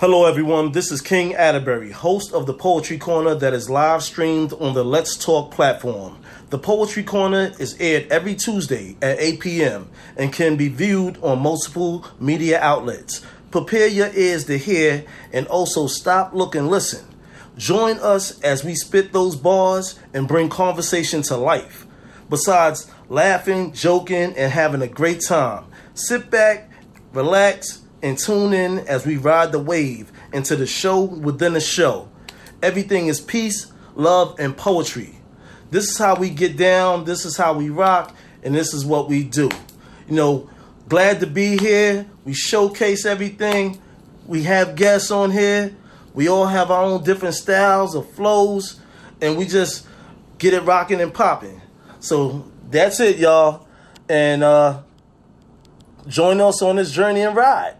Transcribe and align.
Hello, 0.00 0.24
everyone. 0.24 0.72
This 0.72 0.90
is 0.90 1.02
King 1.02 1.34
Atterbury, 1.34 1.90
host 1.90 2.32
of 2.32 2.46
the 2.46 2.54
Poetry 2.54 2.96
Corner 2.96 3.34
that 3.34 3.52
is 3.52 3.68
live 3.68 4.02
streamed 4.02 4.54
on 4.54 4.72
the 4.72 4.82
Let's 4.82 5.14
Talk 5.14 5.50
platform. 5.50 6.16
The 6.48 6.58
Poetry 6.58 7.02
Corner 7.02 7.52
is 7.58 7.78
aired 7.78 8.10
every 8.10 8.34
Tuesday 8.34 8.96
at 9.02 9.20
8 9.20 9.40
p.m. 9.40 9.90
and 10.16 10.32
can 10.32 10.56
be 10.56 10.68
viewed 10.68 11.18
on 11.22 11.42
multiple 11.42 12.06
media 12.18 12.58
outlets. 12.62 13.20
Prepare 13.50 13.88
your 13.88 14.10
ears 14.14 14.46
to 14.46 14.56
hear 14.56 15.04
and 15.34 15.46
also 15.48 15.86
stop, 15.86 16.32
look, 16.32 16.54
and 16.54 16.70
listen. 16.70 17.06
Join 17.58 17.98
us 17.98 18.40
as 18.40 18.64
we 18.64 18.76
spit 18.76 19.12
those 19.12 19.36
bars 19.36 20.00
and 20.14 20.26
bring 20.26 20.48
conversation 20.48 21.20
to 21.24 21.36
life. 21.36 21.86
Besides 22.30 22.90
laughing, 23.10 23.74
joking, 23.74 24.34
and 24.34 24.50
having 24.50 24.80
a 24.80 24.88
great 24.88 25.20
time, 25.20 25.66
sit 25.92 26.30
back, 26.30 26.70
relax, 27.12 27.82
and 28.02 28.18
tune 28.18 28.52
in 28.52 28.78
as 28.80 29.06
we 29.06 29.16
ride 29.16 29.52
the 29.52 29.58
wave 29.58 30.10
into 30.32 30.56
the 30.56 30.66
show 30.66 31.02
within 31.02 31.52
the 31.52 31.60
show. 31.60 32.08
Everything 32.62 33.06
is 33.08 33.20
peace, 33.20 33.72
love, 33.94 34.38
and 34.38 34.56
poetry. 34.56 35.16
This 35.70 35.88
is 35.90 35.98
how 35.98 36.16
we 36.16 36.30
get 36.30 36.56
down, 36.56 37.04
this 37.04 37.24
is 37.24 37.36
how 37.36 37.52
we 37.52 37.70
rock, 37.70 38.14
and 38.42 38.54
this 38.54 38.74
is 38.74 38.84
what 38.84 39.08
we 39.08 39.22
do. 39.22 39.48
You 40.08 40.16
know, 40.16 40.50
glad 40.88 41.20
to 41.20 41.26
be 41.26 41.56
here. 41.56 42.06
We 42.24 42.34
showcase 42.34 43.06
everything. 43.06 43.80
We 44.26 44.42
have 44.44 44.76
guests 44.76 45.10
on 45.10 45.30
here. 45.30 45.74
We 46.12 46.28
all 46.28 46.46
have 46.46 46.70
our 46.70 46.84
own 46.84 47.04
different 47.04 47.34
styles 47.34 47.94
of 47.94 48.10
flows, 48.12 48.80
and 49.20 49.38
we 49.38 49.46
just 49.46 49.86
get 50.38 50.54
it 50.54 50.62
rocking 50.62 51.00
and 51.00 51.14
popping. 51.14 51.60
So 52.00 52.50
that's 52.70 52.98
it, 52.98 53.18
y'all. 53.18 53.66
And 54.08 54.42
uh, 54.42 54.82
join 56.08 56.40
us 56.40 56.62
on 56.62 56.76
this 56.76 56.90
journey 56.90 57.20
and 57.20 57.36
ride. 57.36 57.76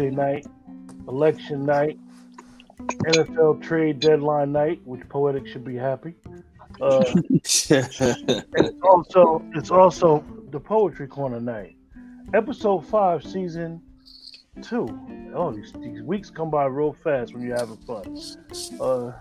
Tuesday 0.00 0.16
night, 0.16 0.46
election 1.08 1.66
night, 1.66 1.98
NFL 2.78 3.62
trade 3.62 4.00
deadline 4.00 4.50
night, 4.50 4.80
which 4.86 5.06
Poetic 5.10 5.46
should 5.46 5.62
be 5.62 5.76
happy. 5.76 6.14
Uh, 6.80 7.04
it's 7.30 7.70
also 8.82 9.44
it's 9.54 9.70
also 9.70 10.24
the 10.52 10.58
Poetry 10.58 11.06
Corner 11.06 11.38
night, 11.38 11.76
episode 12.32 12.86
five, 12.86 13.22
season 13.22 13.82
two. 14.62 14.88
Oh, 15.34 15.52
these, 15.52 15.70
these 15.74 16.00
weeks 16.00 16.30
come 16.30 16.50
by 16.50 16.64
real 16.64 16.94
fast 17.04 17.34
when 17.34 17.42
you're 17.42 17.58
having 17.58 17.76
fun. 17.76 18.18
Uh, 18.80 19.12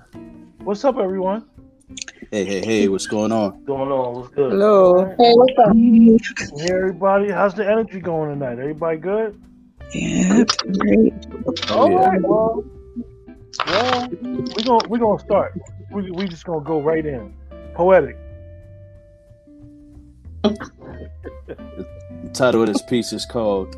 what's 0.64 0.86
up, 0.86 0.98
everyone? 0.98 1.46
Hey, 2.32 2.46
hey, 2.46 2.62
hey, 2.64 2.88
what's 2.88 3.08
going 3.08 3.34
on? 3.34 3.52
What's 3.52 3.66
going 3.66 3.92
on? 3.92 4.16
What's 4.16 4.30
good? 4.30 4.52
Hello. 4.54 5.00
All 5.00 5.06
right. 5.08 5.16
Hey, 5.20 5.34
what's 5.34 5.60
up? 5.60 6.58
Hey, 6.58 6.74
everybody, 6.74 7.32
how's 7.32 7.54
the 7.54 7.70
energy 7.70 8.00
going 8.00 8.30
tonight? 8.30 8.60
Everybody 8.60 8.98
good? 8.98 9.42
Yeah, 9.94 10.44
great. 10.80 11.14
All 11.72 11.90
yeah. 11.90 11.98
right, 11.98 12.22
well, 12.22 12.64
well, 13.66 14.08
we 14.10 14.64
gonna 14.64 14.88
we're 14.88 15.00
gonna 15.00 15.20
start. 15.20 15.60
We 15.92 16.12
we 16.12 16.28
just 16.28 16.46
gonna 16.46 16.64
go 16.64 16.82
right 16.82 17.06
in. 17.06 17.34
Poetic. 17.74 18.18
The 20.44 22.30
title 22.34 22.62
of 22.62 22.68
this 22.68 22.82
piece 22.84 23.14
is 23.14 23.26
called 23.26 23.76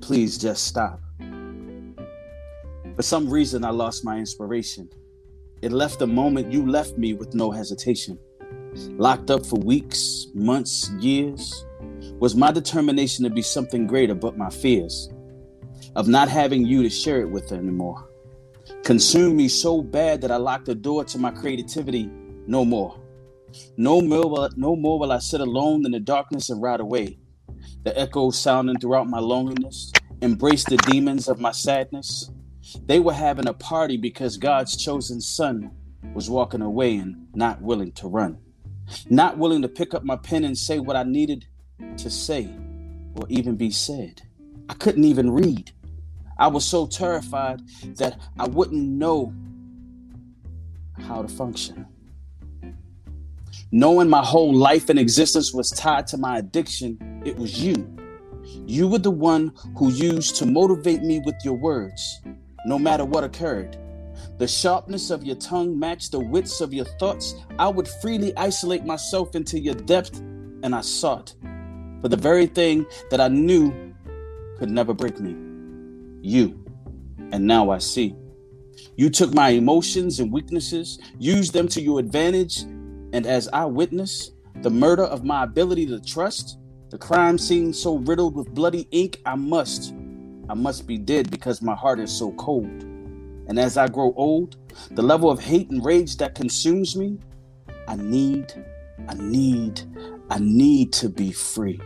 Please 0.00 0.38
Just 0.38 0.66
Stop. 0.66 1.00
For 2.96 3.02
some 3.02 3.28
reason, 3.28 3.64
I 3.64 3.70
lost 3.70 4.04
my 4.04 4.18
inspiration. 4.18 4.88
It 5.60 5.72
left 5.72 5.98
the 5.98 6.06
moment 6.06 6.52
you 6.52 6.66
left 6.66 6.96
me 6.96 7.12
with 7.14 7.34
no 7.34 7.50
hesitation. 7.50 8.18
Locked 8.96 9.30
up 9.30 9.44
for 9.44 9.56
weeks, 9.60 10.26
months, 10.34 10.90
years, 11.00 11.64
was 12.24 12.34
my 12.34 12.50
determination 12.50 13.22
to 13.22 13.28
be 13.28 13.42
something 13.42 13.86
greater 13.86 14.14
but 14.14 14.38
my 14.38 14.48
fears 14.48 15.10
of 15.94 16.08
not 16.08 16.26
having 16.26 16.64
you 16.64 16.82
to 16.82 16.88
share 16.88 17.20
it 17.20 17.28
with 17.28 17.52
anymore. 17.52 18.08
Consumed 18.82 19.36
me 19.36 19.46
so 19.46 19.82
bad 19.82 20.22
that 20.22 20.30
I 20.30 20.36
locked 20.36 20.64
the 20.64 20.74
door 20.74 21.04
to 21.04 21.18
my 21.18 21.30
creativity 21.30 22.08
no 22.46 22.64
more. 22.64 22.98
No 23.76 24.00
more, 24.00 24.26
will, 24.26 24.48
no 24.56 24.74
more 24.74 24.98
will 24.98 25.12
I 25.12 25.18
sit 25.18 25.42
alone 25.42 25.84
in 25.84 25.92
the 25.92 26.00
darkness 26.00 26.48
and 26.48 26.62
ride 26.62 26.80
away. 26.80 27.18
The 27.82 27.92
echoes 28.00 28.38
sounding 28.38 28.78
throughout 28.78 29.06
my 29.06 29.18
loneliness, 29.18 29.92
embrace 30.22 30.64
the 30.64 30.78
demons 30.78 31.28
of 31.28 31.40
my 31.40 31.52
sadness. 31.52 32.30
They 32.86 33.00
were 33.00 33.12
having 33.12 33.48
a 33.48 33.52
party 33.52 33.98
because 33.98 34.38
God's 34.38 34.82
chosen 34.82 35.20
son 35.20 35.72
was 36.14 36.30
walking 36.30 36.62
away 36.62 36.96
and 36.96 37.26
not 37.34 37.60
willing 37.60 37.92
to 37.92 38.08
run. 38.08 38.38
Not 39.10 39.36
willing 39.36 39.60
to 39.60 39.68
pick 39.68 39.92
up 39.92 40.04
my 40.04 40.16
pen 40.16 40.44
and 40.44 40.56
say 40.56 40.78
what 40.78 40.96
I 40.96 41.02
needed 41.02 41.46
to 41.98 42.10
say 42.10 42.48
or 43.16 43.26
even 43.28 43.56
be 43.56 43.70
said. 43.70 44.22
I 44.68 44.74
couldn't 44.74 45.04
even 45.04 45.30
read. 45.30 45.70
I 46.38 46.48
was 46.48 46.64
so 46.64 46.86
terrified 46.86 47.62
that 47.96 48.18
I 48.38 48.46
wouldn't 48.46 48.82
know 48.82 49.32
how 50.98 51.22
to 51.22 51.28
function. 51.28 51.86
Knowing 53.70 54.08
my 54.08 54.22
whole 54.22 54.54
life 54.54 54.88
and 54.88 54.98
existence 54.98 55.52
was 55.52 55.70
tied 55.70 56.06
to 56.08 56.16
my 56.16 56.38
addiction, 56.38 57.22
it 57.24 57.36
was 57.36 57.60
you. 57.62 57.90
You 58.66 58.88
were 58.88 58.98
the 58.98 59.10
one 59.10 59.52
who 59.76 59.90
used 59.90 60.36
to 60.36 60.46
motivate 60.46 61.02
me 61.02 61.20
with 61.24 61.36
your 61.44 61.54
words, 61.54 62.20
no 62.66 62.78
matter 62.78 63.04
what 63.04 63.24
occurred. 63.24 63.76
The 64.38 64.48
sharpness 64.48 65.10
of 65.10 65.24
your 65.24 65.36
tongue 65.36 65.78
matched 65.78 66.12
the 66.12 66.20
wits 66.20 66.60
of 66.60 66.72
your 66.72 66.84
thoughts. 66.98 67.34
I 67.58 67.68
would 67.68 67.88
freely 68.00 68.36
isolate 68.36 68.84
myself 68.84 69.34
into 69.34 69.58
your 69.58 69.74
depth, 69.74 70.18
and 70.18 70.74
I 70.74 70.80
sought 70.80 71.34
for 72.04 72.08
the 72.10 72.18
very 72.18 72.44
thing 72.44 72.84
that 73.10 73.18
I 73.18 73.28
knew 73.28 73.72
could 74.58 74.68
never 74.68 74.92
break 74.92 75.18
me 75.20 75.34
you. 76.20 76.62
And 77.32 77.46
now 77.46 77.70
I 77.70 77.78
see. 77.78 78.14
You 78.96 79.08
took 79.08 79.32
my 79.32 79.48
emotions 79.48 80.20
and 80.20 80.30
weaknesses, 80.30 80.98
used 81.18 81.54
them 81.54 81.66
to 81.68 81.80
your 81.80 81.98
advantage, 81.98 82.64
and 83.14 83.26
as 83.26 83.48
I 83.54 83.64
witness 83.64 84.32
the 84.56 84.68
murder 84.68 85.04
of 85.04 85.24
my 85.24 85.44
ability 85.44 85.86
to 85.86 86.00
trust, 86.00 86.58
The 86.90 86.98
crime 86.98 87.38
scene 87.38 87.72
so 87.72 87.96
riddled 87.96 88.36
with 88.36 88.54
bloody 88.54 88.86
ink, 88.92 89.20
I 89.26 89.34
must, 89.34 89.92
I 90.48 90.54
must 90.54 90.86
be 90.86 90.96
dead 90.96 91.28
because 91.30 91.60
my 91.60 91.74
heart 91.74 91.98
is 91.98 92.12
so 92.12 92.30
cold. 92.32 92.66
And 93.48 93.58
as 93.58 93.76
I 93.76 93.88
grow 93.88 94.12
old, 94.14 94.58
the 94.92 95.02
level 95.02 95.28
of 95.28 95.40
hate 95.40 95.70
and 95.70 95.84
rage 95.84 96.18
that 96.18 96.36
consumes 96.36 96.94
me, 96.94 97.18
I 97.88 97.96
need, 97.96 98.52
I 99.08 99.14
need, 99.14 99.80
I 100.30 100.38
need 100.38 100.92
to 100.92 101.08
be 101.08 101.32
free. 101.32 101.80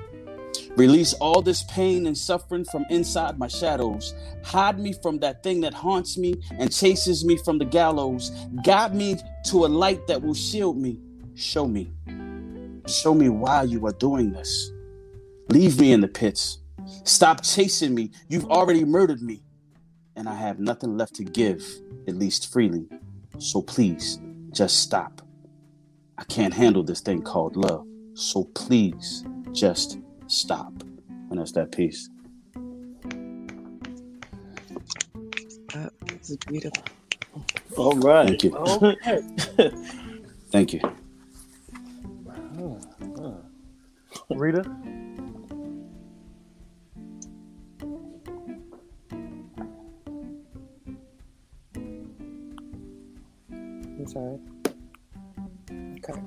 Release 0.78 1.12
all 1.14 1.42
this 1.42 1.64
pain 1.64 2.06
and 2.06 2.16
suffering 2.16 2.64
from 2.64 2.86
inside 2.88 3.36
my 3.36 3.48
shadows. 3.48 4.14
Hide 4.44 4.78
me 4.78 4.92
from 5.02 5.18
that 5.18 5.42
thing 5.42 5.60
that 5.62 5.74
haunts 5.74 6.16
me 6.16 6.36
and 6.56 6.72
chases 6.72 7.24
me 7.24 7.36
from 7.44 7.58
the 7.58 7.64
gallows. 7.64 8.30
Guide 8.64 8.94
me 8.94 9.16
to 9.46 9.64
a 9.64 9.66
light 9.66 10.06
that 10.06 10.22
will 10.22 10.34
shield 10.34 10.78
me. 10.78 11.00
Show 11.34 11.66
me. 11.66 11.90
Show 12.86 13.12
me 13.12 13.28
why 13.28 13.64
you 13.64 13.84
are 13.86 13.92
doing 13.92 14.30
this. 14.30 14.70
Leave 15.48 15.80
me 15.80 15.90
in 15.90 16.00
the 16.00 16.06
pits. 16.06 16.58
Stop 17.02 17.42
chasing 17.42 17.92
me. 17.92 18.12
You've 18.28 18.46
already 18.46 18.84
murdered 18.84 19.20
me. 19.20 19.42
And 20.14 20.28
I 20.28 20.34
have 20.36 20.60
nothing 20.60 20.96
left 20.96 21.16
to 21.16 21.24
give, 21.24 21.66
at 22.06 22.14
least 22.14 22.52
freely. 22.52 22.86
So 23.38 23.62
please, 23.62 24.20
just 24.52 24.78
stop. 24.78 25.22
I 26.16 26.22
can't 26.22 26.54
handle 26.54 26.84
this 26.84 27.00
thing 27.00 27.22
called 27.22 27.56
love. 27.56 27.84
So 28.14 28.44
please, 28.54 29.24
just 29.50 29.98
stop. 30.28 30.72
And 31.30 31.38
that's 31.38 31.52
that 31.52 31.72
piece. 31.72 32.08
Uh, 35.74 35.88
it's 36.08 36.36
beautiful. 36.46 36.84
All 37.76 37.96
right. 37.98 38.28
Thank 38.28 38.44
you. 38.44 38.56
Okay. 38.56 39.20
Thank 40.50 40.72
you. 40.72 40.80
Rita? 44.30 44.62
I'm 53.82 54.06
sorry. 54.06 54.38
Okay. 55.70 56.20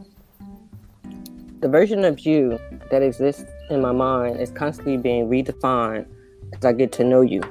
The 1.61 1.69
version 1.69 2.03
of 2.03 2.19
you 2.21 2.59
that 2.89 3.01
exists 3.01 3.45
in 3.71 3.81
my 3.81 3.91
mind 3.91 4.39
is 4.39 4.51
constantly 4.51 4.97
being 4.97 5.29
redefined 5.29 6.05
as 6.53 6.65
I 6.65 6.73
get 6.73 6.91
to 6.93 7.03
know 7.03 7.21
you. 7.21 7.41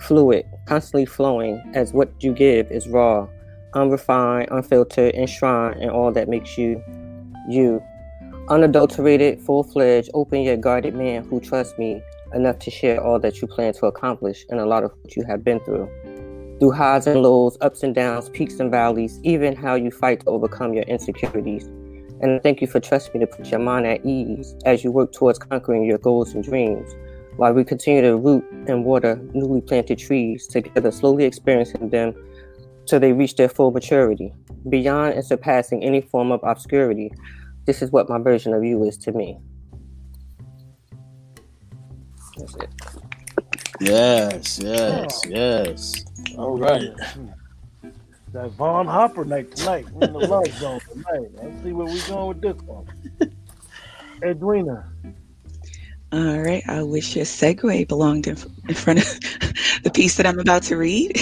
Fluid, 0.00 0.44
constantly 0.66 1.06
flowing, 1.06 1.62
as 1.74 1.92
what 1.92 2.12
you 2.20 2.32
give 2.32 2.70
is 2.70 2.88
raw, 2.88 3.28
unrefined, 3.74 4.48
unfiltered, 4.50 5.14
enshrined 5.14 5.80
in 5.80 5.90
all 5.90 6.12
that 6.12 6.28
makes 6.28 6.58
you 6.58 6.82
you. 7.48 7.82
Unadulterated, 8.48 9.40
full 9.40 9.62
fledged, 9.62 10.10
open 10.14 10.42
yet 10.42 10.60
guarded 10.60 10.94
man 10.94 11.24
who 11.24 11.40
trusts 11.40 11.78
me 11.78 12.02
enough 12.34 12.58
to 12.60 12.70
share 12.70 13.02
all 13.02 13.18
that 13.18 13.40
you 13.40 13.48
plan 13.48 13.72
to 13.74 13.86
accomplish 13.86 14.44
and 14.50 14.60
a 14.60 14.66
lot 14.66 14.84
of 14.84 14.92
what 15.02 15.16
you 15.16 15.24
have 15.24 15.44
been 15.44 15.60
through. 15.60 15.88
Through 16.58 16.72
highs 16.72 17.06
and 17.06 17.22
lows, 17.22 17.56
ups 17.60 17.82
and 17.82 17.94
downs, 17.94 18.28
peaks 18.30 18.58
and 18.58 18.70
valleys, 18.70 19.20
even 19.22 19.54
how 19.54 19.74
you 19.74 19.90
fight 19.90 20.20
to 20.20 20.26
overcome 20.26 20.74
your 20.74 20.84
insecurities. 20.84 21.68
And 22.20 22.42
thank 22.42 22.60
you 22.60 22.66
for 22.66 22.80
trusting 22.80 23.18
me 23.18 23.24
to 23.24 23.32
put 23.32 23.50
your 23.50 23.60
mind 23.60 23.86
at 23.86 24.04
ease 24.04 24.54
as 24.64 24.82
you 24.82 24.90
work 24.90 25.12
towards 25.12 25.38
conquering 25.38 25.84
your 25.84 25.98
goals 25.98 26.34
and 26.34 26.42
dreams, 26.42 26.94
while 27.36 27.52
we 27.52 27.64
continue 27.64 28.02
to 28.02 28.16
root 28.16 28.44
and 28.66 28.84
water 28.84 29.16
newly 29.32 29.60
planted 29.60 29.98
trees 29.98 30.46
together, 30.46 30.90
slowly 30.90 31.24
experiencing 31.24 31.90
them 31.90 32.14
till 32.86 32.98
they 32.98 33.12
reach 33.12 33.36
their 33.36 33.48
full 33.48 33.70
maturity, 33.70 34.32
beyond 34.68 35.14
and 35.14 35.24
surpassing 35.24 35.84
any 35.84 36.00
form 36.00 36.32
of 36.32 36.40
obscurity. 36.42 37.12
This 37.66 37.82
is 37.82 37.92
what 37.92 38.08
my 38.08 38.18
version 38.18 38.52
of 38.54 38.64
you 38.64 38.82
is 38.82 38.96
to 38.98 39.12
me. 39.12 39.38
Yes, 43.80 44.58
yes, 44.58 45.20
yes. 45.28 46.04
All 46.36 46.56
right. 46.58 46.90
That 48.32 48.50
Von 48.52 48.86
Hopper 48.86 49.24
night 49.24 49.54
tonight. 49.56 49.88
We're 49.90 50.06
in 50.06 50.12
the 50.12 50.18
love 50.18 50.46
zone 50.58 50.80
tonight. 50.92 51.30
Let's 51.34 51.62
see 51.62 51.72
where 51.72 51.86
we 51.86 52.00
going 52.02 52.28
with 52.28 52.40
this 52.42 52.62
one. 52.62 52.86
Edwina. 54.22 54.84
All 56.12 56.38
right. 56.38 56.62
I 56.68 56.82
wish 56.82 57.16
your 57.16 57.24
segue 57.24 57.88
belonged 57.88 58.26
in, 58.26 58.36
in 58.68 58.74
front 58.74 58.98
of 58.98 59.20
the 59.82 59.90
piece 59.92 60.16
that 60.16 60.26
I'm 60.26 60.38
about 60.38 60.62
to 60.64 60.76
read, 60.76 61.18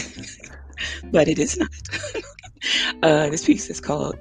but 1.05 1.29
it 1.29 1.39
is 1.39 1.57
not. 1.57 1.71
uh, 3.03 3.29
this 3.31 3.45
piece 3.45 3.71
is 3.71 3.81
called 3.81 4.17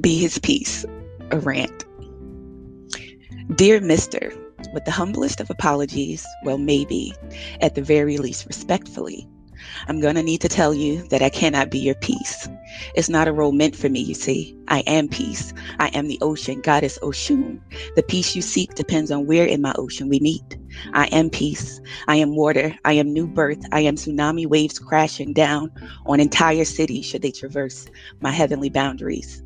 Be 0.00 0.18
His 0.18 0.38
Peace, 0.38 0.86
a 1.30 1.38
rant. 1.38 1.84
Dear 3.56 3.80
Mister, 3.80 4.32
with 4.72 4.86
the 4.86 4.90
humblest 4.90 5.40
of 5.40 5.50
apologies, 5.50 6.26
well, 6.44 6.58
maybe, 6.58 7.12
at 7.60 7.74
the 7.74 7.82
very 7.82 8.16
least, 8.16 8.46
respectfully, 8.46 9.28
I'm 9.88 10.00
going 10.00 10.14
to 10.14 10.22
need 10.22 10.40
to 10.42 10.48
tell 10.48 10.74
you 10.74 11.02
that 11.08 11.22
I 11.22 11.30
cannot 11.30 11.70
be 11.70 11.78
your 11.78 11.94
peace. 11.96 12.48
It's 12.94 13.08
not 13.08 13.28
a 13.28 13.32
role 13.32 13.52
meant 13.52 13.76
for 13.76 13.88
me, 13.88 14.00
you 14.00 14.14
see. 14.14 14.56
I 14.68 14.80
am 14.80 15.08
peace. 15.08 15.52
I 15.78 15.88
am 15.88 16.08
the 16.08 16.18
ocean, 16.22 16.60
goddess 16.60 16.98
Oshun. 17.02 17.60
The 17.96 18.02
peace 18.02 18.34
you 18.34 18.42
seek 18.42 18.74
depends 18.74 19.10
on 19.10 19.26
where 19.26 19.44
in 19.44 19.60
my 19.60 19.74
ocean 19.76 20.08
we 20.08 20.20
meet. 20.20 20.56
I 20.94 21.06
am 21.06 21.30
peace. 21.30 21.80
I 22.08 22.16
am 22.16 22.36
water. 22.36 22.74
I 22.84 22.94
am 22.94 23.12
new 23.12 23.26
birth. 23.26 23.64
I 23.72 23.80
am 23.80 23.96
tsunami 23.96 24.46
waves 24.46 24.78
crashing 24.78 25.32
down 25.32 25.70
on 26.06 26.20
entire 26.20 26.64
cities 26.64 27.04
should 27.04 27.22
they 27.22 27.30
traverse 27.30 27.86
my 28.20 28.30
heavenly 28.30 28.70
boundaries. 28.70 29.42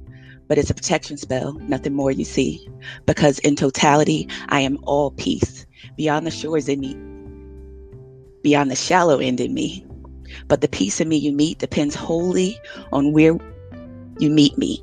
But 0.49 0.59
it's 0.59 0.71
a 0.71 0.75
protection 0.75 1.17
spell, 1.17 1.55
nothing 1.55 1.95
more, 1.95 2.13
you 2.13 2.25
see. 2.25 2.69
Because 3.05 3.41
in 3.41 3.57
totality, 3.57 4.29
I 4.49 4.61
am 4.61 4.79
all 4.85 5.11
peace. 5.11 5.67
Beyond 5.97 6.27
the 6.27 6.31
shores 6.31 6.69
in 6.69 6.81
me, 6.81 6.95
beyond 8.43 8.71
the 8.71 8.77
shallow 8.77 9.19
end 9.19 9.41
in 9.41 9.55
me, 9.55 9.85
but 10.49 10.61
the 10.61 10.69
peace 10.69 11.01
in 11.01 11.09
me 11.09 11.17
you 11.17 11.33
meet 11.33 11.59
depends 11.59 11.95
wholly 11.95 12.59
on 12.93 13.13
where 13.13 13.39
you 14.19 14.31
meet 14.31 14.57
me. 14.57 14.83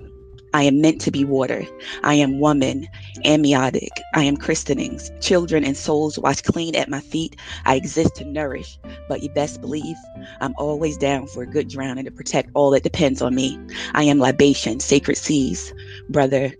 I 0.55 0.63
am 0.63 0.81
meant 0.81 1.01
to 1.01 1.11
be 1.11 1.25
water. 1.25 1.65
I 2.03 2.13
am 2.13 2.39
woman, 2.39 2.87
amniotic. 3.25 3.89
I 4.13 4.23
am 4.23 4.37
christenings. 4.37 5.11
Children 5.19 5.63
and 5.63 5.75
souls 5.75 6.19
wash 6.19 6.41
clean 6.41 6.75
at 6.75 6.89
my 6.89 6.99
feet. 6.99 7.35
I 7.65 7.75
exist 7.75 8.15
to 8.17 8.25
nourish. 8.25 8.77
But 9.09 9.23
you 9.23 9.29
best 9.29 9.61
believe 9.61 9.95
I'm 10.41 10.53
always 10.59 10.95
down 10.95 11.25
for 11.25 11.41
a 11.41 11.47
good 11.47 11.69
drowning 11.69 12.05
to 12.05 12.11
protect 12.11 12.51
all 12.53 12.69
that 12.71 12.83
depends 12.83 13.21
on 13.21 13.33
me. 13.33 13.59
I 13.93 14.03
am 14.03 14.19
libation, 14.19 14.79
sacred 14.79 15.17
seas. 15.17 15.73
Brother, 16.07 16.53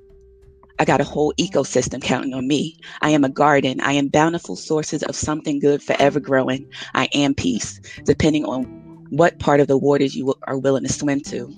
I 0.84 0.86
got 0.86 1.00
a 1.00 1.06
whole 1.06 1.34
ecosystem 1.40 2.02
counting 2.02 2.34
on 2.34 2.46
me. 2.46 2.78
I 3.02 3.12
am 3.12 3.24
a 3.24 3.30
garden. 3.30 3.80
I 3.80 3.94
am 3.94 4.10
bountiful 4.10 4.58
sources 4.58 5.02
of 5.04 5.16
something 5.16 5.60
good 5.60 5.82
forever 5.82 6.20
growing. 6.20 6.70
I 6.94 7.08
am 7.14 7.36
peace, 7.36 7.80
depending 8.04 8.44
on 8.44 8.66
what 9.10 9.40
part 9.40 9.62
of 9.62 9.68
the 9.68 9.78
waters 9.78 10.14
you 10.14 10.36
are 10.44 10.58
willing 10.58 10.84
to 10.84 10.92
swim 10.92 11.22
to. 11.22 11.50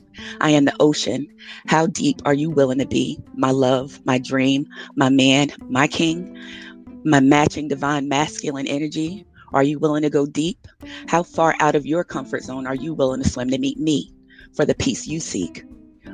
I 0.41 0.51
am 0.51 0.65
the 0.65 0.75
ocean. 0.79 1.25
How 1.65 1.87
deep 1.87 2.21
are 2.23 2.35
you 2.35 2.51
willing 2.51 2.77
to 2.77 2.85
be? 2.85 3.17
My 3.33 3.49
love, 3.49 3.99
my 4.05 4.19
dream, 4.19 4.67
my 4.95 5.09
man, 5.09 5.49
my 5.69 5.87
king, 5.87 6.37
my 7.03 7.19
matching 7.19 7.67
divine 7.67 8.07
masculine 8.07 8.67
energy. 8.67 9.25
Are 9.53 9.63
you 9.63 9.79
willing 9.79 10.03
to 10.03 10.11
go 10.11 10.27
deep? 10.27 10.67
How 11.07 11.23
far 11.23 11.55
out 11.59 11.73
of 11.73 11.87
your 11.87 12.03
comfort 12.03 12.43
zone 12.43 12.67
are 12.67 12.75
you 12.75 12.93
willing 12.93 13.23
to 13.23 13.27
swim 13.27 13.49
to 13.49 13.57
meet 13.57 13.79
me 13.79 14.13
for 14.53 14.65
the 14.65 14.75
peace 14.75 15.07
you 15.07 15.19
seek? 15.19 15.65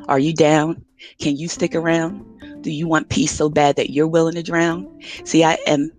Are 0.08 0.20
you 0.20 0.34
down? 0.34 0.86
Can 1.20 1.36
you 1.36 1.50
stick 1.50 1.76
around? 1.76 2.31
Do 2.62 2.72
you 2.72 2.88
want 2.88 3.10
peace 3.10 3.32
so 3.32 3.50
bad 3.50 3.76
that 3.76 3.90
you're 3.90 4.08
willing 4.08 4.36
to 4.36 4.44
drown? 4.44 4.88
See, 5.26 5.44
I 5.44 5.58
am 5.66 5.92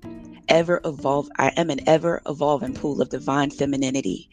ever 0.49 0.81
evolve 0.85 1.29
I 1.39 1.49
am 1.57 1.71
an 1.71 1.81
ever 1.89 2.23
evolving 2.27 2.75
pool 2.75 3.01
of 3.01 3.09
divine 3.09 3.51
femininity. 3.51 4.29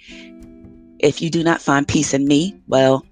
If 1.00 1.22
you 1.22 1.30
do 1.30 1.44
not 1.44 1.62
find 1.62 1.88
peace 1.88 2.14
in 2.14 2.26
me, 2.26 2.60
well, 2.68 3.06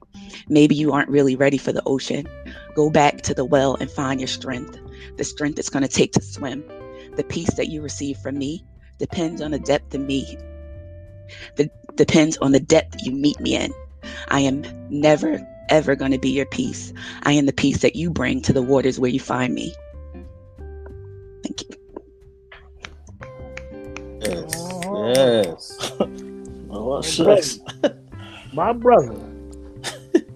maybe 0.50 0.76
you 0.76 0.92
aren't 0.92 1.10
really 1.10 1.36
ready 1.36 1.58
for 1.58 1.72
the 1.72 1.82
ocean. 1.86 2.28
Go 2.76 2.90
back 2.90 3.22
to 3.22 3.34
the 3.34 3.46
well 3.46 3.76
and 3.76 3.90
find 3.90 4.20
your 4.20 4.28
strength. 4.28 4.78
The 5.18 5.24
strength 5.24 5.58
it's 5.58 5.70
going 5.70 5.84
to 5.84 5.90
take 5.90 6.12
to 6.14 6.22
swim. 6.22 6.64
The 7.16 7.24
peace 7.24 7.54
that 7.56 7.70
you 7.70 7.82
receive 7.82 8.18
from 8.18 8.38
me 8.38 8.64
depends 9.00 9.42
on 9.42 9.52
the 9.52 9.60
depth 9.60 9.96
of 9.96 10.02
me. 10.02 10.38
Depends 11.96 12.38
on 12.38 12.52
the 12.52 12.60
depth 12.60 12.98
you 13.04 13.12
meet 13.14 13.40
me 13.40 13.56
in. 13.56 13.74
I 14.28 14.42
am 14.42 14.64
never 14.90 15.40
ever 15.70 15.96
going 15.96 16.12
to 16.12 16.20
be 16.20 16.30
your 16.30 16.46
peace. 16.48 16.94
I 17.24 17.34
am 17.34 17.46
the 17.46 17.54
peace 17.54 17.80
that 17.80 17.96
you 17.96 18.10
bring 18.10 18.42
to 18.44 18.54
the 18.54 18.62
waters 18.62 19.00
where 19.00 19.12
you 19.12 19.20
find 19.20 19.54
me. 19.54 19.74
Thank 21.44 21.64
you. 21.64 21.76
Yes, 24.22 24.82
yes. 25.16 25.92
Oh, 26.70 27.02
shucks. 27.02 27.60
My 28.54 28.74
brother. 28.74 29.16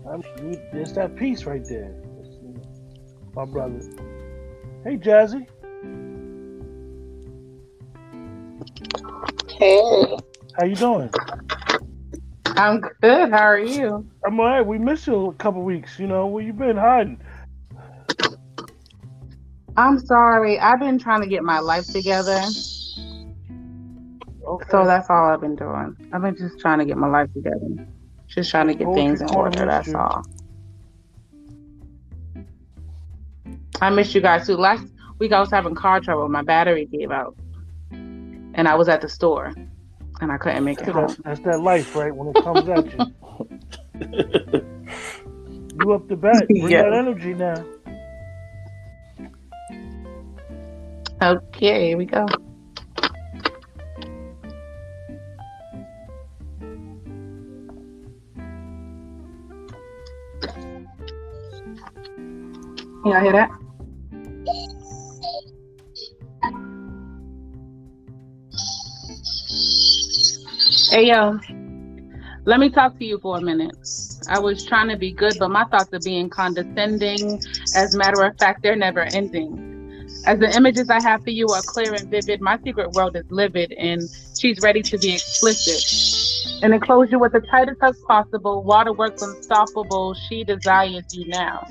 I'm, 0.10 0.24
there's 0.72 0.94
that 0.94 1.16
piece 1.16 1.46
right 1.46 1.64
there. 1.68 1.94
My 3.36 3.46
brother. 3.46 3.82
Hey, 4.84 4.98
Jazzy. 4.98 5.48
Hey, 9.50 10.18
How 10.58 10.66
you 10.66 10.76
doing? 10.76 11.10
I'm 12.62 12.80
good. 12.80 13.32
How 13.32 13.40
are 13.40 13.60
you? 13.60 14.08
I'm 14.24 14.40
all 14.40 14.46
right. 14.46 14.62
We 14.62 14.78
missed 14.78 15.08
you 15.08 15.30
a 15.30 15.34
couple 15.34 15.64
weeks. 15.64 15.98
You 15.98 16.06
know, 16.06 16.28
where 16.28 16.44
you 16.44 16.54
been 16.54 16.78
hiding? 16.78 17.20
I'm 19.76 19.98
sorry. 19.98 20.60
I've 20.60 20.80
been 20.80 21.00
trying 21.00 21.22
to 21.22 21.28
get 21.28 21.44
my 21.44 21.58
life 21.58 21.88
together. 21.88 22.40
Okay. 24.48 24.66
So 24.70 24.86
that's 24.86 25.10
all 25.10 25.32
I've 25.32 25.42
been 25.42 25.56
doing. 25.56 25.98
I've 26.14 26.22
been 26.22 26.38
just 26.38 26.60
trying 26.60 26.78
to 26.78 26.86
get 26.86 26.98
my 26.98 27.08
life 27.08 27.34
together. 27.34 27.88
Just 28.28 28.52
trying 28.52 28.68
to 28.68 28.76
get 28.76 28.86
Poetry 28.86 29.02
things 29.02 29.22
in 29.22 29.30
order. 29.32 29.66
That's 29.66 29.88
you. 29.88 29.98
all. 29.98 30.24
I 33.82 33.90
missed 33.90 34.14
you 34.14 34.22
guys 34.22 34.46
too. 34.46 34.56
Last 34.56 34.86
week 35.18 35.32
I 35.32 35.40
was 35.40 35.50
having 35.50 35.74
car 35.74 36.00
trouble. 36.00 36.30
My 36.30 36.44
battery 36.44 36.86
gave 36.86 37.10
out. 37.10 37.36
And 37.90 38.68
I 38.68 38.76
was 38.76 38.88
at 38.88 39.02
the 39.02 39.10
store. 39.10 39.52
And 40.22 40.32
I 40.32 40.38
couldn't 40.38 40.64
make 40.66 40.82
it 40.82 40.90
home. 40.90 41.16
that's, 41.16 41.18
that's 41.24 41.42
that 41.42 41.62
life, 41.62 41.96
right? 41.96 42.16
When 42.16 42.30
it 42.30 42.40
comes 42.40 42.70
at 42.70 42.94
you. 42.94 43.06
You 45.74 45.94
up 45.94 46.08
the 46.08 46.18
bat. 46.18 46.48
Bring 46.58 46.78
Yeah. 46.78 46.84
that 46.84 46.94
energy 46.94 47.34
now. 47.34 47.68
Okay, 51.24 51.90
here 51.90 51.98
we 51.98 52.06
go. 52.06 52.36
Y'all 63.06 63.22
hear 63.22 63.34
that? 63.34 63.50
Hey 70.92 71.08
yo, 71.08 71.40
let 72.44 72.60
me 72.60 72.70
talk 72.70 73.00
to 73.00 73.06
you 73.06 73.18
for 73.20 73.38
a 73.38 73.42
minute. 73.42 73.78
I 74.28 74.40
was 74.40 74.66
trying 74.66 74.90
to 74.90 74.98
be 74.98 75.14
good, 75.14 75.38
but 75.40 75.48
my 75.48 75.64
thoughts 75.64 75.94
are 75.94 76.02
being 76.04 76.30
condescending. 76.30 77.42
As 77.74 77.96
a 77.96 77.98
matter 77.98 78.22
of 78.24 78.38
fact, 78.38 78.62
they're 78.62 78.76
never 78.76 79.00
ending. 79.00 80.06
As 80.26 80.40
the 80.40 80.54
images 80.54 80.90
I 80.90 81.02
have 81.02 81.24
for 81.24 81.30
you 81.30 81.48
are 81.48 81.62
clear 81.62 81.94
and 81.94 82.10
vivid, 82.10 82.42
my 82.42 82.60
secret 82.66 82.92
world 82.92 83.16
is 83.16 83.24
livid 83.30 83.72
and 83.72 84.02
she's 84.38 84.60
ready 84.60 84.82
to 84.82 84.98
be 84.98 85.14
explicit. 85.14 86.62
An 86.62 86.74
enclosure 86.74 87.20
with 87.20 87.32
the 87.32 87.40
tightest 87.40 87.82
as 87.82 87.98
possible, 88.06 88.62
waterworks 88.62 89.22
unstoppable, 89.22 90.14
she 90.28 90.44
desires 90.44 91.06
you 91.14 91.26
now. 91.30 91.66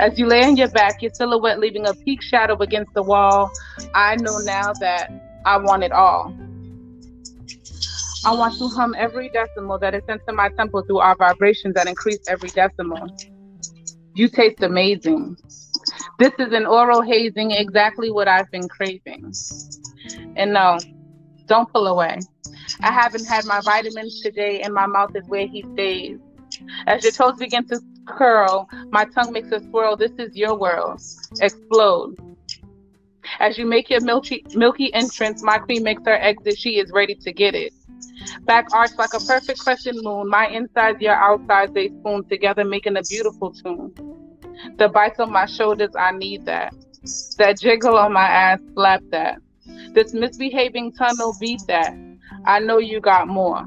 As 0.00 0.18
you 0.18 0.26
lay 0.26 0.44
on 0.44 0.58
your 0.58 0.68
back, 0.68 1.00
your 1.00 1.14
silhouette 1.14 1.60
leaving 1.60 1.86
a 1.86 1.94
peak 1.94 2.20
shadow 2.20 2.58
against 2.58 2.92
the 2.92 3.02
wall, 3.02 3.50
I 3.94 4.16
know 4.16 4.36
now 4.40 4.74
that 4.80 5.10
I 5.46 5.56
want 5.56 5.82
it 5.82 5.92
all. 5.92 6.34
I 8.24 8.34
want 8.34 8.58
to 8.58 8.68
hum 8.68 8.94
every 8.98 9.28
decimal 9.28 9.78
that 9.78 9.94
is 9.94 10.02
sent 10.06 10.22
to 10.26 10.34
my 10.34 10.48
temple 10.50 10.82
through 10.82 10.98
our 10.98 11.16
vibrations 11.16 11.74
that 11.74 11.86
increase 11.86 12.18
every 12.26 12.48
decimal. 12.50 13.08
You 14.14 14.28
taste 14.28 14.62
amazing. 14.62 15.36
This 16.18 16.32
is 16.38 16.52
an 16.52 16.66
oral 16.66 17.02
hazing, 17.02 17.52
exactly 17.52 18.10
what 18.10 18.26
I've 18.26 18.50
been 18.50 18.68
craving. 18.68 19.32
And 20.36 20.52
no, 20.52 20.78
don't 21.46 21.72
pull 21.72 21.86
away. 21.86 22.18
I 22.80 22.92
haven't 22.92 23.26
had 23.26 23.44
my 23.44 23.60
vitamins 23.60 24.20
today, 24.20 24.62
and 24.62 24.74
my 24.74 24.86
mouth 24.86 25.14
is 25.14 25.26
where 25.28 25.46
he 25.46 25.64
stays. 25.74 26.18
As 26.86 27.04
your 27.04 27.12
toes 27.12 27.38
begin 27.38 27.66
to 27.68 27.80
curl, 28.06 28.68
my 28.90 29.04
tongue 29.04 29.32
makes 29.32 29.52
a 29.52 29.60
swirl. 29.60 29.96
This 29.96 30.12
is 30.18 30.34
your 30.34 30.56
world. 30.56 31.00
Explode. 31.40 32.16
As 33.38 33.58
you 33.58 33.66
make 33.66 33.90
your 33.90 34.00
milky, 34.00 34.44
milky 34.54 34.92
entrance, 34.92 35.42
my 35.42 35.58
queen 35.58 35.84
makes 35.84 36.02
her 36.04 36.14
exit. 36.14 36.58
She 36.58 36.78
is 36.78 36.90
ready 36.90 37.14
to 37.14 37.32
get 37.32 37.54
it. 37.54 37.72
Back 38.42 38.66
arch 38.72 38.90
like 38.98 39.14
a 39.14 39.20
perfect 39.20 39.60
crescent 39.60 40.02
moon, 40.02 40.28
my 40.28 40.46
insides, 40.48 41.00
your 41.00 41.14
outsides, 41.14 41.72
they 41.72 41.88
spoon 41.88 42.24
together, 42.28 42.64
making 42.64 42.96
a 42.96 43.02
beautiful 43.08 43.52
tune. 43.52 43.94
The 44.76 44.88
bites 44.88 45.20
on 45.20 45.32
my 45.32 45.46
shoulders, 45.46 45.90
I 45.98 46.12
need 46.12 46.44
that. 46.46 46.74
That 47.38 47.60
jiggle 47.60 47.96
on 47.96 48.12
my 48.12 48.26
ass, 48.26 48.60
slap 48.74 49.02
that. 49.10 49.38
This 49.92 50.12
misbehaving 50.12 50.92
tunnel, 50.92 51.34
beat 51.40 51.62
that. 51.68 51.94
I 52.44 52.58
know 52.60 52.78
you 52.78 53.00
got 53.00 53.28
more. 53.28 53.66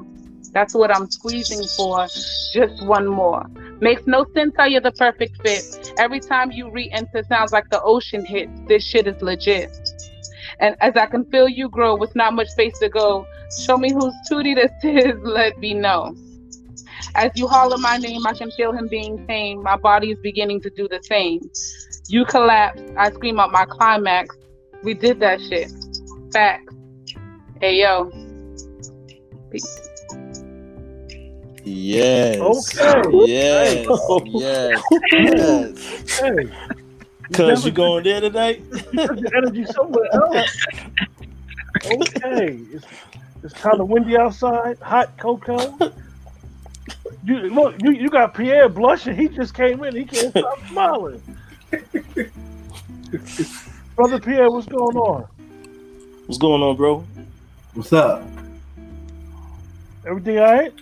That's 0.52 0.74
what 0.74 0.94
I'm 0.94 1.10
squeezing 1.10 1.66
for. 1.76 2.06
Just 2.52 2.84
one 2.84 3.06
more. 3.06 3.46
Makes 3.80 4.06
no 4.06 4.26
sense 4.34 4.54
how 4.56 4.66
you're 4.66 4.82
the 4.82 4.92
perfect 4.92 5.40
fit. 5.42 5.92
Every 5.98 6.20
time 6.20 6.52
you 6.52 6.70
re 6.70 6.90
enter, 6.92 7.22
sounds 7.24 7.52
like 7.52 7.70
the 7.70 7.82
ocean 7.82 8.24
hits. 8.24 8.52
This 8.68 8.84
shit 8.84 9.06
is 9.06 9.20
legit. 9.22 9.70
And 10.60 10.76
as 10.80 10.96
I 10.96 11.06
can 11.06 11.24
feel 11.30 11.48
you 11.48 11.68
grow 11.68 11.96
with 11.96 12.14
not 12.14 12.34
much 12.34 12.48
space 12.48 12.78
to 12.80 12.88
go, 12.88 13.26
show 13.60 13.76
me 13.76 13.92
whose 13.92 14.14
tootie 14.30 14.54
this 14.54 14.72
is, 14.82 15.18
let 15.22 15.58
me 15.58 15.74
know. 15.74 16.14
As 17.14 17.30
you 17.34 17.46
holler 17.46 17.76
my 17.78 17.98
name, 17.98 18.26
I 18.26 18.32
can 18.32 18.50
feel 18.52 18.72
him 18.72 18.88
being 18.88 19.26
tame. 19.26 19.62
My 19.62 19.76
body 19.76 20.12
is 20.12 20.18
beginning 20.22 20.60
to 20.62 20.70
do 20.70 20.88
the 20.88 21.00
same. 21.02 21.40
You 22.08 22.24
collapse, 22.24 22.80
I 22.96 23.10
scream 23.10 23.38
out 23.38 23.52
my 23.52 23.66
climax. 23.66 24.34
We 24.82 24.94
did 24.94 25.20
that 25.20 25.40
shit. 25.40 25.70
Facts. 26.32 26.74
Hey 27.60 27.80
yo. 27.80 28.10
Peace. 29.50 29.88
Yes. 31.64 32.38
Okay. 32.40 33.02
Yes. 33.26 33.86
Yes. 34.24 34.82
yes. 35.12 36.20
Hey, 36.20 36.50
Cuz 37.32 37.64
you 37.64 37.70
going 37.70 38.04
there 38.04 38.20
tonight? 38.20 38.68
put 38.70 38.94
your 39.20 39.36
energy 39.36 39.64
somewhere 39.66 40.08
else. 40.12 40.66
Okay. 41.86 42.58
It's, 43.42 43.52
it's 43.52 43.62
kind 43.62 43.80
of 43.80 43.88
windy 43.88 44.16
outside. 44.16 44.78
Hot 44.80 45.16
cocoa. 45.18 45.92
You 47.24 47.36
look. 47.38 47.80
You, 47.80 47.92
you 47.92 48.10
got 48.10 48.34
Pierre 48.34 48.68
blushing. 48.68 49.14
He 49.14 49.28
just 49.28 49.54
came 49.54 49.84
in. 49.84 49.94
He 49.94 50.04
can't 50.04 50.30
stop 50.30 50.58
smiling. 50.68 51.22
Brother 53.94 54.18
Pierre, 54.18 54.50
what's 54.50 54.66
going 54.66 54.96
on? 54.96 55.22
What's 56.26 56.38
going 56.38 56.62
on, 56.62 56.76
bro? 56.76 57.04
What's 57.74 57.92
up? 57.92 58.24
Everything 60.04 60.40
all 60.40 60.52
right? 60.52 60.72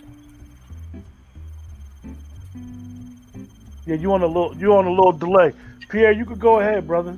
Yeah, 3.85 3.95
you 3.95 4.11
on 4.11 4.23
a 4.23 4.25
little. 4.27 4.55
You 4.57 4.73
on 4.75 4.87
a 4.87 4.89
little 4.89 5.11
delay. 5.11 5.53
Pierre, 5.89 6.11
you 6.11 6.25
could 6.25 6.39
go 6.39 6.59
ahead, 6.59 6.87
brother. 6.87 7.15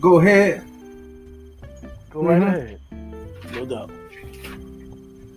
Go 0.00 0.18
ahead. 0.20 0.62
Go 2.08 2.22
right 2.22 2.40
Mhm. 2.40 2.46
ahead. 2.46 2.79
Doubt. 3.68 3.90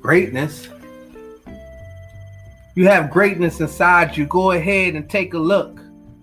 Greatness. 0.01 0.69
You 2.75 2.87
have 2.87 3.11
greatness 3.11 3.59
inside 3.59 4.17
you. 4.17 4.25
Go 4.25 4.51
ahead 4.51 4.95
and 4.95 5.09
take 5.09 5.33
a 5.33 5.37
look. 5.39 5.79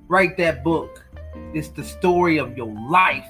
Write 0.09 0.37
that 0.39 0.65
book. 0.65 1.05
It's 1.55 1.69
the 1.69 1.85
story 1.85 2.39
of 2.39 2.57
your 2.57 2.75
life 2.89 3.27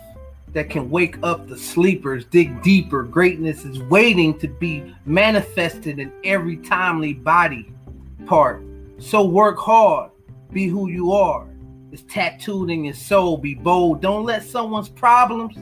that 0.52 0.70
can 0.70 0.90
wake 0.90 1.16
up 1.22 1.46
the 1.46 1.56
sleepers, 1.56 2.24
dig 2.24 2.62
deeper. 2.62 3.02
Greatness 3.02 3.64
is 3.64 3.78
waiting 3.84 4.38
to 4.38 4.48
be 4.48 4.94
manifested 5.04 5.98
in 5.98 6.12
every 6.24 6.56
timely 6.56 7.12
body 7.12 7.72
part. 8.26 8.62
So 8.98 9.24
work 9.24 9.58
hard. 9.58 10.10
Be 10.52 10.66
who 10.66 10.88
you 10.88 11.12
are. 11.12 11.46
It's 11.92 12.02
tattooed 12.02 12.70
in 12.70 12.84
your 12.84 12.94
soul. 12.94 13.36
Be 13.36 13.54
bold. 13.54 14.00
Don't 14.00 14.24
let 14.24 14.42
someone's 14.42 14.88
problems 14.88 15.56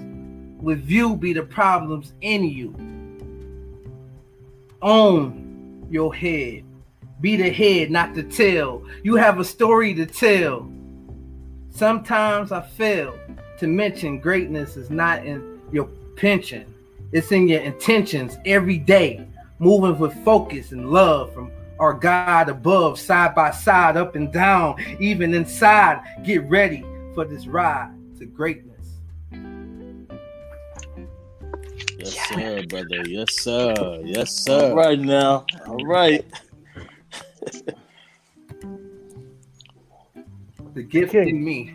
with 0.63 0.89
you 0.89 1.17
be 1.17 1.33
the 1.33 1.43
problems 1.43 2.13
in 2.21 2.45
you. 2.45 2.75
Own 4.83 5.87
your 5.91 6.15
head. 6.15 6.65
Be 7.21 7.37
the 7.37 7.51
head, 7.51 7.91
not 7.91 8.15
the 8.15 8.23
tail. 8.23 8.85
You 9.03 9.17
have 9.17 9.41
a 9.41 9.45
story 9.45 9.93
to 9.95 10.07
tell. 10.07 10.71
Sometimes 11.71 12.53
I 12.53 12.61
fail 12.61 13.19
to 13.59 13.67
mention 13.67 14.21
greatness 14.21 14.77
is 14.77 14.91
not 14.91 15.25
in 15.25 15.61
your 15.73 15.89
pension, 16.17 16.73
it's 17.13 17.33
in 17.33 17.49
your 17.49 17.61
intentions 17.61 18.39
every 18.45 18.79
day. 18.79 19.27
Moving 19.59 19.99
with 19.99 20.15
focus 20.25 20.71
and 20.71 20.91
love 20.91 21.35
from 21.35 21.51
our 21.81 21.93
God 21.93 22.49
above, 22.49 22.99
side 23.01 23.35
by 23.35 23.51
side, 23.51 23.97
up 23.97 24.15
and 24.15 24.33
down, 24.33 24.77
even 25.01 25.35
inside. 25.35 26.01
Get 26.25 26.49
ready 26.49 26.85
for 27.15 27.25
this 27.25 27.49
ride 27.49 27.93
to 28.19 28.27
greatness. 28.27 28.68
Yes, 31.99 32.29
sir, 32.29 32.63
brother. 32.63 33.03
Yes, 33.03 33.33
sir. 33.33 34.01
Yes, 34.05 34.33
sir. 34.45 34.71
All 34.71 34.77
right 34.77 34.99
now. 34.99 35.47
All 35.67 35.85
right. 35.85 36.25
The 40.75 40.83
gift 40.83 41.13
King. 41.13 41.29
in 41.29 41.45
me. 41.45 41.73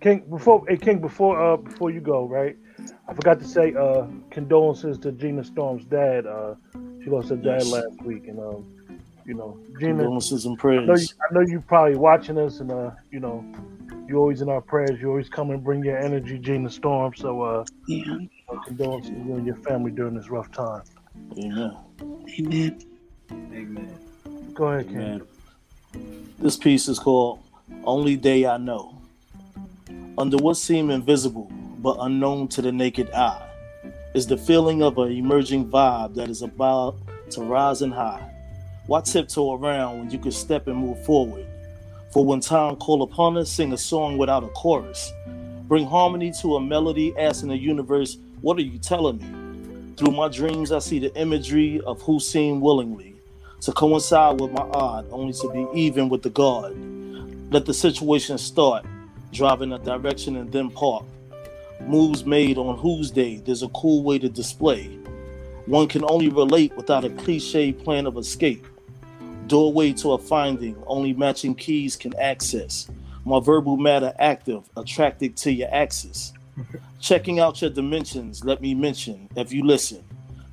King, 0.00 0.24
before 0.28 0.64
hey 0.68 0.76
King, 0.76 1.00
before 1.00 1.40
uh 1.40 1.56
before 1.56 1.90
you 1.90 2.00
go, 2.00 2.26
right? 2.28 2.56
I 3.08 3.14
forgot 3.14 3.38
to 3.40 3.46
say 3.46 3.72
uh 3.74 4.06
condolences 4.30 4.98
to 4.98 5.12
Gina 5.12 5.42
Storm's 5.42 5.84
dad. 5.86 6.26
Uh 6.26 6.54
she 7.02 7.08
lost 7.08 7.30
her 7.30 7.36
dad 7.36 7.44
Yes. 7.44 7.72
last 7.72 8.04
week 8.04 8.26
and 8.28 8.38
um 8.38 8.66
you 9.24 9.34
know, 9.34 9.56
Gina 9.78 9.92
Condolences 9.92 10.44
and 10.44 10.58
I 10.78 10.84
know 10.84 10.94
you 10.98 11.08
prayers. 11.08 11.14
I 11.30 11.34
know 11.34 11.40
you're 11.40 11.60
probably 11.62 11.96
watching 11.96 12.36
us 12.38 12.60
and 12.60 12.70
uh, 12.72 12.90
you 13.10 13.20
know, 13.20 13.44
you're 14.08 14.18
always 14.18 14.42
in 14.42 14.48
our 14.50 14.60
prayers, 14.60 15.00
you 15.00 15.08
always 15.08 15.28
come 15.28 15.50
and 15.50 15.62
bring 15.64 15.82
your 15.84 15.96
energy, 15.96 16.38
Gina 16.38 16.68
Storm. 16.68 17.14
So 17.14 17.40
uh 17.42 17.64
Yeah. 17.86 18.18
Condolences 18.60 19.10
to 19.10 19.16
you 19.16 19.34
and 19.36 19.46
your 19.46 19.56
family 19.56 19.90
during 19.90 20.14
this 20.14 20.28
rough 20.28 20.50
time. 20.50 20.82
Amen. 21.38 21.76
Amen. 22.38 22.82
Amen. 23.30 23.98
Go 24.54 24.68
ahead, 24.68 24.88
King. 24.88 24.96
Amen. 24.96 25.22
This 26.38 26.56
piece 26.56 26.88
is 26.88 26.98
called 26.98 27.40
Only 27.84 28.16
Day 28.16 28.46
I 28.46 28.56
Know. 28.56 28.98
Under 30.18 30.36
what 30.36 30.56
seem 30.56 30.90
invisible 30.90 31.50
but 31.78 31.96
unknown 32.00 32.48
to 32.48 32.62
the 32.62 32.72
naked 32.72 33.10
eye 33.12 33.48
is 34.14 34.26
the 34.26 34.36
feeling 34.36 34.82
of 34.82 34.98
an 34.98 35.12
emerging 35.12 35.70
vibe 35.70 36.14
that 36.14 36.28
is 36.28 36.42
about 36.42 36.96
to 37.30 37.42
rise 37.42 37.82
and 37.82 37.94
high. 37.94 38.28
Why 38.86 39.00
tiptoe 39.00 39.54
around 39.54 39.98
when 39.98 40.10
you 40.10 40.18
can 40.18 40.32
step 40.32 40.66
and 40.66 40.76
move 40.76 41.02
forward? 41.04 41.46
For 42.12 42.24
when 42.24 42.40
time 42.40 42.76
call 42.76 43.02
upon 43.02 43.38
us, 43.38 43.50
sing 43.50 43.72
a 43.72 43.78
song 43.78 44.18
without 44.18 44.44
a 44.44 44.48
chorus. 44.48 45.10
Bring 45.62 45.86
harmony 45.86 46.32
to 46.42 46.56
a 46.56 46.60
melody, 46.60 47.14
asking 47.16 47.48
the 47.48 47.56
universe, 47.56 48.18
What 48.42 48.58
are 48.58 48.62
you 48.62 48.76
telling 48.80 49.18
me? 49.18 49.94
Through 49.96 50.16
my 50.16 50.26
dreams, 50.26 50.72
I 50.72 50.80
see 50.80 50.98
the 50.98 51.14
imagery 51.16 51.80
of 51.86 52.02
who 52.02 52.18
seem 52.18 52.60
willingly 52.60 53.14
to 53.60 53.70
coincide 53.70 54.40
with 54.40 54.50
my 54.50 54.64
odd, 54.64 55.06
only 55.12 55.32
to 55.34 55.48
be 55.52 55.80
even 55.80 56.08
with 56.08 56.22
the 56.22 56.30
God. 56.30 56.74
Let 57.52 57.66
the 57.66 57.72
situation 57.72 58.38
start, 58.38 58.84
drive 59.32 59.62
in 59.62 59.72
a 59.72 59.78
direction 59.78 60.34
and 60.34 60.50
then 60.50 60.70
park. 60.70 61.04
Moves 61.82 62.26
made 62.26 62.58
on 62.58 62.76
whose 62.78 63.12
day, 63.12 63.36
there's 63.36 63.62
a 63.62 63.68
cool 63.68 64.02
way 64.02 64.18
to 64.18 64.28
display. 64.28 64.86
One 65.66 65.86
can 65.86 66.02
only 66.08 66.28
relate 66.28 66.76
without 66.76 67.04
a 67.04 67.10
cliche 67.10 67.72
plan 67.72 68.06
of 68.06 68.16
escape. 68.16 68.66
Doorway 69.46 69.92
to 69.92 70.14
a 70.14 70.18
finding, 70.18 70.76
only 70.88 71.12
matching 71.12 71.54
keys 71.54 71.94
can 71.94 72.12
access. 72.18 72.90
My 73.24 73.38
verbal 73.38 73.76
matter 73.76 74.12
active, 74.18 74.68
attracted 74.76 75.36
to 75.36 75.52
your 75.52 75.72
axis. 75.72 76.32
Checking 77.00 77.40
out 77.40 77.60
your 77.60 77.70
dimensions, 77.70 78.44
let 78.44 78.60
me 78.60 78.74
mention, 78.74 79.28
if 79.36 79.52
you 79.52 79.64
listen, 79.64 80.04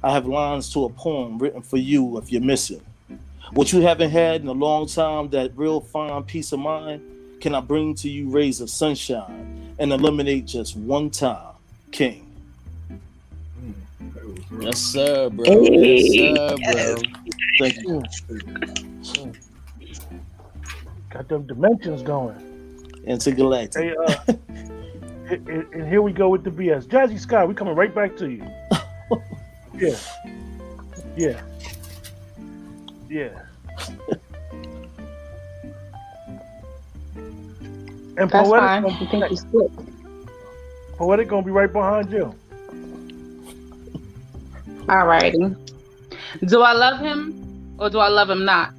I 0.01 0.12
have 0.13 0.25
lines 0.25 0.72
to 0.74 0.86
a 0.86 0.89
poem 0.89 1.38
written 1.38 1.62
for 1.62 1.77
you 1.77 2.18
if 2.18 2.32
you're 2.32 2.41
missing. 2.41 2.82
What 3.53 3.74
you 3.74 3.82
haven't 3.82 4.12
had 4.12 4.41
in 4.41 4.48
a 4.48 4.53
long 4.53 4.88
time, 4.88 5.29
that 5.29 5.51
real 5.56 5.82
fine 5.82 6.24
peace 6.24 6.51
of 6.51 6.60
mind, 6.60 7.01
can 7.41 7.56
I 7.56 7.62
bring 7.62 7.96
to 7.96 8.10
you 8.10 8.29
rays 8.29 8.62
of 8.62 8.70
sunshine 8.70 9.74
and 9.79 9.91
eliminate 9.91 10.46
just 10.46 10.75
one 10.75 11.10
time, 11.10 11.53
King. 11.91 12.25
Yes, 14.60 14.79
sir, 14.79 15.29
bro. 15.29 15.46
Hey. 15.46 16.34
Yes, 16.34 16.38
sir, 16.38 16.56
bro. 16.74 16.96
Thank 17.60 17.75
you. 17.84 18.03
Got 21.10 21.27
them 21.27 21.48
dimensions 21.48 22.01
going. 22.03 22.36
Intergalactic. 23.06 23.84
Hey, 23.84 23.96
uh, 24.06 24.34
and, 25.30 25.48
and- 25.50 25.74
and 25.74 25.88
here 25.88 26.02
we 26.02 26.12
go 26.12 26.30
with 26.30 26.44
the 26.44 26.50
BS. 26.52 26.86
Jazzy 26.88 27.20
Sky, 27.20 27.46
we 27.46 27.54
coming 27.54 27.76
right 27.76 27.94
back 27.94 28.16
to 28.18 28.30
you. 28.30 28.46
Yeah. 29.80 29.96
Yeah. 31.16 31.42
Yeah. 33.10 33.30
And 38.18 38.30
That's 38.30 38.32
poetic 38.50 38.60
fine. 38.60 38.82
gonna 38.84 38.98
think 38.98 39.12
next. 39.14 39.46
you 39.54 39.72
poetic 40.98 41.30
gonna 41.30 41.46
be 41.46 41.52
right 41.52 41.72
behind 41.72 42.12
you. 42.12 42.36
Alrighty. 44.88 45.56
Do 46.48 46.62
I 46.62 46.74
love 46.74 47.00
him 47.00 47.76
or 47.80 47.90
do 47.90 48.00
I 48.00 48.10
love 48.10 48.30
him 48.30 48.44
not? 48.44 48.74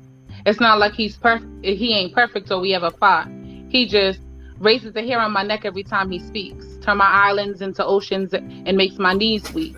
It's 0.45 0.61
not 0.61 0.78
like 0.78 0.92
he's 0.92 1.16
perfect. 1.16 1.49
He 1.64 1.95
ain't 1.95 2.12
perfect 2.14 2.50
or 2.50 2.61
we 2.61 2.75
ever 2.75 2.90
fought. 2.90 3.28
He 3.71 3.87
just 3.87 4.21
raises 4.60 4.92
the 4.92 5.02
hair 5.02 5.18
on 5.18 5.32
my 5.32 5.42
neck 5.42 5.64
every 5.64 5.82
time 5.82 6.10
he 6.10 6.20
speaks, 6.20 6.66
turn 6.82 6.98
my 6.98 7.06
islands 7.06 7.62
into 7.62 7.84
oceans, 7.84 8.32
and 8.32 8.76
makes 8.76 8.98
my 8.98 9.14
knees 9.14 9.52
weak. 9.52 9.76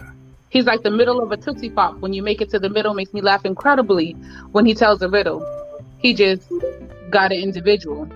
He's 0.50 0.66
like 0.66 0.82
the 0.82 0.90
middle 0.90 1.22
of 1.22 1.32
a 1.32 1.36
tootsie 1.36 1.70
pop. 1.70 1.98
When 2.00 2.12
you 2.12 2.22
make 2.22 2.42
it 2.42 2.50
to 2.50 2.58
the 2.58 2.68
middle, 2.68 2.92
makes 2.92 3.14
me 3.14 3.22
laugh 3.22 3.46
incredibly 3.46 4.12
when 4.50 4.66
he 4.66 4.74
tells 4.74 5.00
a 5.00 5.08
riddle. 5.08 5.40
He 5.98 6.12
just 6.12 6.52
got 7.10 7.32
an 7.32 7.38
individual. 7.38 8.06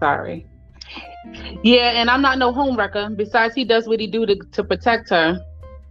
Sorry. 0.00 0.46
Yeah, 1.62 1.90
and 1.90 2.10
I'm 2.10 2.22
not 2.22 2.38
no 2.38 2.52
homewrecker. 2.52 3.16
Besides, 3.16 3.54
he 3.54 3.64
does 3.64 3.86
what 3.86 4.00
he 4.00 4.06
do 4.06 4.26
to, 4.26 4.34
to 4.34 4.64
protect 4.64 5.10
her. 5.10 5.38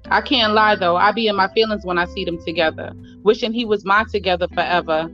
I 0.08 0.22
can't 0.22 0.54
lie 0.54 0.76
though. 0.76 0.96
I 0.96 1.12
be 1.12 1.28
in 1.28 1.36
my 1.36 1.48
feelings 1.54 1.86
when 1.86 2.00
I 2.00 2.06
see 2.06 2.26
them 2.26 2.44
together, 2.44 2.94
wishing 3.22 3.54
he 3.54 3.66
was 3.66 3.86
mine 3.86 4.08
together 4.08 4.48
forever. 4.48 5.10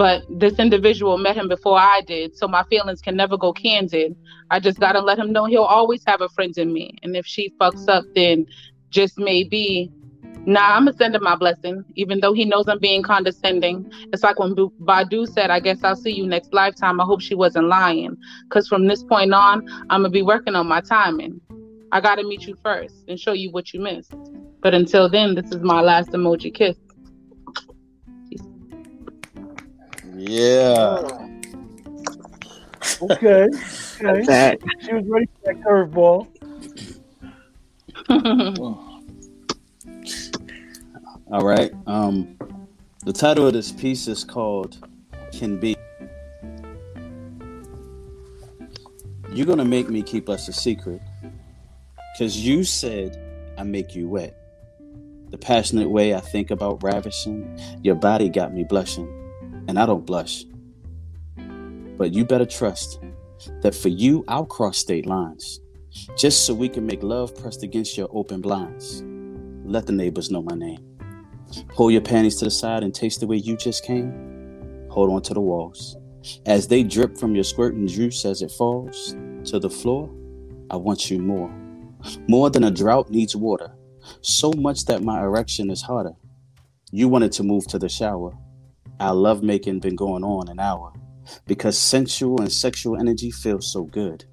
But 0.00 0.24
this 0.30 0.58
individual 0.58 1.18
met 1.18 1.36
him 1.36 1.46
before 1.46 1.78
I 1.78 2.00
did, 2.06 2.34
so 2.34 2.48
my 2.48 2.62
feelings 2.70 3.02
can 3.02 3.14
never 3.16 3.36
go 3.36 3.52
candid. 3.52 4.16
I 4.50 4.58
just 4.58 4.80
gotta 4.80 4.98
let 4.98 5.18
him 5.18 5.30
know 5.30 5.44
he'll 5.44 5.64
always 5.64 6.02
have 6.06 6.22
a 6.22 6.30
friend 6.30 6.56
in 6.56 6.72
me. 6.72 6.96
And 7.02 7.14
if 7.14 7.26
she 7.26 7.52
fucks 7.60 7.86
up, 7.86 8.06
then 8.14 8.46
just 8.88 9.18
maybe. 9.18 9.92
Nah, 10.46 10.78
I'ma 10.78 10.92
send 10.92 11.16
him 11.16 11.22
my 11.22 11.36
blessing, 11.36 11.84
even 11.96 12.20
though 12.20 12.32
he 12.32 12.46
knows 12.46 12.66
I'm 12.66 12.78
being 12.78 13.02
condescending. 13.02 13.92
It's 14.10 14.22
like 14.22 14.38
when 14.38 14.54
Badu 14.54 15.28
said, 15.28 15.50
I 15.50 15.60
guess 15.60 15.84
I'll 15.84 15.96
see 15.96 16.12
you 16.12 16.26
next 16.26 16.54
lifetime. 16.54 16.98
I 16.98 17.04
hope 17.04 17.20
she 17.20 17.34
wasn't 17.34 17.66
lying. 17.66 18.16
Because 18.48 18.68
from 18.68 18.86
this 18.86 19.04
point 19.04 19.34
on, 19.34 19.68
I'm 19.90 20.02
to 20.04 20.08
be 20.08 20.22
working 20.22 20.54
on 20.54 20.66
my 20.66 20.80
timing. 20.80 21.42
I 21.92 22.00
got 22.00 22.14
to 22.14 22.26
meet 22.26 22.46
you 22.46 22.56
first 22.62 22.94
and 23.06 23.20
show 23.20 23.32
you 23.32 23.50
what 23.50 23.74
you 23.74 23.80
missed. 23.80 24.14
But 24.62 24.72
until 24.72 25.10
then, 25.10 25.34
this 25.34 25.50
is 25.50 25.60
my 25.60 25.82
last 25.82 26.12
emoji 26.12 26.54
kiss. 26.54 26.78
Yeah. 30.20 31.02
Okay. 33.00 33.46
Okay. 34.02 34.56
She 34.80 34.94
was 34.94 35.04
ready 35.08 35.26
for 35.26 35.52
that 35.52 35.60
curveball. 35.60 36.26
All 41.30 41.44
right. 41.44 41.70
Um, 41.86 42.38
the 43.04 43.12
title 43.12 43.46
of 43.46 43.52
this 43.52 43.72
piece 43.72 44.08
is 44.08 44.24
called 44.24 44.78
"Can 45.32 45.60
Be." 45.60 45.76
You're 49.34 49.46
gonna 49.46 49.66
make 49.66 49.90
me 49.90 50.02
keep 50.02 50.30
us 50.30 50.48
a 50.48 50.52
secret, 50.54 51.02
cause 52.16 52.36
you 52.36 52.64
said 52.64 53.20
I 53.58 53.64
make 53.64 53.94
you 53.94 54.08
wet. 54.08 54.34
The 55.28 55.36
passionate 55.36 55.90
way 55.90 56.14
I 56.14 56.20
think 56.20 56.50
about 56.50 56.82
ravishing 56.82 57.60
your 57.82 57.96
body 57.96 58.30
got 58.30 58.54
me 58.54 58.64
blushing, 58.64 59.06
and 59.68 59.78
I 59.78 59.86
don't 59.86 60.06
blush. 60.06 60.44
But 61.96 62.12
you 62.12 62.24
better 62.24 62.46
trust 62.46 63.00
that 63.62 63.74
for 63.74 63.88
you 63.88 64.24
I'll 64.28 64.46
cross 64.46 64.78
state 64.78 65.06
lines, 65.06 65.60
just 66.16 66.46
so 66.46 66.54
we 66.54 66.68
can 66.68 66.86
make 66.86 67.02
love 67.02 67.36
pressed 67.36 67.62
against 67.62 67.96
your 67.96 68.08
open 68.12 68.40
blinds. 68.40 69.02
Let 69.64 69.86
the 69.86 69.92
neighbors 69.92 70.30
know 70.30 70.42
my 70.42 70.54
name. 70.54 70.84
Pull 71.68 71.90
your 71.90 72.00
panties 72.00 72.36
to 72.36 72.44
the 72.44 72.50
side 72.50 72.82
and 72.82 72.94
taste 72.94 73.20
the 73.20 73.26
way 73.26 73.36
you 73.36 73.56
just 73.56 73.84
came. 73.84 74.86
Hold 74.90 75.10
on 75.10 75.22
to 75.22 75.34
the 75.34 75.40
walls. 75.40 75.96
As 76.46 76.68
they 76.68 76.82
drip 76.82 77.16
from 77.16 77.34
your 77.34 77.44
squirting 77.44 77.86
juice 77.86 78.24
as 78.24 78.42
it 78.42 78.50
falls 78.52 79.14
to 79.44 79.58
the 79.58 79.70
floor, 79.70 80.10
I 80.70 80.76
want 80.76 81.10
you 81.10 81.18
more. 81.18 81.50
More 82.28 82.50
than 82.50 82.64
a 82.64 82.70
drought 82.70 83.10
needs 83.10 83.34
water. 83.34 83.72
So 84.20 84.52
much 84.52 84.84
that 84.86 85.02
my 85.02 85.20
erection 85.20 85.70
is 85.70 85.82
harder. 85.82 86.12
You 86.92 87.08
wanted 87.08 87.32
to 87.32 87.42
move 87.42 87.66
to 87.68 87.78
the 87.78 87.88
shower. 87.88 88.32
Our 89.00 89.14
lovemaking 89.14 89.80
been 89.80 89.96
going 89.96 90.22
on 90.22 90.48
an 90.48 90.60
hour. 90.60 90.92
Because 91.46 91.78
sensual 91.78 92.40
and 92.40 92.52
sexual 92.52 93.00
energy 93.00 93.30
feels 93.30 93.72
so 93.72 93.84
good. 93.84 94.24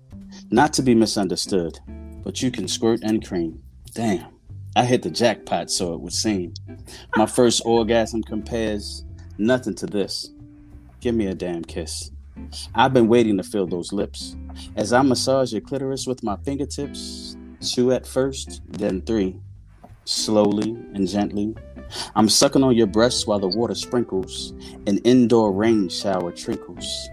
Not 0.51 0.73
to 0.73 0.81
be 0.81 0.93
misunderstood, 0.93 1.79
but 2.21 2.41
you 2.41 2.51
can 2.51 2.67
squirt 2.67 2.99
and 3.01 3.25
cream. 3.25 3.63
Damn. 3.93 4.27
I 4.75 4.83
hit 4.83 5.03
the 5.03 5.09
jackpot, 5.09 5.71
so 5.71 5.93
it 5.93 6.01
would 6.01 6.13
seem. 6.13 6.53
My 7.15 7.25
first 7.25 7.61
orgasm 7.65 8.21
compares 8.23 9.05
nothing 9.37 9.73
to 9.75 9.85
this. 9.85 10.31
Give 10.99 11.15
me 11.15 11.27
a 11.27 11.33
damn 11.33 11.63
kiss. 11.63 12.11
I've 12.75 12.93
been 12.93 13.07
waiting 13.07 13.37
to 13.37 13.43
feel 13.43 13.67
those 13.67 13.93
lips. 13.93 14.35
As 14.75 14.91
I 14.91 15.01
massage 15.01 15.53
your 15.53 15.61
clitoris 15.61 16.05
with 16.05 16.23
my 16.23 16.35
fingertips, 16.43 17.37
two 17.61 17.91
at 17.91 18.05
first, 18.05 18.61
then 18.67 19.01
three. 19.01 19.39
Slowly 20.07 20.69
and 20.93 21.05
gently. 21.05 21.53
I'm 22.15 22.29
sucking 22.29 22.63
on 22.63 22.77
your 22.77 22.87
breasts 22.87 23.27
while 23.27 23.39
the 23.39 23.49
water 23.49 23.75
sprinkles. 23.75 24.53
An 24.85 24.99
indoor 24.99 25.51
rain 25.51 25.89
shower 25.89 26.31
trickles. 26.31 27.09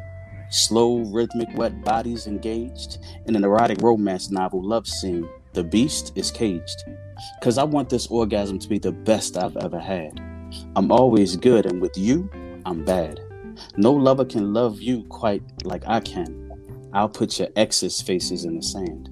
Slow, 0.48 0.98
rhythmic, 1.12 1.48
wet 1.56 1.82
bodies 1.82 2.28
engaged 2.28 2.98
in 3.26 3.34
an 3.34 3.42
erotic 3.42 3.82
romance 3.82 4.30
novel 4.30 4.62
love 4.62 4.86
scene. 4.86 5.28
The 5.54 5.64
beast 5.64 6.12
is 6.14 6.30
caged. 6.30 6.84
Cause 7.42 7.58
I 7.58 7.64
want 7.64 7.90
this 7.90 8.06
orgasm 8.06 8.60
to 8.60 8.68
be 8.68 8.78
the 8.78 8.92
best 8.92 9.36
I've 9.36 9.56
ever 9.56 9.80
had. 9.80 10.20
I'm 10.76 10.92
always 10.92 11.34
good, 11.34 11.66
and 11.66 11.82
with 11.82 11.98
you, 11.98 12.30
I'm 12.64 12.84
bad. 12.84 13.18
No 13.76 13.92
lover 13.92 14.24
can 14.24 14.54
love 14.54 14.80
you 14.80 15.02
quite 15.08 15.42
like 15.64 15.82
I 15.88 15.98
can. 15.98 16.52
I'll 16.92 17.08
put 17.08 17.40
your 17.40 17.48
ex's 17.56 18.00
faces 18.00 18.44
in 18.44 18.54
the 18.54 18.62
sand. 18.62 19.10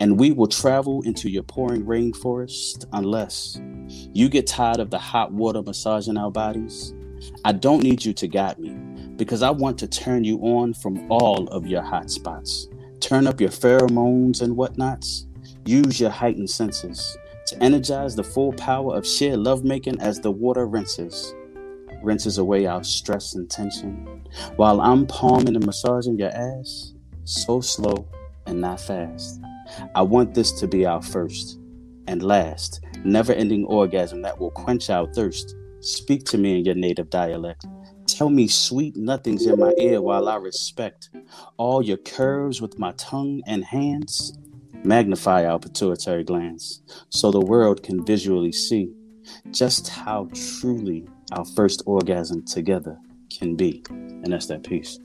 And 0.00 0.18
we 0.18 0.32
will 0.32 0.46
travel 0.46 1.02
into 1.02 1.30
your 1.30 1.42
pouring 1.42 1.84
rainforest 1.84 2.84
unless 2.92 3.60
you 4.12 4.28
get 4.28 4.46
tired 4.46 4.80
of 4.80 4.90
the 4.90 4.98
hot 4.98 5.32
water 5.32 5.62
massaging 5.62 6.16
our 6.16 6.30
bodies. 6.30 6.94
I 7.44 7.52
don't 7.52 7.82
need 7.82 8.04
you 8.04 8.12
to 8.14 8.26
guide 8.26 8.58
me 8.58 8.74
because 9.16 9.42
I 9.42 9.50
want 9.50 9.78
to 9.78 9.86
turn 9.86 10.24
you 10.24 10.38
on 10.40 10.74
from 10.74 11.10
all 11.10 11.46
of 11.48 11.66
your 11.66 11.82
hot 11.82 12.10
spots. 12.10 12.68
Turn 13.00 13.26
up 13.26 13.40
your 13.40 13.50
pheromones 13.50 14.42
and 14.42 14.56
whatnots. 14.56 15.26
Use 15.64 16.00
your 16.00 16.10
heightened 16.10 16.50
senses 16.50 17.16
to 17.46 17.62
energize 17.62 18.16
the 18.16 18.24
full 18.24 18.52
power 18.52 18.96
of 18.96 19.06
sheer 19.06 19.36
lovemaking 19.36 20.00
as 20.00 20.20
the 20.20 20.30
water 20.30 20.66
rinses. 20.66 21.34
rinses 22.02 22.38
away 22.38 22.66
our 22.66 22.82
stress 22.82 23.34
and 23.34 23.48
tension. 23.48 24.24
While 24.56 24.80
I'm 24.80 25.06
palming 25.06 25.54
and 25.54 25.64
massaging 25.64 26.18
your 26.18 26.30
ass, 26.30 26.94
so 27.24 27.60
slow 27.60 28.08
and 28.46 28.60
not 28.60 28.80
fast. 28.80 29.40
I 29.94 30.02
want 30.02 30.34
this 30.34 30.52
to 30.60 30.66
be 30.66 30.86
our 30.86 31.02
first 31.02 31.58
and 32.06 32.22
last, 32.22 32.84
never 33.04 33.32
ending 33.32 33.64
orgasm 33.64 34.22
that 34.22 34.38
will 34.38 34.50
quench 34.50 34.90
our 34.90 35.12
thirst. 35.12 35.54
Speak 35.80 36.24
to 36.26 36.38
me 36.38 36.58
in 36.58 36.64
your 36.64 36.74
native 36.74 37.10
dialect. 37.10 37.66
Tell 38.06 38.30
me 38.30 38.48
sweet 38.48 38.96
nothings 38.96 39.46
in 39.46 39.58
my 39.58 39.72
ear 39.78 40.00
while 40.00 40.28
I 40.28 40.36
respect 40.36 41.10
all 41.56 41.82
your 41.82 41.96
curves 41.96 42.60
with 42.60 42.78
my 42.78 42.92
tongue 42.92 43.42
and 43.46 43.64
hands. 43.64 44.38
Magnify 44.84 45.46
our 45.46 45.58
pituitary 45.58 46.24
glands 46.24 46.82
so 47.08 47.30
the 47.30 47.40
world 47.40 47.82
can 47.82 48.04
visually 48.04 48.52
see 48.52 48.92
just 49.50 49.88
how 49.88 50.28
truly 50.60 51.08
our 51.32 51.44
first 51.44 51.82
orgasm 51.86 52.44
together 52.44 52.98
can 53.30 53.54
be. 53.56 53.82
And 53.88 54.32
that's 54.32 54.46
that 54.46 54.64
piece. 54.64 54.98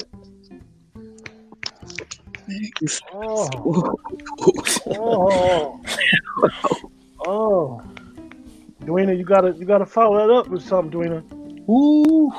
Oh. 3.13 3.49
oh. 4.88 5.79
oh. 7.25 7.81
Dwayna, 8.81 9.17
you 9.17 9.23
gotta 9.25 9.53
you 9.53 9.65
gotta 9.65 9.86
follow 9.86 10.17
that 10.17 10.29
up 10.33 10.47
with 10.47 10.63
something, 10.63 10.97
Dwayna. 10.97 11.21
Ooh. 11.69 12.31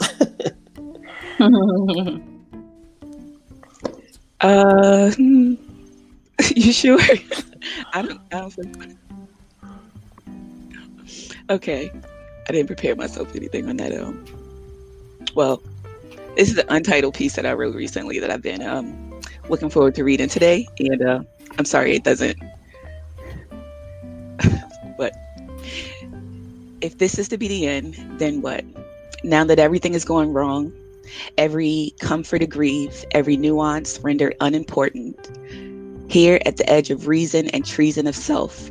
uh, 4.40 5.12
you 6.56 6.72
sure? 6.72 6.98
I 7.92 8.02
don't. 8.02 8.20
I 8.32 8.40
don't 8.40 8.50
think. 8.50 8.98
Okay, 11.50 11.92
I 12.48 12.52
didn't 12.52 12.66
prepare 12.66 12.96
myself 12.96 13.30
for 13.30 13.36
anything 13.36 13.68
on 13.68 13.76
that. 13.76 13.96
Um, 13.96 14.24
well, 15.34 15.62
this 16.36 16.48
is 16.48 16.56
the 16.56 16.64
untitled 16.72 17.14
piece 17.14 17.36
that 17.36 17.46
I 17.46 17.52
wrote 17.52 17.76
recently 17.76 18.18
that 18.18 18.30
I've 18.30 18.42
been 18.42 18.62
um 18.62 19.01
looking 19.48 19.70
forward 19.70 19.94
to 19.96 20.04
reading 20.04 20.28
today, 20.28 20.68
and 20.78 21.02
uh, 21.02 21.20
I'm 21.58 21.64
sorry 21.64 21.94
it 21.94 22.04
doesn't. 22.04 22.38
but 24.98 25.14
if 26.80 26.98
this 26.98 27.18
is 27.18 27.28
to 27.28 27.38
be 27.38 27.48
the 27.48 27.66
end, 27.66 27.96
then 28.18 28.42
what? 28.42 28.64
Now 29.24 29.44
that 29.44 29.58
everything 29.58 29.94
is 29.94 30.04
going 30.04 30.32
wrong, 30.32 30.72
every 31.38 31.92
comfort 32.00 32.42
aggrieved, 32.42 33.04
every 33.12 33.36
nuance 33.36 33.98
rendered 34.00 34.34
unimportant, 34.40 35.30
here 36.08 36.40
at 36.44 36.56
the 36.56 36.68
edge 36.68 36.90
of 36.90 37.06
reason 37.06 37.48
and 37.48 37.64
treason 37.64 38.06
of 38.06 38.16
self, 38.16 38.70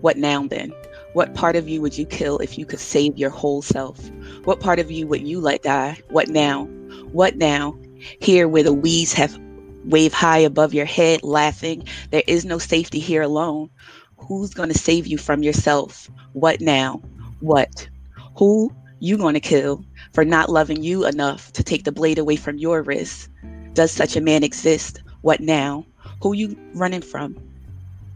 what 0.00 0.16
now 0.16 0.46
then? 0.46 0.72
What 1.12 1.34
part 1.34 1.54
of 1.54 1.68
you 1.68 1.80
would 1.80 1.96
you 1.96 2.06
kill 2.06 2.38
if 2.38 2.58
you 2.58 2.66
could 2.66 2.80
save 2.80 3.16
your 3.16 3.30
whole 3.30 3.62
self? 3.62 4.10
What 4.42 4.58
part 4.58 4.80
of 4.80 4.90
you 4.90 5.06
would 5.06 5.26
you 5.26 5.40
let 5.40 5.62
die? 5.62 5.98
What 6.10 6.28
now? 6.28 6.64
What 7.12 7.36
now? 7.36 7.78
Here 8.18 8.48
where 8.48 8.64
the 8.64 8.74
weeds 8.74 9.12
have 9.12 9.38
waved 9.84 10.14
high 10.14 10.38
above 10.38 10.74
your 10.74 10.86
head, 10.86 11.22
laughing, 11.22 11.86
there 12.10 12.22
is 12.26 12.44
no 12.44 12.58
safety 12.58 12.98
here 12.98 13.22
alone. 13.22 13.70
Who's 14.16 14.54
going 14.54 14.70
to 14.70 14.78
save 14.78 15.06
you 15.06 15.18
from 15.18 15.42
yourself? 15.42 16.10
What 16.32 16.60
now? 16.60 17.02
What? 17.40 17.88
Who 18.36 18.74
you 19.00 19.18
going 19.18 19.34
to 19.34 19.40
kill 19.40 19.84
for 20.12 20.24
not 20.24 20.48
loving 20.48 20.82
you 20.82 21.06
enough 21.06 21.52
to 21.52 21.62
take 21.62 21.84
the 21.84 21.92
blade 21.92 22.18
away 22.18 22.36
from 22.36 22.58
your 22.58 22.82
wrist? 22.82 23.28
Does 23.74 23.90
such 23.90 24.16
a 24.16 24.20
man 24.20 24.42
exist? 24.42 25.02
What 25.20 25.40
now? 25.40 25.84
Who 26.22 26.32
you 26.32 26.56
running 26.74 27.02
from? 27.02 27.36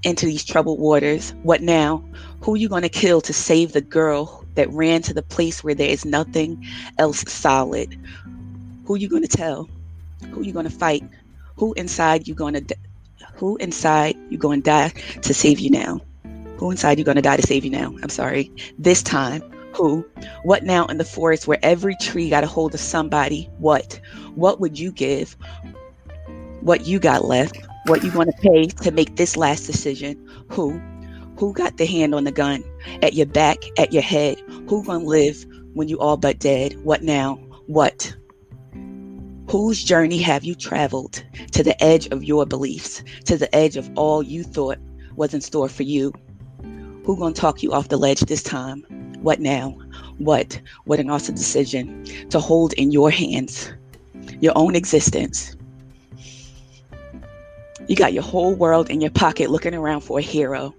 Into 0.04 0.26
these 0.26 0.44
troubled 0.44 0.78
waters. 0.78 1.34
What 1.42 1.60
now? 1.60 2.02
Who 2.42 2.54
you 2.54 2.68
going 2.68 2.82
to 2.82 2.88
kill 2.88 3.20
to 3.22 3.32
save 3.32 3.72
the 3.72 3.80
girl 3.80 4.44
that 4.54 4.70
ran 4.70 5.02
to 5.02 5.14
the 5.14 5.22
place 5.22 5.62
where 5.62 5.74
there 5.74 5.90
is 5.90 6.04
nothing 6.04 6.64
else 6.96 7.20
solid? 7.30 7.98
Who 8.86 8.96
you 8.96 9.08
going 9.08 9.22
to 9.22 9.28
tell? 9.28 9.68
Who 10.30 10.42
you 10.42 10.52
going 10.52 10.68
to 10.68 10.70
fight? 10.70 11.04
Who 11.58 11.74
inside 11.74 12.28
you 12.28 12.34
to 12.34 12.76
who 13.34 13.56
inside 13.56 14.16
you 14.30 14.38
to 14.38 14.60
die 14.60 14.88
to 15.22 15.34
save 15.34 15.60
you 15.60 15.70
now? 15.70 16.00
Who 16.56 16.70
inside 16.70 16.98
you 16.98 17.04
to 17.04 17.22
die 17.22 17.36
to 17.36 17.46
save 17.46 17.64
you 17.64 17.70
now? 17.70 17.94
I'm 18.02 18.08
sorry. 18.08 18.50
This 18.78 19.02
time, 19.02 19.42
who? 19.74 20.04
What 20.42 20.64
now 20.64 20.86
in 20.86 20.98
the 20.98 21.04
forest 21.04 21.46
where 21.46 21.58
every 21.62 21.94
tree 22.00 22.30
got 22.30 22.42
a 22.42 22.48
hold 22.48 22.74
of 22.74 22.80
somebody? 22.80 23.48
What? 23.58 24.00
What 24.34 24.60
would 24.60 24.78
you 24.78 24.90
give? 24.90 25.36
What 26.60 26.86
you 26.86 26.98
got 26.98 27.24
left? 27.24 27.58
What 27.86 28.02
you 28.02 28.10
to 28.10 28.32
pay 28.40 28.66
to 28.66 28.90
make 28.90 29.16
this 29.16 29.36
last 29.36 29.66
decision? 29.66 30.28
Who? 30.50 30.80
Who 31.38 31.52
got 31.52 31.76
the 31.76 31.86
hand 31.86 32.14
on 32.14 32.24
the 32.24 32.32
gun? 32.32 32.64
At 33.02 33.14
your 33.14 33.26
back, 33.26 33.58
at 33.78 33.92
your 33.92 34.02
head? 34.02 34.40
Who 34.68 34.84
to 34.84 34.98
live 34.98 35.46
when 35.74 35.88
you 35.88 36.00
all 36.00 36.16
but 36.16 36.40
dead? 36.40 36.84
What 36.84 37.02
now? 37.02 37.36
What? 37.66 38.16
Whose 39.50 39.82
journey 39.82 40.18
have 40.18 40.44
you 40.44 40.54
traveled 40.54 41.24
to 41.52 41.62
the 41.62 41.82
edge 41.82 42.06
of 42.08 42.22
your 42.22 42.44
beliefs, 42.44 43.02
to 43.24 43.38
the 43.38 43.52
edge 43.54 43.76
of 43.76 43.90
all 43.96 44.22
you 44.22 44.44
thought 44.44 44.78
was 45.16 45.32
in 45.32 45.40
store 45.40 45.70
for 45.70 45.84
you? 45.84 46.12
Who 47.04 47.16
gonna 47.16 47.34
talk 47.34 47.62
you 47.62 47.72
off 47.72 47.88
the 47.88 47.96
ledge 47.96 48.20
this 48.20 48.42
time? 48.42 48.82
What 49.22 49.40
now? 49.40 49.70
What? 50.18 50.60
What 50.84 51.00
an 51.00 51.08
awesome 51.08 51.34
decision 51.34 52.04
to 52.28 52.38
hold 52.38 52.74
in 52.74 52.92
your 52.92 53.10
hands 53.10 53.72
your 54.40 54.52
own 54.54 54.76
existence. 54.76 55.56
You 57.86 57.96
got 57.96 58.12
your 58.12 58.22
whole 58.22 58.54
world 58.54 58.90
in 58.90 59.00
your 59.00 59.10
pocket 59.10 59.50
looking 59.50 59.74
around 59.74 60.02
for 60.02 60.18
a 60.18 60.22
hero. 60.22 60.74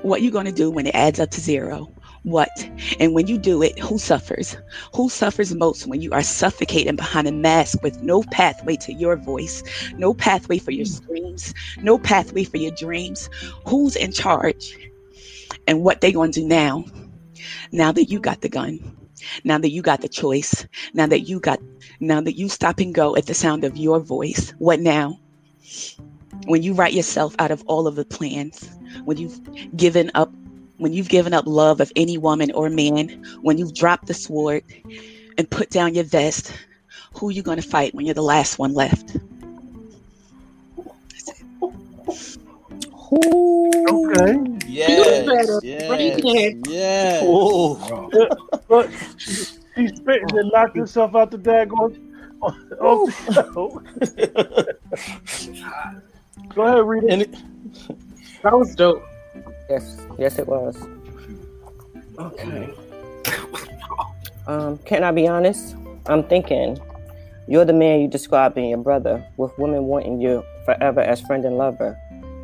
What 0.00 0.22
you 0.22 0.30
gonna 0.30 0.50
do 0.50 0.70
when 0.70 0.86
it 0.86 0.94
adds 0.94 1.20
up 1.20 1.30
to 1.32 1.40
zero? 1.42 1.92
What? 2.28 2.68
And 3.00 3.14
when 3.14 3.26
you 3.26 3.38
do 3.38 3.62
it, 3.62 3.78
who 3.78 3.96
suffers? 3.96 4.54
Who 4.94 5.08
suffers 5.08 5.54
most 5.54 5.86
when 5.86 6.02
you 6.02 6.12
are 6.12 6.22
suffocating 6.22 6.94
behind 6.94 7.26
a 7.26 7.32
mask 7.32 7.82
with 7.82 8.02
no 8.02 8.22
pathway 8.22 8.76
to 8.76 8.92
your 8.92 9.16
voice, 9.16 9.62
no 9.96 10.12
pathway 10.12 10.58
for 10.58 10.70
your 10.70 10.84
hmm. 10.84 10.92
screams, 10.92 11.54
no 11.80 11.96
pathway 11.96 12.44
for 12.44 12.58
your 12.58 12.72
dreams? 12.72 13.30
Who's 13.66 13.96
in 13.96 14.12
charge? 14.12 14.76
And 15.66 15.82
what 15.82 16.02
they 16.02 16.12
gonna 16.12 16.30
do 16.30 16.46
now? 16.46 16.84
Now 17.72 17.92
that 17.92 18.10
you 18.10 18.20
got 18.20 18.42
the 18.42 18.50
gun, 18.50 18.78
now 19.42 19.56
that 19.56 19.70
you 19.70 19.80
got 19.80 20.02
the 20.02 20.08
choice, 20.08 20.66
now 20.92 21.06
that 21.06 21.20
you 21.20 21.40
got, 21.40 21.60
now 21.98 22.20
that 22.20 22.36
you 22.36 22.50
stop 22.50 22.78
and 22.78 22.94
go 22.94 23.16
at 23.16 23.24
the 23.24 23.32
sound 23.32 23.64
of 23.64 23.78
your 23.78 24.00
voice, 24.00 24.52
what 24.58 24.80
now? 24.80 25.18
When 26.44 26.62
you 26.62 26.74
write 26.74 26.92
yourself 26.92 27.34
out 27.38 27.50
of 27.50 27.62
all 27.66 27.86
of 27.86 27.96
the 27.96 28.04
plans, 28.04 28.68
when 29.06 29.16
you've 29.16 29.40
given 29.74 30.10
up 30.14 30.30
when 30.78 30.92
you've 30.92 31.08
given 31.08 31.34
up 31.34 31.46
love 31.46 31.80
of 31.80 31.92
any 31.96 32.16
woman 32.18 32.50
or 32.52 32.70
man, 32.70 33.24
when 33.42 33.58
you've 33.58 33.74
dropped 33.74 34.06
the 34.06 34.14
sword 34.14 34.64
and 35.36 35.50
put 35.50 35.70
down 35.70 35.94
your 35.94 36.04
vest, 36.04 36.52
who 37.14 37.28
are 37.28 37.32
you 37.32 37.42
going 37.42 37.60
to 37.60 37.68
fight 37.68 37.94
when 37.94 38.06
you're 38.06 38.14
the 38.14 38.22
last 38.22 38.58
one 38.58 38.74
left? 38.74 39.16
Okay. 43.10 44.36
Yes. 44.66 45.60
Yes. 45.62 46.60
Yes. 46.68 47.22
Oh. 47.26 48.10
But 48.68 48.90
she, 49.16 49.32
she 49.32 49.88
spit 49.88 50.22
and 50.22 50.30
then 50.30 50.50
knocked 50.52 50.76
herself 50.76 51.16
out 51.16 51.30
the 51.30 51.38
daggone 51.38 51.98
oh, 52.42 52.54
off 52.80 53.26
the. 53.26 53.46
Oh. 53.56 53.82
Go 56.54 56.62
ahead, 56.62 56.84
read 56.84 57.04
it. 57.04 57.10
And 57.10 57.22
it, 57.22 57.34
That 58.42 58.58
was 58.58 58.74
dope. 58.74 59.02
Yes, 59.68 60.00
yes, 60.18 60.38
it 60.38 60.46
was. 60.46 60.80
Okay. 62.18 62.74
Um, 64.46 64.78
can 64.78 65.04
I 65.04 65.10
be 65.12 65.28
honest? 65.28 65.76
I'm 66.06 66.24
thinking 66.24 66.80
you're 67.46 67.64
the 67.64 67.72
man 67.72 68.00
you 68.00 68.08
described 68.08 68.54
being 68.54 68.70
your 68.70 68.78
brother, 68.78 69.24
with 69.36 69.56
women 69.58 69.84
wanting 69.84 70.20
you 70.20 70.42
forever 70.64 71.00
as 71.00 71.20
friend 71.20 71.44
and 71.44 71.58
lover. 71.58 71.98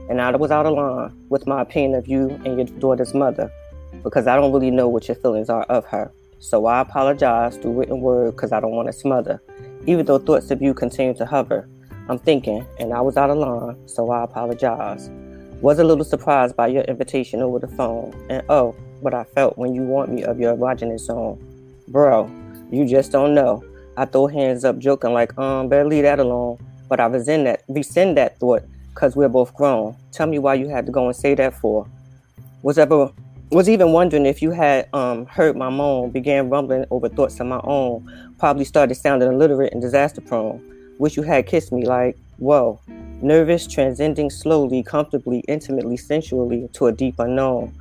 And 0.08 0.20
I 0.20 0.36
was 0.36 0.50
out 0.50 0.66
of 0.66 0.74
line 0.74 1.12
with 1.30 1.46
my 1.46 1.62
opinion 1.62 1.94
of 1.94 2.06
you 2.06 2.28
and 2.44 2.56
your 2.56 2.66
daughter's 2.78 3.14
mother 3.14 3.50
because 4.02 4.26
I 4.26 4.36
don't 4.36 4.52
really 4.52 4.70
know 4.70 4.88
what 4.88 5.08
your 5.08 5.14
feelings 5.14 5.48
are 5.48 5.64
of 5.64 5.86
her. 5.86 6.12
So 6.40 6.66
I 6.66 6.80
apologize 6.80 7.56
through 7.56 7.72
written 7.72 8.00
word 8.00 8.32
because 8.32 8.52
I 8.52 8.60
don't 8.60 8.72
want 8.72 8.88
to 8.88 8.92
smother, 8.92 9.42
even 9.86 10.04
though 10.04 10.18
thoughts 10.18 10.50
of 10.50 10.60
you 10.60 10.74
continue 10.74 11.14
to 11.14 11.24
hover. 11.24 11.68
I'm 12.08 12.18
thinking, 12.18 12.66
and 12.78 12.92
I 12.92 13.00
was 13.00 13.16
out 13.16 13.30
of 13.30 13.38
line, 13.38 13.88
so 13.88 14.10
I 14.10 14.24
apologize. 14.24 15.08
Was 15.64 15.78
a 15.78 15.84
little 15.84 16.04
surprised 16.04 16.56
by 16.56 16.66
your 16.66 16.82
invitation 16.82 17.40
over 17.40 17.58
the 17.58 17.68
phone, 17.68 18.12
and 18.28 18.44
oh, 18.50 18.72
what 19.00 19.14
I 19.14 19.24
felt 19.24 19.56
when 19.56 19.74
you 19.74 19.80
warned 19.80 20.12
me 20.12 20.22
of 20.22 20.38
your 20.38 20.54
erogenous 20.54 21.00
zone. 21.00 21.42
Bro, 21.88 22.30
you 22.70 22.84
just 22.84 23.10
don't 23.12 23.32
know. 23.32 23.64
I 23.96 24.04
throw 24.04 24.26
hands 24.26 24.66
up 24.66 24.78
joking 24.78 25.14
like, 25.14 25.38
um, 25.38 25.70
better 25.70 25.86
leave 25.86 26.02
that 26.02 26.20
alone. 26.20 26.58
But 26.86 27.00
I 27.00 27.06
resent 27.06 27.44
that, 27.44 27.62
rescind 27.66 28.18
that 28.18 28.38
thought, 28.38 28.62
cause 28.92 29.16
we're 29.16 29.30
both 29.30 29.54
grown. 29.54 29.96
Tell 30.12 30.26
me 30.26 30.38
why 30.38 30.52
you 30.52 30.68
had 30.68 30.84
to 30.84 30.92
go 30.92 31.06
and 31.06 31.16
say 31.16 31.34
that 31.34 31.54
for. 31.54 31.88
Was 32.60 32.76
ever 32.76 33.10
was 33.50 33.66
even 33.70 33.90
wondering 33.92 34.26
if 34.26 34.42
you 34.42 34.50
had 34.50 34.86
um 34.92 35.24
heard 35.24 35.56
my 35.56 35.70
moan, 35.70 36.10
began 36.10 36.50
rumbling 36.50 36.84
over 36.90 37.08
thoughts 37.08 37.40
of 37.40 37.46
my 37.46 37.62
own, 37.64 38.34
probably 38.38 38.66
started 38.66 38.96
sounding 38.96 39.32
illiterate 39.32 39.72
and 39.72 39.80
disaster 39.80 40.20
prone. 40.20 40.62
Wish 40.98 41.16
you 41.16 41.22
had 41.22 41.46
kissed 41.46 41.72
me 41.72 41.86
like, 41.86 42.18
whoa. 42.36 42.78
Nervous, 43.24 43.66
transcending 43.66 44.28
slowly, 44.28 44.82
comfortably, 44.82 45.38
intimately, 45.48 45.96
sensually 45.96 46.68
to 46.74 46.88
a 46.88 46.92
deep 46.92 47.18
unknown. 47.18 47.72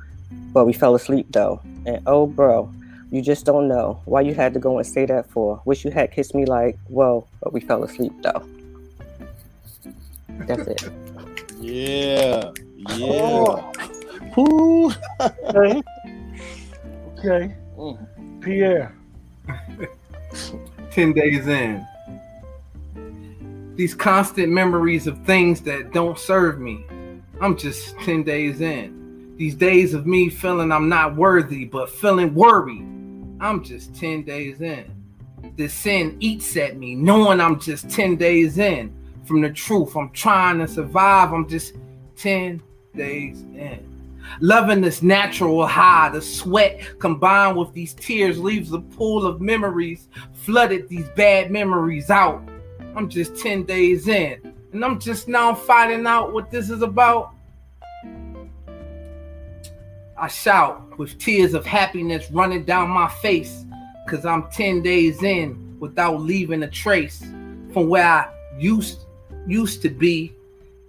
But 0.54 0.64
we 0.64 0.72
fell 0.72 0.94
asleep 0.94 1.26
though. 1.30 1.60
And 1.84 2.00
oh 2.06 2.26
bro, 2.26 2.72
You 3.10 3.20
just 3.20 3.44
don't 3.44 3.68
know 3.68 4.00
why 4.06 4.22
you 4.22 4.34
had 4.34 4.54
to 4.54 4.58
go 4.58 4.78
and 4.78 4.86
say 4.86 5.04
that 5.04 5.28
for. 5.30 5.60
Wish 5.66 5.84
you 5.84 5.90
had 5.90 6.10
kissed 6.12 6.34
me 6.34 6.46
like, 6.46 6.78
well, 6.88 7.28
but 7.42 7.52
we 7.52 7.60
fell 7.60 7.84
asleep 7.84 8.12
though. 8.22 8.42
That's 10.46 10.66
it. 10.66 10.82
Yeah. 11.60 12.50
Yeah. 12.88 13.12
Oh, 13.14 13.72
Woo. 14.36 14.92
okay. 15.20 15.82
Okay. 17.18 17.54
Mm. 17.76 18.40
Pierre. 18.40 18.94
10 20.90 21.12
days 21.12 21.46
in. 21.46 21.86
These 23.76 23.94
constant 23.94 24.52
memories 24.52 25.08
of 25.08 25.18
things 25.24 25.60
that 25.62 25.92
don't 25.92 26.16
serve 26.16 26.60
me. 26.60 26.84
I'm 27.40 27.56
just 27.56 27.98
10 28.00 28.22
days 28.22 28.60
in. 28.60 29.34
These 29.36 29.56
days 29.56 29.94
of 29.94 30.06
me 30.06 30.28
feeling 30.28 30.70
I'm 30.70 30.88
not 30.88 31.16
worthy, 31.16 31.64
but 31.64 31.90
feeling 31.90 32.34
worried. 32.34 32.86
I'm 33.40 33.64
just 33.64 33.92
10 33.96 34.22
days 34.22 34.60
in. 34.60 34.94
This 35.56 35.74
sin 35.74 36.16
eats 36.20 36.56
at 36.56 36.76
me, 36.76 36.94
knowing 36.94 37.40
I'm 37.40 37.58
just 37.58 37.90
10 37.90 38.14
days 38.14 38.58
in. 38.58 38.94
From 39.24 39.40
the 39.40 39.50
truth, 39.50 39.96
I'm 39.96 40.10
trying 40.10 40.60
to 40.60 40.68
survive. 40.68 41.32
I'm 41.32 41.48
just 41.48 41.74
10 42.16 42.62
days 42.94 43.42
in. 43.42 43.90
Loving 44.40 44.82
this 44.82 45.02
natural 45.02 45.66
high, 45.66 46.10
the 46.10 46.22
sweat 46.22 46.80
combined 47.00 47.56
with 47.56 47.72
these 47.72 47.92
tears 47.94 48.38
leaves 48.38 48.72
a 48.72 48.78
pool 48.78 49.26
of 49.26 49.40
memories, 49.40 50.08
flooded 50.32 50.88
these 50.88 51.08
bad 51.16 51.50
memories 51.50 52.08
out. 52.08 52.40
I'm 52.96 53.08
just 53.08 53.36
10 53.36 53.64
days 53.64 54.06
in, 54.06 54.54
and 54.72 54.84
I'm 54.84 55.00
just 55.00 55.26
now 55.26 55.52
finding 55.52 56.06
out 56.06 56.32
what 56.32 56.50
this 56.50 56.70
is 56.70 56.82
about. 56.82 57.32
I 60.16 60.28
shout 60.28 60.96
with 60.96 61.18
tears 61.18 61.54
of 61.54 61.66
happiness 61.66 62.30
running 62.30 62.64
down 62.64 62.90
my 62.90 63.08
face, 63.08 63.64
cause 64.08 64.24
I'm 64.24 64.48
10 64.52 64.82
days 64.82 65.24
in 65.24 65.76
without 65.80 66.20
leaving 66.20 66.62
a 66.62 66.70
trace 66.70 67.20
from 67.72 67.88
where 67.88 68.06
I 68.06 68.32
used 68.58 69.00
used 69.46 69.82
to 69.82 69.88
be. 69.88 70.32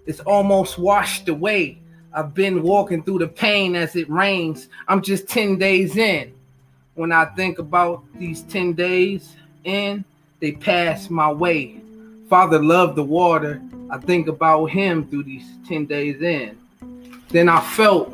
It's 0.06 0.20
almost 0.20 0.78
washed 0.78 1.28
away. 1.28 1.78
I've 2.12 2.34
been 2.34 2.62
walking 2.62 3.02
through 3.02 3.18
the 3.18 3.28
pain 3.28 3.74
as 3.74 3.96
it 3.96 4.08
rains. 4.08 4.68
I'm 4.86 5.02
just 5.02 5.28
10 5.28 5.58
days 5.58 5.96
in. 5.96 6.32
When 6.94 7.10
I 7.10 7.24
think 7.24 7.58
about 7.58 8.04
these 8.16 8.42
10 8.42 8.74
days 8.74 9.34
in, 9.64 10.04
they 10.40 10.52
pass 10.52 11.10
my 11.10 11.30
way. 11.30 11.80
Father 12.28 12.62
loved 12.62 12.96
the 12.96 13.04
water. 13.04 13.62
I 13.88 13.98
think 13.98 14.26
about 14.26 14.66
him 14.66 15.08
through 15.08 15.24
these 15.24 15.46
10 15.68 15.86
days 15.86 16.20
in. 16.22 16.58
Then 17.28 17.48
I 17.48 17.60
felt 17.60 18.12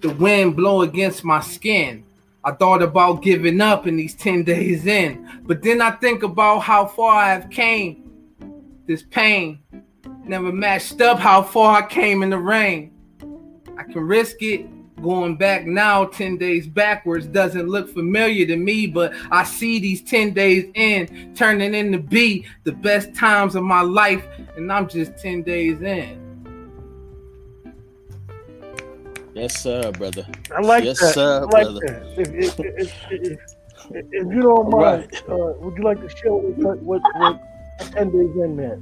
the 0.00 0.10
wind 0.10 0.56
blow 0.56 0.82
against 0.82 1.24
my 1.24 1.40
skin. 1.40 2.04
I 2.44 2.52
thought 2.52 2.82
about 2.82 3.22
giving 3.22 3.60
up 3.60 3.86
in 3.86 3.96
these 3.96 4.14
10 4.14 4.44
days 4.44 4.86
in. 4.86 5.40
But 5.44 5.62
then 5.62 5.80
I 5.80 5.92
think 5.92 6.22
about 6.22 6.60
how 6.60 6.86
far 6.86 7.14
I 7.14 7.32
have 7.32 7.50
came. 7.50 8.10
This 8.86 9.02
pain 9.02 9.58
never 10.24 10.52
matched 10.52 11.00
up 11.00 11.18
how 11.18 11.42
far 11.42 11.82
I 11.82 11.86
came 11.86 12.22
in 12.22 12.30
the 12.30 12.38
rain. 12.38 12.92
I 13.78 13.84
can 13.84 14.02
risk 14.02 14.36
it. 14.42 14.66
Going 15.02 15.36
back 15.36 15.66
now, 15.66 16.04
10 16.04 16.36
days 16.36 16.66
backwards 16.66 17.26
doesn't 17.26 17.68
look 17.68 17.88
familiar 17.88 18.44
to 18.46 18.56
me, 18.56 18.86
but 18.86 19.12
I 19.30 19.44
see 19.44 19.78
these 19.78 20.02
10 20.02 20.32
days 20.34 20.70
in 20.74 21.32
turning 21.34 21.74
into 21.74 21.98
be 21.98 22.46
the 22.64 22.72
best 22.72 23.14
times 23.14 23.54
of 23.54 23.62
my 23.62 23.80
life, 23.80 24.24
and 24.56 24.70
I'm 24.70 24.88
just 24.88 25.16
10 25.16 25.42
days 25.42 25.80
in. 25.80 26.18
Yes, 29.34 29.58
sir, 29.62 29.90
brother. 29.92 30.26
I 30.54 30.60
like 30.60 30.84
Yes, 30.84 31.00
that. 31.00 31.14
sir, 31.14 31.36
I 31.36 31.44
like 31.44 31.50
brother. 31.50 31.80
that. 31.80 32.18
If, 32.18 32.28
if, 32.34 32.60
if, 32.60 33.02
if, 33.10 33.12
if, 33.12 33.40
if 34.12 34.34
you 34.34 34.42
don't 34.42 34.68
mind, 34.70 35.08
uh, 35.28 35.34
would 35.60 35.76
you 35.78 35.82
like 35.84 36.00
to 36.00 36.08
share 36.14 36.32
what, 36.32 36.78
what, 36.80 37.00
what 37.16 37.40
10 37.92 38.10
days 38.10 38.36
in 38.36 38.56
meant? 38.56 38.80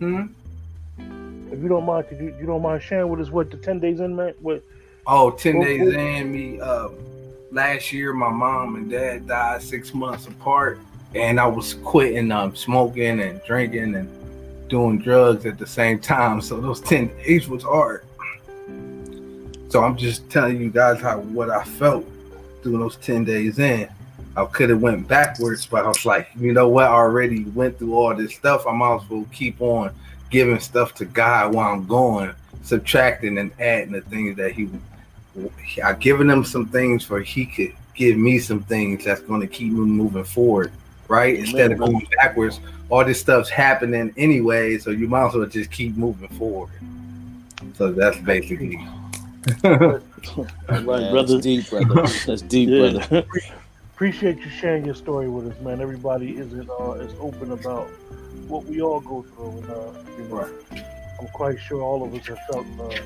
Hmm? 0.00 1.52
If 1.52 1.62
you 1.62 1.68
don't 1.68 1.86
mind, 1.86 2.08
could 2.08 2.18
you, 2.18 2.34
you 2.38 2.44
don't 2.46 2.60
mind 2.62 2.82
sharing 2.82 3.08
with 3.08 3.20
us 3.20 3.30
what 3.30 3.50
the 3.50 3.56
10 3.56 3.78
days 3.78 4.00
in 4.00 4.14
meant? 4.16 4.40
What, 4.42 4.62
Oh, 5.08 5.30
10 5.30 5.60
days 5.60 5.94
in, 5.94 6.32
me, 6.32 6.60
uh, 6.60 6.88
last 7.52 7.92
year, 7.92 8.12
my 8.12 8.30
mom 8.30 8.74
and 8.74 8.90
dad 8.90 9.28
died 9.28 9.62
six 9.62 9.94
months 9.94 10.26
apart, 10.26 10.80
and 11.14 11.38
I 11.38 11.46
was 11.46 11.74
quitting 11.74 12.32
um, 12.32 12.56
smoking 12.56 13.20
and 13.20 13.40
drinking 13.44 13.94
and 13.94 14.68
doing 14.68 14.98
drugs 14.98 15.46
at 15.46 15.58
the 15.58 15.66
same 15.66 16.00
time. 16.00 16.40
So 16.40 16.60
those 16.60 16.80
10 16.80 17.06
days 17.18 17.48
was 17.48 17.62
hard. 17.62 18.04
So 19.68 19.84
I'm 19.84 19.96
just 19.96 20.28
telling 20.28 20.60
you 20.60 20.70
guys 20.70 21.00
how 21.00 21.20
what 21.20 21.50
I 21.50 21.62
felt 21.62 22.04
through 22.62 22.78
those 22.78 22.96
10 22.96 23.24
days 23.24 23.60
in. 23.60 23.88
I 24.36 24.44
could 24.46 24.70
have 24.70 24.82
went 24.82 25.06
backwards, 25.06 25.66
but 25.66 25.84
I 25.84 25.88
was 25.88 26.04
like, 26.04 26.28
you 26.36 26.52
know 26.52 26.68
what? 26.68 26.86
I 26.86 26.94
already 26.94 27.44
went 27.44 27.78
through 27.78 27.94
all 27.94 28.14
this 28.14 28.34
stuff. 28.34 28.66
I 28.66 28.72
might 28.72 29.02
as 29.02 29.08
well 29.08 29.26
keep 29.32 29.60
on 29.60 29.94
giving 30.30 30.58
stuff 30.58 30.94
to 30.94 31.04
God 31.04 31.54
while 31.54 31.72
I'm 31.72 31.86
going, 31.86 32.34
subtracting 32.62 33.38
and 33.38 33.52
adding 33.60 33.92
the 33.92 34.02
things 34.02 34.36
that 34.36 34.52
He 34.52 34.68
I 35.82 35.92
given 35.94 36.30
him 36.30 36.44
some 36.44 36.66
things 36.66 37.04
for 37.04 37.20
he 37.20 37.46
could 37.46 37.72
give 37.94 38.16
me 38.16 38.38
some 38.38 38.62
things 38.62 39.04
that's 39.04 39.20
going 39.22 39.40
to 39.40 39.46
keep 39.46 39.72
me 39.72 39.80
moving 39.80 40.24
forward, 40.24 40.72
right? 41.08 41.36
Instead 41.38 41.72
of 41.72 41.78
going 41.78 42.06
backwards, 42.20 42.60
all 42.88 43.04
this 43.04 43.20
stuff's 43.20 43.48
happening 43.50 44.12
anyway, 44.16 44.78
so 44.78 44.90
you 44.90 45.08
might 45.08 45.28
as 45.28 45.34
well 45.34 45.46
just 45.46 45.70
keep 45.70 45.96
moving 45.96 46.28
forward. 46.30 46.70
So 47.74 47.92
that's 47.92 48.18
basically. 48.18 48.76
All 49.64 49.76
right, 49.78 50.02
Yeah, 50.68 50.80
brother. 51.10 51.22
That's 51.34 51.42
deep, 51.42 51.70
brother. 51.70 52.02
That's 52.26 52.42
deep, 52.42 52.68
Yeah. 52.68 52.90
brother. 52.92 53.26
appreciate 53.94 54.38
you 54.38 54.50
sharing 54.50 54.84
your 54.84 54.94
story 54.94 55.28
with 55.28 55.46
us, 55.52 55.60
man. 55.62 55.80
Everybody 55.80 56.36
isn't 56.36 56.68
uh, 56.68 56.92
as 56.92 57.12
open 57.20 57.52
about 57.52 57.86
what 58.48 58.64
we 58.64 58.80
all 58.82 59.00
go 59.00 59.22
through, 59.22 59.58
and 59.58 59.70
uh, 59.70 59.92
you 60.18 60.28
know, 60.28 60.48
I'm 61.20 61.28
quite 61.28 61.58
sure 61.60 61.80
all 61.82 62.04
of 62.04 62.14
us 62.14 62.26
have 62.26 62.38
felt 62.50 62.66
uh, 62.80 62.96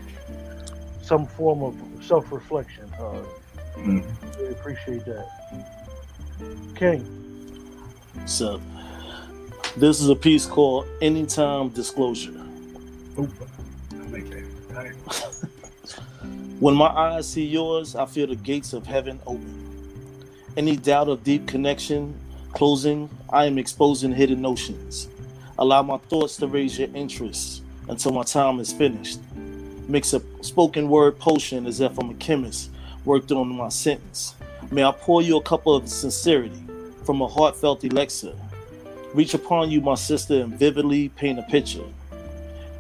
some 1.03 1.27
form 1.27 1.63
of 1.63 1.75
self-reflection. 2.01 2.91
Uh, 2.99 3.23
Mhm. 3.77 4.05
really 4.39 4.53
appreciate 4.53 5.05
that, 5.07 5.27
King. 6.75 7.05
So, 8.27 8.61
this 9.77 10.01
is 10.01 10.09
a 10.09 10.17
piece 10.17 10.45
called 10.47 10.87
Anytime 11.01 11.69
Disclosure. 11.71 12.33
I 13.17 13.23
like 14.13 14.29
that. 14.31 14.95
When 16.61 16.75
my 16.75 16.89
eyes 16.89 17.27
see 17.27 17.47
yours, 17.47 17.97
I 17.97 18.05
feel 18.05 18.27
the 18.27 18.37
gates 18.37 18.75
of 18.75 18.87
heaven 18.87 19.19
open. 19.27 19.55
Any 20.59 20.77
doubt 20.77 21.09
of 21.09 21.25
deep 21.25 21.47
connection 21.47 22.15
closing, 22.53 23.09
I 23.31 23.47
am 23.47 23.57
exposing 23.57 24.13
hidden 24.13 24.43
notions. 24.43 25.09
Allow 25.59 25.83
my 25.85 25.97
thoughts 25.97 26.37
to 26.37 26.47
raise 26.47 26.79
your 26.79 26.89
interest 26.95 27.63
until 27.89 28.13
my 28.13 28.25
time 28.25 28.61
is 28.61 28.73
finished. 28.75 29.21
Mix 29.91 30.15
a 30.15 30.23
spoken 30.41 30.89
word 30.89 31.19
potion 31.19 31.67
as 31.67 31.81
if 31.81 31.99
I'm 31.99 32.11
a 32.11 32.15
chemist, 32.15 32.71
worked 33.05 33.33
on 33.33 33.49
my 33.49 33.71
sentence. 33.71 34.37
May 34.71 34.85
I 34.85 34.93
pour 34.93 35.21
you 35.21 35.39
a 35.39 35.43
cup 35.43 35.67
of 35.67 35.89
sincerity 35.89 36.63
from 37.05 37.21
a 37.21 37.27
heartfelt 37.27 37.83
elixir. 37.83 38.33
Reach 39.15 39.35
upon 39.35 39.69
you, 39.69 39.81
my 39.81 39.97
sister, 39.97 40.43
and 40.43 40.57
vividly 40.57 41.09
paint 41.09 41.41
a 41.41 41.43
picture. 41.43 41.83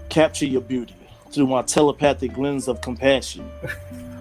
Capture 0.09 0.47
your 0.47 0.61
beauty 0.61 0.95
through 1.33 1.49
my 1.49 1.63
telepathic 1.63 2.39
lens 2.39 2.69
of 2.69 2.81
compassion. 2.81 3.51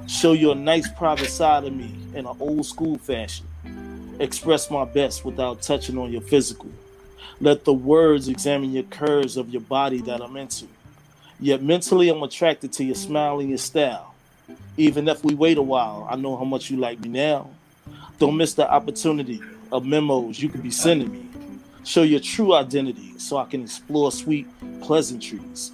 Show 0.08 0.34
you 0.34 0.49
a 0.49 0.56
nice 0.56 0.89
private 0.89 1.30
side 1.30 1.65
of 1.65 1.75
me 1.75 1.93
in 2.15 2.25
an 2.25 2.38
old 2.39 2.65
school 2.65 2.97
fashion. 2.97 3.45
Express 4.19 4.71
my 4.71 4.84
best 4.84 5.23
without 5.23 5.62
touching 5.62 5.99
on 5.99 6.12
your 6.12 6.21
physical. 6.21 6.71
Let 7.39 7.65
the 7.65 7.73
words 7.73 8.30
examine 8.30 8.71
your 8.73 8.84
curves 8.84 9.38
of 9.38 9.52
your 9.52 9.62
body 9.62 10.02
that 10.02 10.21
I'm 10.21 10.36
into. 10.38 10.65
Yet 11.39 11.63
mentally, 11.63 12.10
I'm 12.10 12.21
attracted 12.23 12.73
to 12.73 12.84
your 12.84 12.95
smile 12.95 13.39
and 13.39 13.49
your 13.49 13.58
style. 13.58 14.13
Even 14.78 15.08
if 15.08 15.23
we 15.23 15.36
wait 15.36 15.58
a 15.58 15.62
while, 15.62 16.08
I 16.10 16.15
know 16.15 16.36
how 16.36 16.43
much 16.43 16.69
you 16.69 16.78
like 16.78 16.99
me 16.99 17.10
now. 17.10 17.49
Don't 18.17 18.36
miss 18.36 18.54
the 18.54 18.69
opportunity 18.69 19.41
of 19.71 19.86
memos 19.86 20.41
you 20.41 20.49
could 20.49 20.63
be 20.63 20.71
sending 20.71 21.12
me. 21.12 21.25
Show 21.86 22.04
your 22.04 22.19
true 22.19 22.54
identity 22.54 23.17
so 23.17 23.38
I 23.38 23.45
can 23.45 23.63
explore 23.63 24.12
sweet 24.12 24.47
pleasantries. 24.82 25.71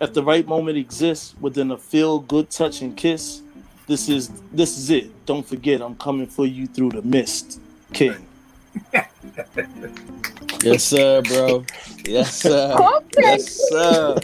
If 0.00 0.14
the 0.14 0.22
right 0.22 0.46
moment 0.46 0.78
exists 0.78 1.34
within 1.40 1.70
a 1.70 1.78
feel 1.78 2.20
good 2.20 2.50
touch 2.50 2.80
and 2.80 2.96
kiss, 2.96 3.42
this 3.86 4.08
is 4.08 4.30
this 4.52 4.78
is 4.78 4.90
it. 4.90 5.26
Don't 5.26 5.46
forget 5.46 5.82
I'm 5.82 5.96
coming 5.96 6.26
for 6.26 6.46
you 6.46 6.66
through 6.66 6.90
the 6.90 7.02
mist. 7.02 7.60
King. 7.92 8.26
Yes, 10.62 10.84
sir, 10.84 11.22
bro. 11.22 11.64
Yes, 12.04 12.34
sir. 12.34 12.76
Yes, 13.18 13.68
sir. 13.70 14.16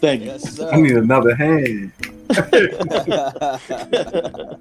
Thank 0.00 0.22
you. 0.22 0.28
Yes, 0.28 0.60
I 0.60 0.76
need 0.76 0.96
another 0.96 1.34
hand. 1.34 1.92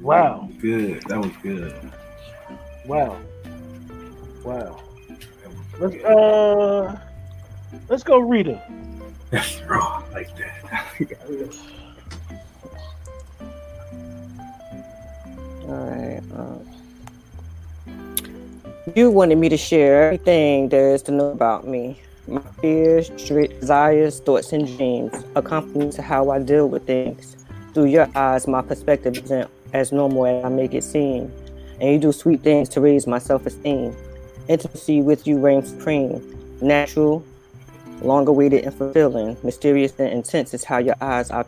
Wow, 0.00 0.48
Good. 0.60 1.02
That 1.08 1.18
was 1.18 1.32
good. 1.42 1.74
wow, 2.86 3.16
wow. 4.44 4.78
Let's 5.80 5.96
uh, 6.04 6.98
let's 7.88 8.02
go, 8.04 8.18
Rita. 8.18 8.62
That's 9.30 9.60
raw 9.62 10.02
like 10.12 10.28
that. 10.36 10.86
All 15.68 15.74
right. 15.74 16.22
Um, 16.36 16.66
you 18.94 19.10
wanted 19.10 19.36
me 19.38 19.48
to 19.48 19.56
share 19.56 20.04
everything 20.04 20.68
there 20.68 20.94
is 20.94 21.02
to 21.02 21.12
know 21.12 21.30
about 21.30 21.66
me. 21.66 22.00
My 22.28 22.40
fears, 22.60 23.08
desires, 23.08 24.20
thoughts, 24.20 24.52
and 24.52 24.66
dreams 24.76 25.12
accompany 25.34 25.90
to 25.92 26.02
how 26.02 26.30
I 26.30 26.38
deal 26.38 26.68
with 26.68 26.86
things. 26.86 27.36
Through 27.74 27.86
your 27.86 28.08
eyes, 28.14 28.46
my 28.46 28.62
perspective 28.62 29.16
isn't 29.18 29.50
as 29.72 29.92
normal 29.92 30.26
as 30.26 30.44
I 30.44 30.48
make 30.48 30.72
it 30.72 30.84
seem. 30.84 31.32
And 31.80 31.92
you 31.92 31.98
do 31.98 32.12
sweet 32.12 32.42
things 32.42 32.68
to 32.70 32.80
raise 32.80 33.06
my 33.06 33.18
self 33.18 33.44
esteem. 33.46 33.94
Intimacy 34.48 35.02
with 35.02 35.26
you 35.26 35.38
reigns 35.38 35.70
supreme. 35.70 36.22
Natural, 36.60 37.24
long 38.02 38.28
awaited, 38.28 38.64
and 38.64 38.74
fulfilling. 38.74 39.36
Mysterious 39.42 39.92
and 39.98 40.08
intense 40.08 40.54
is 40.54 40.64
how 40.64 40.78
your 40.78 40.96
eyes 41.00 41.30
are, 41.30 41.44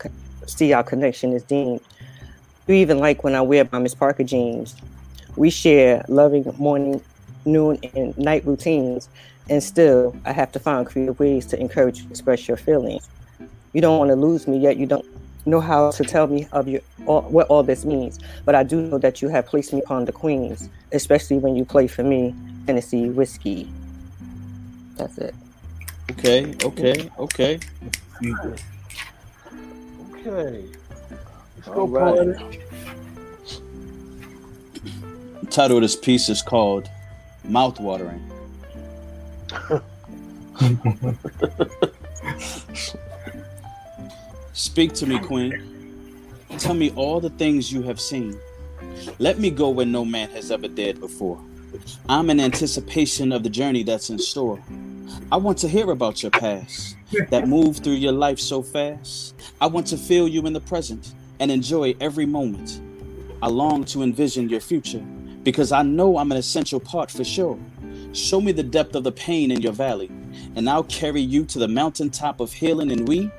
see 0.47 0.73
our 0.73 0.83
connection 0.83 1.33
is 1.33 1.45
deemed. 1.45 1.81
You 2.67 2.75
even 2.75 2.99
like 2.99 3.23
when 3.25 3.35
I 3.35 3.43
wear 3.43 3.69
my 3.71 3.79
Miss 3.79 3.95
Parker 3.95 4.25
jeans. 4.25 4.75
We 5.37 5.51
share 5.51 6.05
loving 6.09 6.45
morning, 6.59 7.01
noon, 7.49 7.79
and 7.95 8.17
night 8.19 8.45
routines, 8.47 9.09
and 9.49 9.63
still 9.63 10.15
I 10.25 10.33
have 10.33 10.53
to 10.53 10.59
find 10.59 10.87
creative 10.87 11.19
ways 11.19 11.47
to 11.47 11.61
encourage 11.61 11.99
you 11.99 12.05
to 12.05 12.11
express 12.11 12.47
your 12.47 12.57
feelings. 12.57 13.09
You 13.73 13.81
don't 13.81 13.99
want 13.99 14.11
to 14.11 14.17
lose 14.17 14.47
me, 14.47 14.59
yet 14.59 14.77
you 14.77 14.87
don't 14.87 15.07
know 15.47 15.61
how 15.61 15.91
to 15.91 16.05
tell 16.05 16.27
me 16.27 16.47
of 16.53 16.69
your 16.69 16.81
all, 17.07 17.23
what 17.23 17.47
all 17.49 17.63
this 17.63 17.85
means. 17.85 18.19
But 18.45 18.55
I 18.55 18.63
do 18.63 18.81
know 18.81 18.99
that 18.99 19.23
you 19.23 19.29
have 19.29 19.47
placed 19.47 19.73
me 19.73 19.81
upon 19.81 20.05
the 20.05 20.13
queens, 20.13 20.69
especially 20.93 21.39
when 21.39 21.57
you 21.57 21.65
play 21.65 21.87
for 21.87 22.03
me 22.03 22.35
Tennessee 22.67 23.09
whiskey. 23.09 23.71
That's 24.97 25.17
it. 25.19 25.35
Okay, 26.13 26.55
okay, 26.65 27.11
okay. 27.19 27.61
Okay. 30.21 30.65
Let's 31.57 31.69
go, 31.69 31.81
All 31.81 31.89
right. 31.89 32.61
The 35.41 35.47
title 35.51 35.77
of 35.77 35.83
this 35.83 35.97
piece 35.97 36.29
is 36.29 36.43
called 36.43 36.91
Mouthwatering. 37.49 38.21
Speak 44.53 44.93
to 44.95 45.07
me, 45.07 45.19
Queen. 45.19 45.77
Tell 46.59 46.75
me 46.75 46.91
all 46.95 47.21
the 47.21 47.31
things 47.31 47.73
you 47.73 47.83
have 47.83 48.01
seen. 48.01 48.39
Let 49.19 49.39
me 49.39 49.51
go 49.51 49.71
where 49.71 49.87
no 49.87 50.05
man 50.05 50.29
has 50.31 50.51
ever 50.51 50.69
dared 50.69 51.01
before. 51.01 51.41
I'm 52.09 52.29
in 52.31 52.41
anticipation 52.41 53.33
of 53.33 53.43
the 53.43 53.51
journey 53.51 53.83
that's 53.83 54.11
in 54.11 54.19
store. 54.19 54.63
I 55.33 55.37
want 55.37 55.59
to 55.59 55.69
hear 55.69 55.91
about 55.91 56.23
your 56.23 56.31
past 56.31 56.97
that 57.31 57.49
moved 57.49 57.83
through 57.85 57.95
your 57.95 58.13
life 58.13 58.39
so 58.39 58.63
fast. 58.63 59.35
I 59.61 59.67
want 59.67 59.87
to 59.89 59.97
feel 59.97 60.29
you 60.29 60.47
in 60.47 60.53
the 60.53 60.61
present 60.61 61.15
and 61.41 61.51
enjoy 61.51 61.95
every 62.01 62.27
moment. 62.27 62.81
I 63.41 63.49
long 63.49 63.85
to 63.87 64.03
envision 64.03 64.49
your 64.49 64.61
future 64.61 65.05
because 65.49 65.73
I 65.73 65.81
know 65.81 66.19
I'm 66.19 66.31
an 66.31 66.37
essential 66.37 66.79
part 66.79 67.11
for 67.11 67.25
sure. 67.25 67.59
Show 68.13 68.39
me 68.39 68.53
the 68.53 68.63
depth 68.63 68.95
of 68.95 69.03
the 69.03 69.13
pain 69.13 69.51
in 69.51 69.63
your 69.63 69.73
valley, 69.73 70.11
and 70.57 70.69
I'll 70.69 70.85
carry 70.85 71.23
you 71.23 71.47
to 71.47 71.59
the 71.59 71.67
mountaintop 71.67 72.41
of 72.41 72.53
healing, 72.53 72.93
and 72.93 73.09
we, 73.09 73.31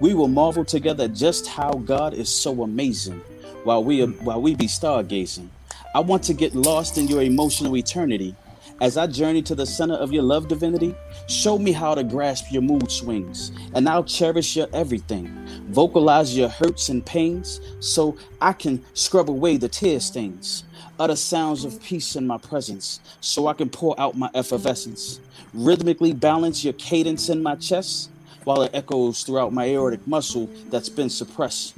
we 0.00 0.14
will 0.14 0.26
marvel 0.26 0.64
together 0.64 1.06
just 1.06 1.46
how 1.46 1.72
God 1.72 2.14
is 2.14 2.34
so 2.34 2.62
amazing 2.62 3.20
while 3.64 3.84
we 3.84 4.02
while 4.02 4.40
we 4.40 4.54
be 4.54 4.68
stargazing. 4.68 5.48
I 5.94 6.00
want 6.00 6.22
to 6.22 6.32
get 6.32 6.54
lost 6.54 6.96
in 6.96 7.08
your 7.08 7.20
emotional 7.20 7.76
eternity. 7.76 8.34
As 8.80 8.96
I 8.96 9.06
journey 9.06 9.42
to 9.42 9.54
the 9.54 9.66
center 9.66 9.96
of 9.96 10.10
your 10.10 10.22
love 10.22 10.48
divinity, 10.48 10.94
show 11.26 11.58
me 11.58 11.72
how 11.72 11.94
to 11.94 12.02
grasp 12.02 12.50
your 12.50 12.62
mood 12.62 12.90
swings, 12.90 13.52
and 13.74 13.86
I'll 13.86 14.04
cherish 14.04 14.56
your 14.56 14.68
everything. 14.72 15.28
Vocalize 15.68 16.34
your 16.34 16.48
hurts 16.48 16.88
and 16.88 17.04
pains 17.04 17.60
so 17.80 18.16
I 18.40 18.54
can 18.54 18.82
scrub 18.94 19.28
away 19.28 19.58
the 19.58 19.68
tear 19.68 20.00
stains. 20.00 20.64
Utter 21.00 21.16
sounds 21.16 21.64
of 21.64 21.82
peace 21.82 22.14
in 22.14 22.26
my 22.26 22.36
presence 22.36 23.00
so 23.22 23.46
I 23.46 23.54
can 23.54 23.70
pour 23.70 23.98
out 23.98 24.18
my 24.18 24.28
effervescence. 24.34 25.18
Rhythmically 25.54 26.12
balance 26.12 26.62
your 26.62 26.74
cadence 26.74 27.30
in 27.30 27.42
my 27.42 27.54
chest 27.56 28.10
while 28.44 28.60
it 28.60 28.74
echoes 28.74 29.22
throughout 29.22 29.54
my 29.54 29.64
aortic 29.64 30.06
muscle 30.06 30.50
that's 30.68 30.90
been 30.90 31.08
suppressed. 31.08 31.74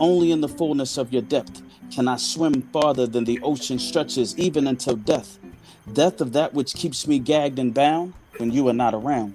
Only 0.00 0.32
in 0.32 0.40
the 0.40 0.48
fullness 0.48 0.96
of 0.96 1.12
your 1.12 1.20
depth 1.20 1.60
can 1.92 2.08
I 2.08 2.16
swim 2.16 2.62
farther 2.62 3.06
than 3.06 3.24
the 3.24 3.38
ocean 3.42 3.78
stretches, 3.78 4.36
even 4.38 4.66
until 4.66 4.96
death. 4.96 5.38
Death 5.92 6.22
of 6.22 6.32
that 6.32 6.54
which 6.54 6.72
keeps 6.72 7.06
me 7.06 7.18
gagged 7.18 7.58
and 7.58 7.74
bound 7.74 8.14
when 8.38 8.52
you 8.52 8.66
are 8.68 8.72
not 8.72 8.94
around. 8.94 9.34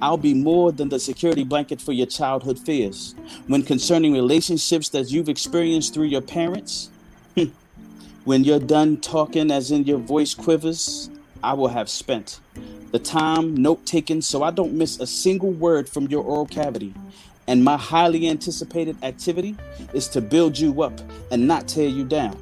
I'll 0.00 0.16
be 0.16 0.32
more 0.32 0.72
than 0.72 0.88
the 0.88 0.98
security 0.98 1.44
blanket 1.44 1.82
for 1.82 1.92
your 1.92 2.06
childhood 2.06 2.58
fears. 2.58 3.14
When 3.46 3.62
concerning 3.62 4.14
relationships 4.14 4.88
that 4.88 5.10
you've 5.10 5.28
experienced 5.28 5.92
through 5.92 6.06
your 6.06 6.22
parents, 6.22 6.88
hmm, 7.34 7.44
when 8.24 8.42
you're 8.42 8.58
done 8.58 8.96
talking, 8.98 9.50
as 9.50 9.70
in 9.70 9.84
your 9.84 9.98
voice 9.98 10.34
quivers, 10.34 11.10
I 11.42 11.52
will 11.52 11.68
have 11.68 11.90
spent 11.90 12.40
the 12.90 12.98
time 12.98 13.54
note 13.54 13.84
taken 13.84 14.22
so 14.22 14.42
I 14.42 14.50
don't 14.50 14.72
miss 14.72 14.98
a 14.98 15.06
single 15.06 15.50
word 15.50 15.88
from 15.88 16.06
your 16.06 16.24
oral 16.24 16.46
cavity. 16.46 16.94
And 17.46 17.62
my 17.62 17.76
highly 17.76 18.28
anticipated 18.28 18.96
activity 19.02 19.56
is 19.92 20.08
to 20.08 20.22
build 20.22 20.58
you 20.58 20.82
up 20.82 20.98
and 21.30 21.46
not 21.46 21.68
tear 21.68 21.88
you 21.88 22.04
down. 22.04 22.38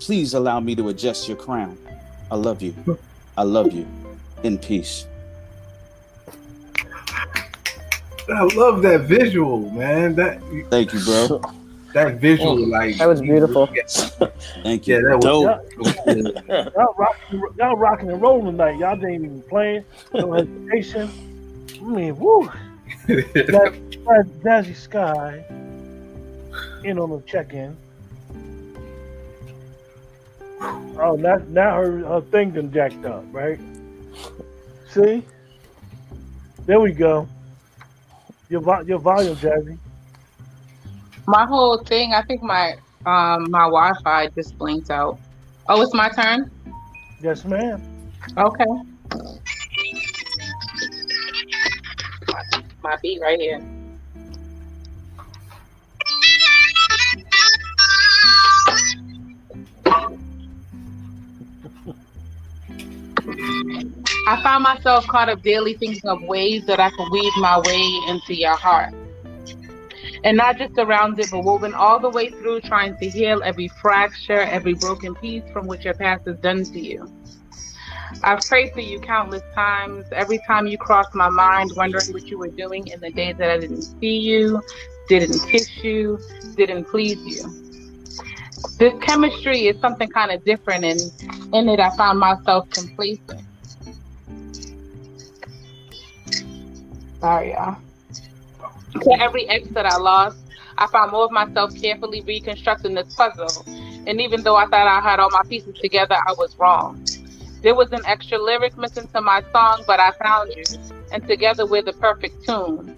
Please 0.00 0.34
allow 0.34 0.60
me 0.60 0.74
to 0.74 0.90
adjust 0.90 1.28
your 1.28 1.38
crown. 1.38 1.78
I 2.30 2.34
love 2.34 2.60
you. 2.60 2.74
I 3.38 3.44
love 3.44 3.72
you. 3.72 3.86
In 4.42 4.58
peace. 4.58 5.06
I 8.28 8.42
love 8.54 8.82
that 8.82 9.02
visual, 9.02 9.70
man. 9.70 10.14
That 10.16 10.42
Thank 10.68 10.92
you, 10.92 11.00
bro. 11.00 11.42
that 11.94 12.14
visual, 12.16 12.50
oh, 12.50 12.54
like 12.54 12.96
That 12.98 13.08
was 13.08 13.20
beautiful. 13.20 13.66
Thank 14.62 14.86
you. 14.86 14.96
Yeah, 14.96 15.00
that 15.08 15.16
was 15.16 15.24
Dope. 15.24 16.74
Y'all 16.74 16.94
rocking, 16.96 17.42
y'all 17.58 17.76
rocking 17.76 18.10
and 18.10 18.22
rolling 18.22 18.46
tonight. 18.46 18.78
Y'all 18.78 18.96
didn't 18.96 19.14
even 19.14 19.42
play. 19.42 19.84
No 20.14 20.32
hesitation. 20.32 21.10
I 21.80 21.84
mean, 21.84 22.18
woo. 22.18 22.50
That, 23.06 23.24
that 24.04 24.26
Jazzy 24.42 24.76
Sky 24.76 25.44
in 26.84 26.98
on 26.98 27.10
the 27.10 27.20
check-in. 27.26 27.76
Oh, 30.60 31.16
now, 31.18 31.36
now 31.48 31.74
her, 31.74 31.98
her 31.98 32.20
thing 32.20 32.52
done 32.52 32.72
jacked 32.72 33.04
up, 33.04 33.24
right? 33.32 33.58
See? 34.90 35.24
There 36.66 36.80
we 36.80 36.92
go. 36.92 37.28
Your, 38.48 38.82
your 38.84 38.98
volume, 38.98 39.36
Jazzy. 39.36 39.78
My 41.26 41.46
whole 41.46 41.78
thing, 41.78 42.14
I 42.14 42.22
think 42.22 42.42
my 42.42 42.76
um 43.06 43.50
my 43.50 43.64
Wi-Fi 43.64 44.28
just 44.28 44.56
blinked 44.58 44.90
out. 44.90 45.18
Oh, 45.68 45.80
it's 45.82 45.94
my 45.94 46.08
turn. 46.08 46.50
Yes, 47.20 47.44
ma'am. 47.44 47.80
Okay. 48.36 48.64
My 52.82 52.96
beat 53.00 53.20
right 53.20 53.40
here. 53.40 53.60
I 64.28 64.40
find 64.42 64.62
myself 64.62 65.06
caught 65.06 65.28
up 65.28 65.42
daily 65.42 65.74
thinking 65.74 66.08
of 66.08 66.22
ways 66.22 66.64
that 66.66 66.80
I 66.80 66.90
can 66.90 67.10
weave 67.10 67.32
my 67.38 67.60
way 67.60 68.00
into 68.08 68.34
your 68.34 68.56
heart. 68.56 68.94
And 70.24 70.36
not 70.36 70.56
just 70.56 70.78
around 70.78 71.18
it, 71.18 71.30
but 71.30 71.42
woven 71.42 71.74
all 71.74 71.98
the 71.98 72.08
way 72.08 72.30
through, 72.30 72.60
trying 72.60 72.96
to 72.98 73.10
heal 73.10 73.42
every 73.44 73.68
fracture, 73.68 74.40
every 74.40 74.74
broken 74.74 75.14
piece 75.16 75.42
from 75.52 75.66
what 75.66 75.84
your 75.84 75.94
past 75.94 76.26
has 76.26 76.38
done 76.38 76.64
to 76.64 76.80
you. 76.80 77.10
I've 78.22 78.40
prayed 78.40 78.72
for 78.72 78.80
you 78.80 79.00
countless 79.00 79.42
times. 79.54 80.06
Every 80.12 80.38
time 80.46 80.66
you 80.66 80.78
crossed 80.78 81.14
my 81.14 81.28
mind, 81.28 81.72
wondering 81.76 82.12
what 82.12 82.26
you 82.26 82.38
were 82.38 82.48
doing 82.48 82.86
in 82.86 83.00
the 83.00 83.10
days 83.10 83.36
that 83.38 83.50
I 83.50 83.58
didn't 83.58 83.82
see 83.82 84.18
you, 84.18 84.62
didn't 85.08 85.40
kiss 85.48 85.68
you, 85.82 86.18
didn't 86.56 86.84
please 86.84 87.18
you. 87.24 87.62
This 88.78 88.94
chemistry 89.02 89.66
is 89.66 89.80
something 89.80 90.08
kind 90.08 90.30
of 90.30 90.44
different, 90.44 90.84
and 90.84 91.00
in 91.54 91.68
it, 91.68 91.80
I 91.80 91.90
found 91.96 92.18
myself 92.18 92.68
complacent. 92.70 93.42
Sorry, 97.20 97.52
y'all. 97.52 97.76
To 99.00 99.20
every 99.20 99.48
ex 99.48 99.68
that 99.70 99.86
I 99.86 99.96
lost, 99.96 100.38
I 100.78 100.86
found 100.86 101.12
more 101.12 101.24
of 101.24 101.30
myself 101.30 101.74
carefully 101.80 102.22
reconstructing 102.22 102.94
this 102.94 103.14
puzzle. 103.14 103.64
And 104.06 104.20
even 104.20 104.42
though 104.42 104.56
I 104.56 104.66
thought 104.66 104.86
I 104.86 105.00
had 105.00 105.20
all 105.20 105.30
my 105.30 105.42
pieces 105.48 105.76
together, 105.80 106.16
I 106.26 106.32
was 106.32 106.56
wrong. 106.58 107.04
There 107.62 107.74
was 107.74 107.92
an 107.92 108.04
extra 108.06 108.38
lyric 108.38 108.76
missing 108.76 109.08
to 109.08 109.20
my 109.20 109.42
song, 109.52 109.84
but 109.86 110.00
I 110.00 110.10
found 110.12 110.52
you. 110.54 110.64
And 111.12 111.26
together 111.26 111.66
we're 111.66 111.82
the 111.82 111.92
perfect 111.92 112.44
tune. 112.44 112.96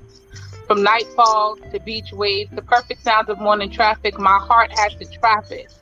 From 0.66 0.82
nightfall 0.82 1.56
to 1.72 1.80
beach 1.80 2.12
waves, 2.12 2.50
the 2.54 2.62
perfect 2.62 3.02
sounds 3.02 3.28
of 3.28 3.38
morning 3.38 3.70
traffic, 3.70 4.18
my 4.18 4.38
heart 4.38 4.70
had 4.72 4.98
to 4.98 5.04
trap 5.04 5.50
it. 5.50 5.72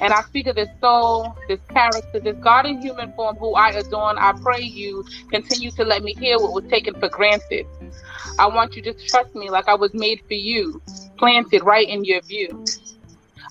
And 0.00 0.12
I 0.12 0.22
speak 0.22 0.46
of 0.46 0.56
this 0.56 0.68
soul, 0.80 1.36
this 1.48 1.60
character, 1.70 2.20
this 2.20 2.36
God 2.42 2.66
in 2.66 2.80
human 2.80 3.12
form 3.12 3.36
who 3.36 3.54
I 3.54 3.70
adorn. 3.70 4.18
I 4.18 4.32
pray 4.42 4.62
you 4.62 5.04
continue 5.30 5.70
to 5.72 5.84
let 5.84 6.02
me 6.02 6.14
hear 6.14 6.38
what 6.38 6.52
was 6.52 6.64
taken 6.70 6.94
for 6.98 7.08
granted. 7.08 7.66
I 8.38 8.48
want 8.48 8.74
you 8.76 8.82
to 8.82 8.92
trust 8.92 9.34
me 9.34 9.50
like 9.50 9.68
I 9.68 9.74
was 9.74 9.94
made 9.94 10.20
for 10.26 10.34
you, 10.34 10.82
planted 11.18 11.62
right 11.62 11.88
in 11.88 12.04
your 12.04 12.22
view. 12.22 12.66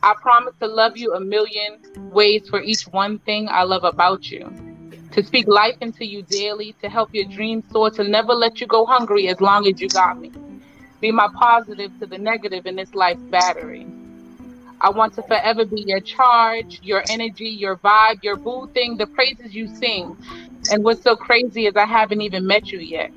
I 0.03 0.13
promise 0.21 0.53
to 0.59 0.67
love 0.67 0.97
you 0.97 1.13
a 1.13 1.19
million 1.19 1.79
ways 2.11 2.47
for 2.49 2.61
each 2.61 2.83
one 2.87 3.19
thing 3.19 3.47
I 3.49 3.63
love 3.63 3.85
about 3.85 4.29
you. 4.29 4.51
To 5.11 5.23
speak 5.23 5.47
life 5.47 5.77
into 5.79 6.05
you 6.05 6.23
daily, 6.23 6.75
to 6.81 6.89
help 6.89 7.13
your 7.13 7.25
dreams 7.25 7.63
soar, 7.71 7.89
to 7.91 8.03
never 8.03 8.33
let 8.33 8.59
you 8.59 8.67
go 8.67 8.85
hungry 8.85 9.29
as 9.29 9.39
long 9.39 9.65
as 9.67 9.79
you 9.79 9.87
got 9.87 10.19
me. 10.19 10.31
Be 10.99 11.11
my 11.11 11.29
positive 11.39 11.97
to 11.99 12.05
the 12.05 12.17
negative 12.17 12.65
in 12.65 12.75
this 12.75 12.93
life's 12.93 13.21
battery. 13.23 13.87
I 14.84 14.89
want 14.89 15.13
to 15.13 15.23
forever 15.23 15.63
be 15.63 15.81
your 15.81 16.01
charge, 16.01 16.81
your 16.84 17.03
energy, 17.07 17.47
your 17.47 17.77
vibe, 17.77 18.21
your 18.21 18.36
boo 18.36 18.69
thing, 18.73 18.97
the 18.97 19.07
praises 19.07 19.55
you 19.55 19.73
sing. 19.77 20.17
And 20.69 20.84
what's 20.84 21.01
so 21.01 21.15
crazy 21.15 21.67
is 21.67 21.77
I 21.77 21.86
haven't 21.86 22.19
even 22.19 22.45
met 22.45 22.69
you 22.69 22.79
yet. 22.79 23.11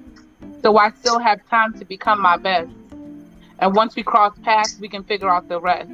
So 0.62 0.78
I 0.78 0.92
still 0.92 1.18
have 1.18 1.44
time 1.48 1.76
to 1.80 1.84
become 1.84 2.20
my 2.22 2.36
best. 2.36 2.70
And 3.58 3.74
once 3.74 3.96
we 3.96 4.04
cross 4.04 4.32
paths, 4.44 4.78
we 4.80 4.88
can 4.88 5.02
figure 5.02 5.28
out 5.28 5.48
the 5.48 5.60
rest. 5.60 5.90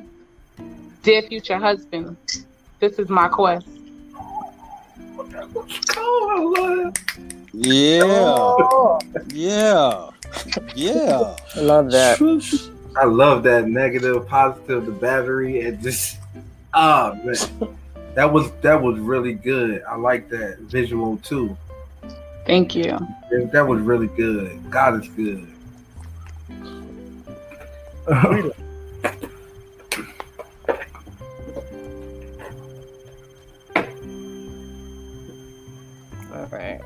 Dear 1.02 1.22
future 1.22 1.58
husband, 1.58 2.18
this 2.78 2.98
is 2.98 3.08
my 3.08 3.28
quest. 3.28 3.66
Yeah. 7.54 8.02
Oh. 8.04 9.00
Yeah. 9.32 10.10
Yeah. 10.74 11.36
I 11.56 11.60
love 11.60 11.90
that. 11.92 12.18
I 12.96 13.04
love 13.06 13.42
that 13.44 13.68
negative, 13.68 14.28
positive, 14.28 14.86
the 14.86 14.92
battery, 14.92 15.62
and 15.62 15.82
just 15.82 16.18
ah 16.74 17.16
man, 17.24 17.36
that 18.14 18.32
was 18.32 18.50
that 18.60 18.80
was 18.80 18.98
really 18.98 19.34
good. 19.34 19.82
I 19.88 19.96
like 19.96 20.28
that 20.30 20.58
visual 20.60 21.16
too. 21.18 21.56
Thank 22.44 22.74
you. 22.74 22.98
That 23.52 23.66
was 23.66 23.80
really 23.80 24.08
good. 24.08 24.70
God 24.70 25.02
is 25.02 25.08
good. 25.10 25.48
All 36.32 36.46
right. 36.50 36.80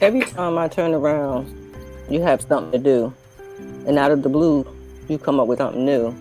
Every 0.00 0.20
time 0.22 0.58
I 0.58 0.68
turn 0.68 0.94
around, 0.94 1.61
you 2.12 2.20
have 2.22 2.42
something 2.42 2.72
to 2.72 2.78
do. 2.78 3.14
And 3.86 3.98
out 3.98 4.10
of 4.10 4.22
the 4.22 4.28
blue, 4.28 4.66
you 5.08 5.18
come 5.18 5.40
up 5.40 5.46
with 5.46 5.58
something 5.58 5.84
new. 5.84 6.14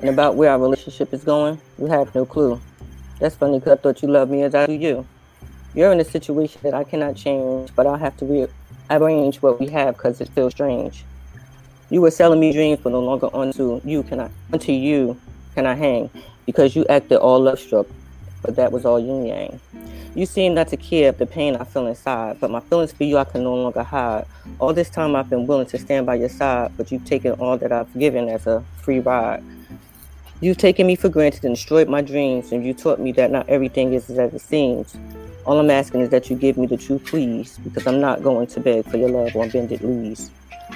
And 0.00 0.08
about 0.08 0.36
where 0.36 0.50
our 0.50 0.58
relationship 0.58 1.12
is 1.12 1.24
going, 1.24 1.60
you 1.78 1.86
have 1.86 2.14
no 2.14 2.24
clue. 2.24 2.60
That's 3.20 3.36
funny 3.36 3.58
because 3.58 3.78
I 3.78 3.82
thought 3.82 4.02
you 4.02 4.08
loved 4.08 4.30
me 4.30 4.42
as 4.42 4.54
I 4.54 4.66
do 4.66 4.72
you. 4.72 5.06
You're 5.74 5.92
in 5.92 6.00
a 6.00 6.04
situation 6.04 6.60
that 6.64 6.74
I 6.74 6.84
cannot 6.84 7.16
change, 7.16 7.70
but 7.76 7.86
I'll 7.86 7.96
have 7.96 8.16
to 8.18 8.48
rearrange 8.90 9.42
what 9.42 9.60
we 9.60 9.68
have 9.68 9.96
because 9.96 10.20
it 10.20 10.28
feels 10.30 10.52
strange. 10.52 11.04
You 11.90 12.00
were 12.00 12.10
selling 12.10 12.40
me 12.40 12.52
dreams, 12.52 12.80
but 12.82 12.90
no 12.90 13.00
longer 13.00 13.26
onto 13.26 13.80
you 13.84 14.02
can 14.02 14.20
I 14.20 14.30
onto 14.52 14.72
you 14.72 15.20
can 15.54 15.66
I 15.66 15.74
hang 15.74 16.10
because 16.44 16.74
you 16.74 16.84
acted 16.88 17.18
all 17.18 17.40
love 17.40 17.60
struck, 17.60 17.86
but 18.46 18.56
that 18.56 18.72
was 18.72 18.86
all 18.86 18.98
yin 18.98 19.26
yang. 19.26 19.60
You 20.14 20.24
seem 20.24 20.54
not 20.54 20.68
to 20.68 20.78
care 20.78 21.10
of 21.10 21.18
the 21.18 21.26
pain 21.26 21.56
I 21.56 21.64
feel 21.64 21.86
inside, 21.86 22.40
but 22.40 22.50
my 22.50 22.60
feelings 22.60 22.92
for 22.92 23.04
you 23.04 23.18
I 23.18 23.24
can 23.24 23.44
no 23.44 23.54
longer 23.54 23.82
hide. 23.82 24.24
All 24.60 24.72
this 24.72 24.88
time 24.88 25.14
I've 25.14 25.28
been 25.28 25.46
willing 25.46 25.66
to 25.66 25.78
stand 25.78 26.06
by 26.06 26.14
your 26.14 26.30
side, 26.30 26.72
but 26.78 26.90
you've 26.90 27.04
taken 27.04 27.32
all 27.32 27.58
that 27.58 27.70
I've 27.70 27.92
given 27.98 28.28
as 28.30 28.46
a 28.46 28.64
free 28.78 29.00
ride. 29.00 29.44
You've 30.40 30.56
taken 30.56 30.86
me 30.86 30.96
for 30.96 31.10
granted 31.10 31.44
and 31.44 31.54
destroyed 31.54 31.88
my 31.88 32.00
dreams, 32.00 32.52
and 32.52 32.64
you 32.64 32.72
taught 32.72 32.98
me 32.98 33.12
that 33.12 33.30
not 33.30 33.48
everything 33.48 33.92
is 33.92 34.08
as 34.08 34.32
it 34.32 34.40
seems. 34.40 34.96
All 35.44 35.58
I'm 35.58 35.70
asking 35.70 36.00
is 36.00 36.08
that 36.10 36.30
you 36.30 36.36
give 36.36 36.56
me 36.56 36.66
the 36.66 36.76
truth, 36.76 37.04
please, 37.04 37.58
because 37.58 37.86
I'm 37.86 38.00
not 38.00 38.22
going 38.22 38.46
to 38.48 38.60
beg 38.60 38.86
for 38.86 38.96
your 38.96 39.10
love 39.10 39.36
on 39.36 39.50
bended 39.50 39.82
knees. 39.82 40.30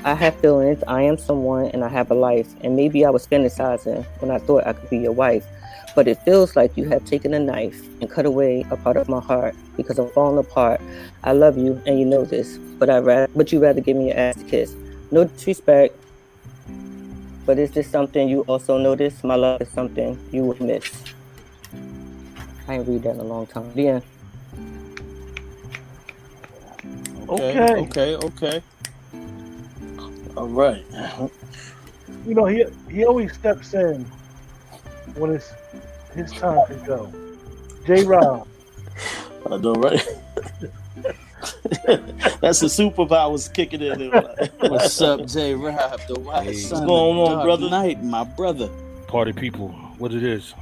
I 0.05 0.15
have 0.15 0.35
feelings, 0.37 0.83
I 0.87 1.03
am 1.03 1.19
someone, 1.19 1.67
and 1.67 1.83
I 1.83 1.89
have 1.89 2.11
a 2.11 2.15
life, 2.15 2.49
and 2.63 2.77
maybe 2.77 3.05
I 3.05 3.11
was 3.11 3.27
fantasizing 3.27 4.05
when 4.21 4.31
I 4.31 4.39
thought 4.39 4.67
I 4.67 4.73
could 4.73 4.89
be 4.89 4.99
your 4.99 5.13
wife. 5.13 5.47
But 5.95 6.07
it 6.07 6.19
feels 6.25 6.57
like 6.57 6.77
you 6.77 6.89
have 6.89 7.05
taken 7.05 7.35
a 7.35 7.41
knife 7.41 7.81
and 8.01 8.09
cut 8.09 8.25
away 8.25 8.65
a 8.71 8.77
part 8.77 8.97
of 8.97 9.09
my 9.09 9.21
heart 9.21 9.55
because 9.77 9.99
I'm 9.99 10.09
falling 10.11 10.39
apart. 10.39 10.81
I 11.25 11.33
love 11.33 11.59
you, 11.59 11.81
and 11.87 11.99
you 11.99 12.05
know 12.07 12.25
this, 12.25 12.59
but 12.79 12.89
I 12.89 12.99
ra- 12.99 13.27
but 13.35 13.53
you 13.53 13.61
rather 13.61 13.81
give 13.81 13.97
me 13.97 14.09
your 14.09 14.17
ass 14.17 14.37
to 14.37 14.45
kiss. 14.45 14.75
No 15.11 15.25
disrespect, 15.25 15.97
but 17.45 17.59
is 17.59 17.73
this 17.73 17.91
something 17.91 18.29
you 18.29 18.43
also 18.43 18.79
notice? 18.79 19.25
My 19.25 19.35
love 19.35 19.61
is 19.61 19.69
something 19.71 20.19
you 20.31 20.45
would 20.45 20.61
miss. 20.61 20.89
I 22.69 22.75
ain't 22.75 22.87
read 22.87 23.03
that 23.03 23.15
in 23.15 23.21
a 23.21 23.25
long 23.25 23.47
time. 23.47 23.73
The 23.75 23.89
end. 23.89 24.03
Okay. 27.29 27.59
Okay. 27.59 28.17
Okay. 28.17 28.17
Okay. 28.17 28.63
All 30.37 30.49
right. 30.49 30.85
You 32.25 32.35
know, 32.35 32.45
he 32.47 32.65
he 32.89 33.05
always 33.05 33.33
steps 33.35 33.75
in 33.75 34.05
when 35.17 35.35
it's 35.35 35.53
his 36.15 36.33
time 36.33 36.67
to 36.69 36.75
go. 36.87 37.13
J. 37.87 38.05
Rob, 38.05 38.47
I 39.51 39.57
know, 39.57 39.73
right? 39.75 40.01
That's 42.41 42.61
the 42.61 42.67
superpowers 42.67 43.53
kicking 43.53 43.81
in. 43.81 44.11
What's 44.71 45.01
up, 45.01 45.27
J. 45.27 45.55
Rob? 45.55 46.01
The 46.07 46.19
white 46.19 46.45
Hey. 46.45 46.53
What's 46.53 46.71
going 46.71 47.19
on, 47.19 47.45
brother? 47.45 47.71
Knight, 47.71 48.03
my 48.03 48.25
brother. 48.25 48.69
Party 49.07 49.33
people, 49.33 49.69
what 49.99 50.13
it 50.13 50.23
is. 50.23 50.55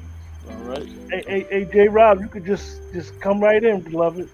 All 0.49 0.57
right. 0.59 0.89
hey, 1.11 1.25
hey, 1.27 1.47
hey, 1.51 1.65
J. 1.65 1.89
Rob, 1.89 2.21
you 2.21 2.29
could 2.29 2.45
just 2.45 2.81
just 2.93 3.19
come 3.21 3.41
right 3.41 3.63
in, 3.63 3.81
beloved. 3.81 4.29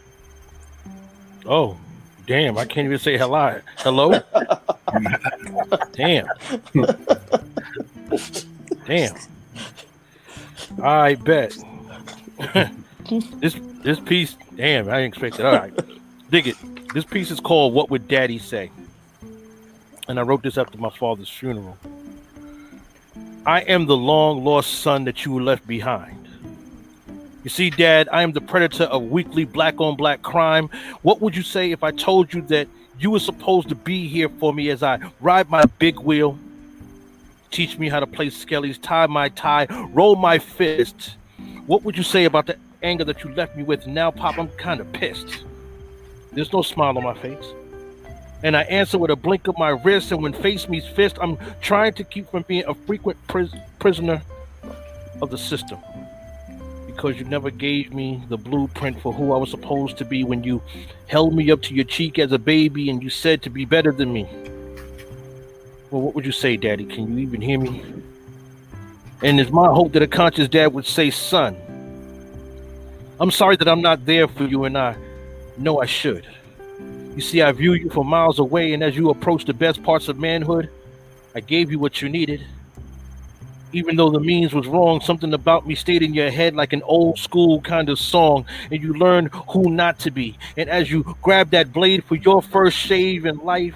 Oh, 1.47 1.77
damn! 2.27 2.57
I 2.57 2.65
can't 2.65 2.87
even 2.87 2.99
say 2.99 3.19
hello. 3.19 3.61
Hello. 3.79 4.13
damn. 5.93 6.27
damn. 8.87 9.17
I 10.83 11.15
bet. 11.15 11.57
this 13.41 13.55
this 13.83 14.01
piece. 14.01 14.37
Damn, 14.57 14.89
I 14.89 15.03
didn't 15.03 15.09
expect 15.09 15.39
it. 15.39 15.47
All 15.47 15.53
right, 15.53 15.73
dig 16.31 16.49
it. 16.49 16.57
This 16.95 17.05
piece 17.05 17.31
is 17.31 17.41
called 17.41 17.75
"What 17.75 17.91
Would 17.91 18.09
Daddy 18.09 18.39
Say," 18.39 18.71
and 20.09 20.19
I 20.19 20.23
wrote 20.23 20.43
this 20.43 20.59
after 20.59 20.79
my 20.79 20.91
father's 20.91 21.29
funeral. 21.29 21.77
I 23.47 23.61
am 23.61 23.87
the 23.87 23.97
long 23.97 24.43
lost 24.43 24.81
son 24.81 25.05
that 25.05 25.25
you 25.25 25.39
left 25.39 25.67
behind. 25.67 26.25
You 27.43 27.51
see, 27.51 27.69
Dad, 27.69 28.09
I 28.11 28.23
am 28.23 28.33
the 28.33 28.41
predator 28.41 28.85
of 28.85 29.03
weekly 29.03 29.45
black 29.45 29.79
on 29.79 29.97
black 29.97 30.23
crime. 30.23 30.71
What 31.03 31.21
would 31.21 31.37
you 31.37 31.43
say 31.43 31.71
if 31.71 31.85
I 31.85 31.91
told 31.91 32.33
you 32.33 32.41
that 32.43 32.69
you 32.99 33.11
were 33.11 33.19
supposed 33.21 33.69
to 33.69 33.75
be 33.75 34.09
here 34.09 34.31
for 34.31 34.55
me 34.55 34.71
as 34.71 34.83
I 34.83 34.99
ride 35.21 35.51
my 35.51 35.65
big 35.79 35.99
wheel? 35.99 36.39
Teach 37.55 37.79
me 37.79 37.89
how 37.89 38.01
to 38.01 38.07
play 38.09 38.31
skellies, 38.31 38.83
tie 38.83 39.07
my 39.07 39.29
tie, 39.29 39.69
roll 39.93 40.17
my 40.17 40.41
fist. 40.41 41.15
What 41.67 41.85
would 41.85 41.97
you 41.97 42.03
say 42.03 42.25
about 42.25 42.47
the 42.47 42.57
anger 42.83 43.05
that 43.05 43.23
you 43.23 43.33
left 43.33 43.57
me 43.57 43.63
with? 43.63 43.87
Now, 43.87 44.11
Pop, 44.11 44.41
I'm 44.41 44.49
kind 44.49 44.81
of 44.81 44.93
pissed. 44.93 45.45
There's 46.33 46.53
no 46.53 46.63
smile 46.63 46.99
on 46.99 47.05
my 47.05 47.15
face. 47.15 47.47
And 48.43 48.57
I 48.57 48.63
answer 48.63 48.99
with 48.99 49.13
a 49.13 49.17
blink 49.17 49.47
of 49.47 49.57
my 49.57 49.69
wrist, 49.69 50.11
and 50.11 50.21
when 50.21 50.33
face 50.33 50.69
meets 50.69 50.89
fist, 50.89 51.17
I'm 51.21 51.39
trying 51.61 51.93
to 51.93 52.03
keep 52.03 52.29
from 52.29 52.43
being 52.49 52.65
a 52.67 52.75
frequent 52.75 53.25
pris- 53.29 53.55
prisoner 53.79 54.21
of 55.23 55.31
the 55.31 55.39
system 55.39 55.79
because 56.87 57.21
you 57.21 57.25
never 57.25 57.51
gave 57.51 57.95
me 57.95 58.21
the 58.31 58.37
blueprint 58.37 59.01
for 59.01 59.13
who 59.13 59.33
I 59.33 59.37
was 59.37 59.53
supposed 59.53 59.97
to 59.99 60.05
be 60.05 60.25
when 60.25 60.43
you 60.43 60.61
held 61.07 61.33
me 61.33 61.53
up 61.53 61.63
to 61.63 61.75
your 61.75 61.85
cheek 61.85 62.19
as 62.19 62.33
a 62.33 62.39
baby 62.39 62.91
and 62.91 63.01
you 63.01 63.11
said 63.11 63.43
to 63.43 63.51
be 63.51 63.65
better 63.65 63.93
than 63.93 64.13
me. 64.13 64.29
Well, 65.95 66.03
what 66.03 66.17
would 66.17 66.27
you 66.27 66.33
say, 66.33 66.57
Daddy? 66.57 66.85
Can 66.87 67.17
you 67.17 67.21
even 67.21 67.41
hear 67.41 67.57
me? 67.57 67.81
And 69.23 69.39
it's 69.39 69.53
my 69.53 69.69
hope 69.69 69.93
that 69.93 70.03
a 70.03 70.09
conscious 70.09 70.49
dad 70.49 70.75
would 70.75 70.87
say, 70.87 71.09
Son, 71.13 71.57
I'm 73.21 73.31
sorry 73.31 73.55
that 73.55 73.69
I'm 73.69 73.81
not 73.81 74.05
there 74.05 74.27
for 74.27 74.43
you, 74.43 74.65
and 74.65 74.77
I 74.77 74.97
know 75.57 75.81
I 75.81 75.87
should. 75.87 76.27
You 77.15 77.21
see, 77.21 77.43
I 77.43 77.53
view 77.53 77.75
you 77.75 77.91
from 77.91 78.09
miles 78.09 78.41
away, 78.41 78.73
and 78.73 78.83
as 78.83 78.97
you 78.97 79.11
approach 79.11 79.45
the 79.45 79.55
best 79.55 79.85
parts 79.85 80.09
of 80.09 80.19
manhood, 80.19 80.69
I 81.33 81.39
gave 81.39 81.71
you 81.71 81.79
what 81.79 82.03
you 82.03 82.09
needed 82.09 82.45
even 83.73 83.97
though 83.97 84.09
the 84.09 84.21
means 84.21 84.55
was 84.55 84.69
wrong, 84.69 85.01
something 85.01 85.35
about 85.35 85.67
me 85.67 85.75
stayed 85.75 86.01
in 86.01 86.15
your 86.15 86.31
head 86.31 86.55
like 86.55 86.73
an 86.73 86.83
old 86.85 87.19
school 87.19 87.61
kind 87.61 87.89
of 87.89 87.99
song, 87.99 88.47
and 88.71 88.81
you 88.81 88.95
learned 88.95 89.31
who 89.49 89.69
not 89.69 89.99
to 89.99 90.13
be. 90.13 90.39
And 90.57 90.71
as 90.71 90.93
you 90.93 91.17
grab 91.23 91.51
that 91.51 91.73
blade 91.73 92.05
for 92.05 92.15
your 92.15 92.41
first 92.41 92.77
shave 92.77 93.27
in 93.27 93.37
life, 93.39 93.75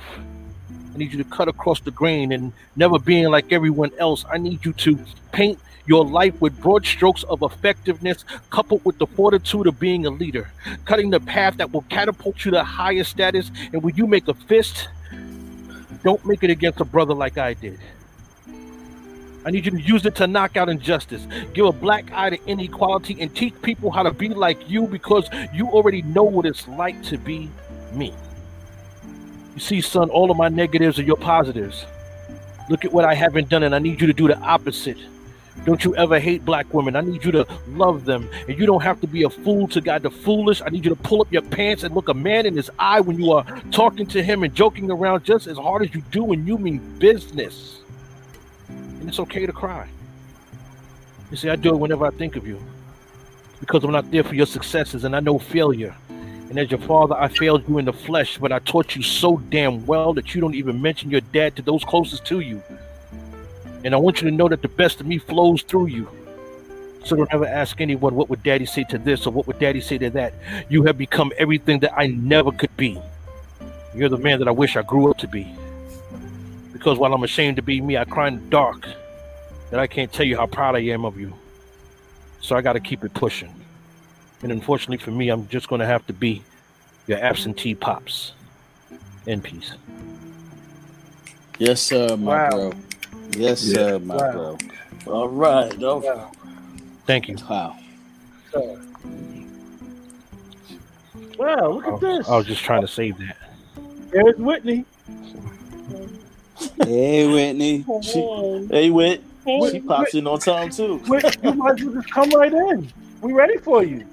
I 0.99 1.03
need 1.03 1.13
you 1.13 1.23
to 1.23 1.31
cut 1.31 1.47
across 1.47 1.79
the 1.79 1.93
grain 1.93 2.33
and 2.33 2.53
never 2.75 2.99
being 2.99 3.29
like 3.29 3.53
everyone 3.53 3.93
else. 4.01 4.25
I 4.29 4.37
need 4.37 4.65
you 4.65 4.73
to 4.73 4.99
paint 5.31 5.61
your 5.87 6.05
life 6.05 6.35
with 6.41 6.61
broad 6.61 6.85
strokes 6.85 7.23
of 7.23 7.43
effectiveness, 7.43 8.25
coupled 8.51 8.85
with 8.85 8.99
the 8.99 9.07
fortitude 9.07 9.69
of 9.69 9.79
being 9.79 10.07
a 10.07 10.11
leader, 10.11 10.51
cutting 10.87 11.11
the 11.11 11.21
path 11.21 11.57
that 11.59 11.73
will 11.73 11.83
catapult 11.83 12.45
you 12.45 12.51
to 12.51 12.65
higher 12.65 13.05
status. 13.05 13.53
And 13.73 13.81
when 13.81 13.95
you 13.95 14.09
make 14.09 14.27
a 14.27 14.35
fist, 14.35 14.89
don't 16.03 16.27
make 16.27 16.43
it 16.43 16.51
against 16.51 16.81
a 16.81 16.85
brother 16.85 17.15
like 17.15 17.39
I 17.39 17.55
did. 17.55 17.79
I 19.47 19.53
need 19.53 19.67
you 19.67 19.71
to 19.71 19.81
use 19.81 20.05
it 20.05 20.17
to 20.17 20.27
knock 20.27 20.57
out 20.57 20.69
injustice, 20.69 21.25
give 21.55 21.67
a 21.67 21.71
black 21.71 22.11
eye 22.11 22.31
to 22.31 22.45
inequality, 22.49 23.19
and 23.21 23.33
teach 23.37 23.55
people 23.63 23.93
how 23.93 24.03
to 24.03 24.11
be 24.11 24.31
like 24.31 24.69
you 24.69 24.89
because 24.89 25.31
you 25.55 25.69
already 25.69 26.03
know 26.03 26.25
what 26.25 26.45
it's 26.45 26.67
like 26.67 27.01
to 27.05 27.19
be 27.19 27.49
me. 27.93 28.13
See, 29.59 29.81
son, 29.81 30.09
all 30.11 30.31
of 30.31 30.37
my 30.37 30.49
negatives 30.49 30.99
are 30.99 31.03
your 31.03 31.17
positives. 31.17 31.85
Look 32.69 32.85
at 32.85 32.93
what 32.93 33.05
I 33.05 33.15
haven't 33.15 33.49
done, 33.49 33.63
and 33.63 33.75
I 33.75 33.79
need 33.79 34.01
you 34.01 34.07
to 34.07 34.13
do 34.13 34.29
the 34.29 34.39
opposite. 34.39 34.99
Don't 35.65 35.85
you 35.85 35.97
ever 35.97 36.19
hate 36.21 36.45
black 36.45 36.73
women. 36.73 36.97
I 36.97 37.01
need 37.01 37.25
you 37.25 37.33
to 37.33 37.47
love 37.69 38.05
them. 38.05 38.29
And 38.47 38.59
you 38.59 38.67
don't 38.67 38.83
have 38.83 39.01
to 39.01 39.07
be 39.07 39.25
a 39.25 39.31
fool 39.31 39.67
to 39.69 39.81
God 39.81 40.03
the 40.03 40.11
foolish. 40.11 40.63
I 40.65 40.69
need 40.69 40.85
you 40.85 40.91
to 40.91 41.03
pull 41.03 41.21
up 41.21 41.33
your 41.33 41.43
pants 41.43 41.83
and 41.83 41.95
look 41.95 42.09
a 42.09 42.15
man 42.15 42.47
in 42.47 42.57
his 42.57 42.71
eye 42.79 43.01
when 43.01 43.19
you 43.19 43.33
are 43.33 43.45
talking 43.71 44.07
to 44.07 44.23
him 44.23 44.45
and 44.45 44.55
joking 44.55 44.91
around 44.91 45.25
just 45.25 45.47
as 45.47 45.59
hard 45.59 45.83
as 45.83 45.95
you 45.95 46.03
do 46.11 46.25
when 46.25 46.47
you 46.47 46.57
mean 46.59 46.79
business. 46.99 47.81
And 48.69 49.09
it's 49.09 49.19
okay 49.19 49.47
to 49.47 49.53
cry. 49.53 49.89
You 51.31 51.37
see, 51.37 51.51
I 51.51 51.57
do 51.57 51.71
it 51.71 51.79
whenever 51.79 52.07
I 52.07 52.11
think 52.11 52.37
of 52.37 52.47
you. 52.47 52.63
Because 53.61 53.83
I'm 53.83 53.91
not 53.91 54.11
there 54.11 54.23
for 54.23 54.35
your 54.35 54.47
successes 54.47 55.05
and 55.05 55.17
I 55.17 55.21
know 55.21 55.39
failure. 55.39 55.95
And 56.49 56.59
as 56.59 56.71
your 56.71 56.81
father, 56.81 57.15
I 57.15 57.29
failed 57.29 57.69
you 57.69 57.79
in 57.79 57.85
the 57.85 57.93
flesh, 57.93 58.39
but 58.39 58.53
I 58.53 58.59
taught 58.61 58.97
you 58.97 59.03
so 59.03 59.37
damn 59.51 59.85
well 59.87 60.15
that 60.15 60.35
you 60.35 60.41
don't 60.41 60.55
even 60.55 60.81
mention 60.81 61.11
your 61.11 61.21
dad 61.21 61.57
to 61.57 61.63
those 61.63 61.85
closest 61.85 62.25
to 62.27 62.41
you. 62.41 62.63
And 63.85 63.95
I 63.95 63.99
want 63.99 64.23
you 64.23 64.31
to 64.31 64.35
know 64.35 64.49
that 64.49 64.63
the 64.63 64.69
best 64.69 65.01
of 65.01 65.07
me 65.07 65.19
flows 65.19 65.63
through 65.63 65.87
you. 65.87 66.09
So 67.05 67.17
don't 67.17 67.33
ever 67.33 67.47
ask 67.47 67.81
anyone, 67.81 68.15
what 68.15 68.29
would 68.29 68.43
daddy 68.43 68.67
say 68.67 68.85
to 68.85 68.99
this 68.99 69.27
or 69.27 69.31
what 69.31 69.47
would 69.47 69.59
daddy 69.59 69.81
say 69.81 69.99
to 69.99 70.11
that? 70.11 70.35
You 70.69 70.85
have 70.85 70.99
become 70.99 71.33
everything 71.39 71.81
that 71.81 71.93
I 71.97 72.07
never 72.09 72.51
could 72.51 72.75
be. 72.77 73.01
You're 73.95 74.09
the 74.09 74.19
man 74.19 74.39
that 74.39 74.49
I 74.49 74.53
wish 74.53 74.77
I 74.77 74.83
grew 74.83 75.11
up 75.11 75.19
to 75.19 75.29
be. 75.29 75.47
Because 76.73 76.99
while 76.99 77.13
I'm 77.13 77.23
ashamed 77.23 77.57
to 77.57 77.63
be 77.63 77.81
me, 77.81 77.97
I 77.97 78.05
cry 78.05 78.29
in 78.29 78.37
the 78.37 78.51
dark 78.51 78.87
that 79.71 79.81
I 79.81 79.87
can't 79.87 80.13
tell 80.13 80.27
you 80.27 80.37
how 80.37 80.47
proud 80.47 80.77
I 80.77 80.81
am 80.81 81.05
of 81.05 81.19
you. 81.19 81.35
So 82.41 82.57
I 82.57 82.63
got 82.63 82.75
to 82.75 82.81
keep 82.81 83.05
it 83.05 83.13
pushing. 83.15 83.53
And 84.43 84.53
unfortunately 84.53 84.99
for 84.99 85.11
me, 85.11 85.29
I'm 85.29 85.49
just 85.49 85.69
going 85.69 85.81
to 85.81 85.87
have 85.87 86.07
to 86.07 86.13
be 86.13 86.43
your 87.07 87.19
absentee 87.19 87.75
pops. 87.75 88.33
In 89.27 89.43
peace. 89.43 89.73
Yes, 91.59 91.83
sir, 91.83 92.17
my 92.17 92.49
Wow. 92.49 92.51
bro. 92.51 92.73
Yes, 93.33 93.63
Yeah. 93.63 93.75
sir, 93.75 93.99
my 93.99 94.17
Wow. 94.17 94.33
bro. 94.33 94.59
All 95.07 95.29
right. 95.29 95.83
All 95.85 96.01
right. 96.01 96.17
Wow. 96.17 96.31
Thank 97.07 97.29
you. 97.29 97.37
Wow. 97.49 97.77
Wow, 101.39 101.73
look 101.73 101.87
I, 101.87 101.95
at 101.95 102.01
this. 102.01 102.29
I 102.29 102.37
was 102.37 102.47
just 102.47 102.65
trying 102.65 102.81
to 102.81 102.89
save 102.89 103.19
that. 103.19 103.37
There's 104.13 104.37
Whitney. 104.39 104.85
Hey, 106.81 107.27
Whitney. 107.27 107.85
She, 108.03 108.67
hey, 108.71 108.91
Whit. 108.91 109.23
Hey. 109.45 109.71
She 109.71 109.81
pops 109.81 110.15
in 110.15 110.27
on 110.27 110.39
time 110.39 110.71
too. 110.71 110.99
Whit, 111.07 111.37
you 111.43 111.53
might 111.55 111.75
as 111.75 111.85
well 111.85 111.95
just 111.95 112.11
come 112.13 112.31
right 112.31 112.53
in. 112.53 112.91
We 113.21 113.33
ready 113.33 113.59
for 113.59 113.85
you. 113.85 114.07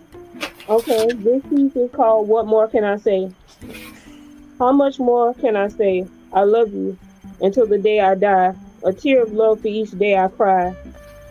Okay, 0.67 1.11
this 1.13 1.43
piece 1.43 1.75
is 1.75 1.91
called 1.91 2.27
What 2.27 2.47
More 2.47 2.67
Can 2.67 2.83
I 2.83 2.97
Say? 2.97 3.31
How 4.57 4.71
much 4.71 4.97
more 4.97 5.35
can 5.35 5.55
I 5.55 5.67
say? 5.67 6.07
I 6.33 6.41
love 6.41 6.73
you 6.73 6.97
until 7.39 7.67
the 7.67 7.77
day 7.77 7.99
I 7.99 8.15
die. 8.15 8.55
A 8.83 8.91
tear 8.91 9.21
of 9.21 9.31
love 9.31 9.61
for 9.61 9.67
each 9.67 9.91
day 9.91 10.17
I 10.17 10.27
cry. 10.27 10.75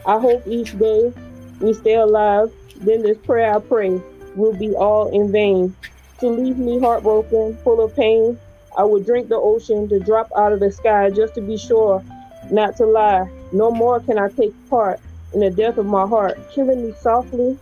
I 0.07 0.21
hope 0.21 0.47
each 0.47 0.79
day 0.79 1.13
we 1.61 1.73
stay 1.73 1.95
alive. 1.95 2.53
Then 2.77 3.03
this 3.03 3.19
prayer 3.19 3.57
I 3.57 3.59
pray 3.59 4.01
will 4.37 4.55
be 4.57 4.73
all 4.77 5.09
in 5.09 5.33
vain. 5.33 5.75
To 6.21 6.29
leave 6.29 6.57
me 6.57 6.79
heartbroken, 6.79 7.59
full 7.65 7.85
of 7.85 7.97
pain, 7.97 8.39
I 8.79 8.85
would 8.85 9.05
drink 9.05 9.31
the 9.31 9.37
ocean 9.37 9.89
to 9.89 9.99
drop 9.99 10.31
out 10.37 10.53
of 10.53 10.61
the 10.61 10.71
sky 10.71 11.11
just 11.11 11.35
to 11.35 11.41
be 11.41 11.59
sure 11.59 12.05
not 12.53 12.77
to 12.77 12.87
lie. 12.87 13.29
No 13.51 13.73
more 13.73 13.99
can 13.99 14.17
I 14.17 14.29
take 14.29 14.53
part 14.71 15.01
in 15.33 15.41
the 15.41 15.51
death 15.51 15.77
of 15.77 15.87
my 15.87 16.07
heart, 16.07 16.39
killing 16.53 16.87
me 16.87 16.95
softly 17.01 17.59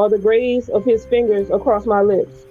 are 0.00 0.08
the 0.08 0.18
graze 0.18 0.70
of 0.70 0.82
his 0.82 1.04
fingers 1.04 1.50
across 1.50 1.84
my 1.84 2.00
lips, 2.00 2.46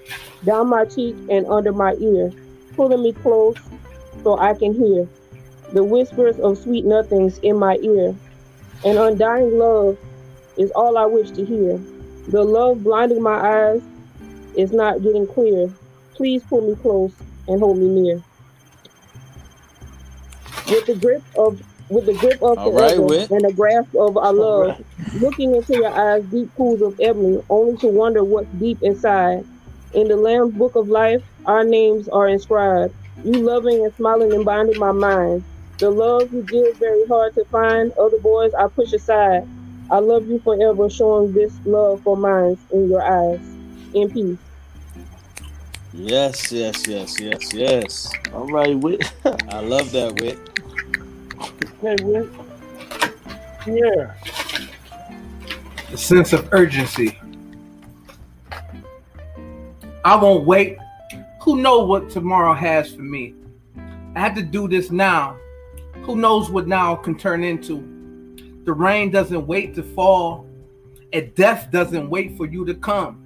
down 0.46 0.68
my 0.68 0.86
cheek 0.86 1.16
and 1.32 1.48
under 1.48 1.74
my 1.74 1.94
ear, 1.96 2.32
pulling 2.76 3.02
me 3.02 3.12
close 3.12 3.58
so 4.24 4.38
I 4.38 4.54
can 4.54 4.74
hear 4.74 5.08
the 5.74 5.84
whispers 5.84 6.40
of 6.40 6.60
sweet 6.60 6.86
nothings 6.86 7.40
in 7.40 7.58
my 7.58 7.78
ear. 7.82 8.16
An 8.86 8.98
undying 8.98 9.58
love 9.58 9.98
is 10.58 10.72
all 10.72 10.98
I 10.98 11.06
wish 11.06 11.32
to 11.32 11.44
hear. 11.44 11.80
The 12.28 12.44
love 12.44 12.84
blinding 12.84 13.22
my 13.22 13.72
eyes 13.72 13.82
is 14.56 14.72
not 14.72 15.02
getting 15.02 15.26
clear. 15.26 15.72
Please 16.14 16.44
pull 16.44 16.62
me 16.62 16.76
close 16.76 17.14
and 17.48 17.60
hold 17.60 17.78
me 17.78 17.88
near. 17.88 18.24
With 20.68 20.86
the 20.86 20.96
grip 20.96 21.24
of 21.36 21.62
with 21.90 22.06
the 22.06 22.14
grip 22.14 22.42
of 22.42 22.58
All 22.58 22.72
right, 22.72 22.96
forever 22.96 23.02
Whit. 23.02 23.32
and 23.32 23.46
the 23.46 23.54
grasp 23.54 23.94
of 23.96 24.18
our 24.18 24.34
love, 24.34 24.86
looking 25.14 25.56
into 25.56 25.74
your 25.74 25.94
eyes, 25.94 26.24
deep 26.26 26.54
pools 26.56 26.82
of 26.82 27.00
ebony, 27.02 27.42
only 27.50 27.78
to 27.78 27.88
wonder 27.88 28.24
what's 28.24 28.48
deep 28.60 28.82
inside. 28.82 29.44
In 29.94 30.08
the 30.08 30.16
Lamb's 30.16 30.54
book 30.54 30.76
of 30.76 30.88
life, 30.88 31.24
our 31.46 31.64
names 31.64 32.08
are 32.10 32.28
inscribed. 32.28 32.94
You 33.24 33.34
loving 33.34 33.84
and 33.84 33.94
smiling 33.96 34.32
and 34.34 34.46
binding 34.46 34.80
my 34.80 34.92
mind. 34.92 35.44
The 35.80 35.90
love 35.90 36.32
you 36.32 36.44
give 36.44 36.78
very 36.78 37.08
hard 37.08 37.34
to 37.36 37.46
find. 37.46 37.92
Other 37.94 38.20
boys 38.20 38.54
I 38.54 38.68
push 38.68 38.94
aside. 38.94 39.48
I 39.90 40.00
love 40.00 40.28
you 40.28 40.40
forever, 40.40 40.90
showing 40.90 41.34
this 41.34 41.58
love 41.66 42.02
for 42.04 42.16
mine 42.16 42.58
in 42.72 42.90
your 42.90 43.02
eyes. 43.02 43.40
In 43.94 44.12
peace. 44.12 44.38
Yes, 45.94 46.52
yes, 46.52 46.86
yes, 46.88 47.20
yes, 47.20 47.54
yes. 47.54 48.12
All 48.32 48.46
right, 48.46 48.78
Whit. 48.78 49.12
I 49.26 49.62
love 49.62 49.92
that, 49.94 50.22
Whit. 50.22 50.38
Hey, 51.82 51.96
Whit. 52.02 52.30
Yeah. 53.66 54.14
The 55.90 55.98
sense 55.98 56.34
of 56.34 56.50
urgency. 56.52 57.18
I 60.04 60.16
won't 60.16 60.46
wait. 60.46 60.78
Who 61.42 61.62
knows 61.62 61.88
what 61.88 62.10
tomorrow 62.10 62.54
has 62.54 62.94
for 62.94 63.02
me? 63.02 63.34
I 64.14 64.20
have 64.20 64.36
to 64.36 64.42
do 64.42 64.68
this 64.68 64.92
now. 64.92 65.38
Who 66.02 66.18
knows 66.18 66.50
what 66.50 66.68
now 66.68 66.96
can 66.96 67.18
turn 67.18 67.46
into? 67.46 67.78
The 68.66 68.74
rain 68.74 69.10
doesn't 69.10 69.48
wait 69.48 69.74
to 69.76 69.84
fall, 69.84 70.46
and 71.14 71.34
death 71.36 71.72
doesn't 71.72 72.10
wait 72.10 72.36
for 72.36 72.46
you 72.46 72.66
to 72.66 72.74
come. 72.74 73.26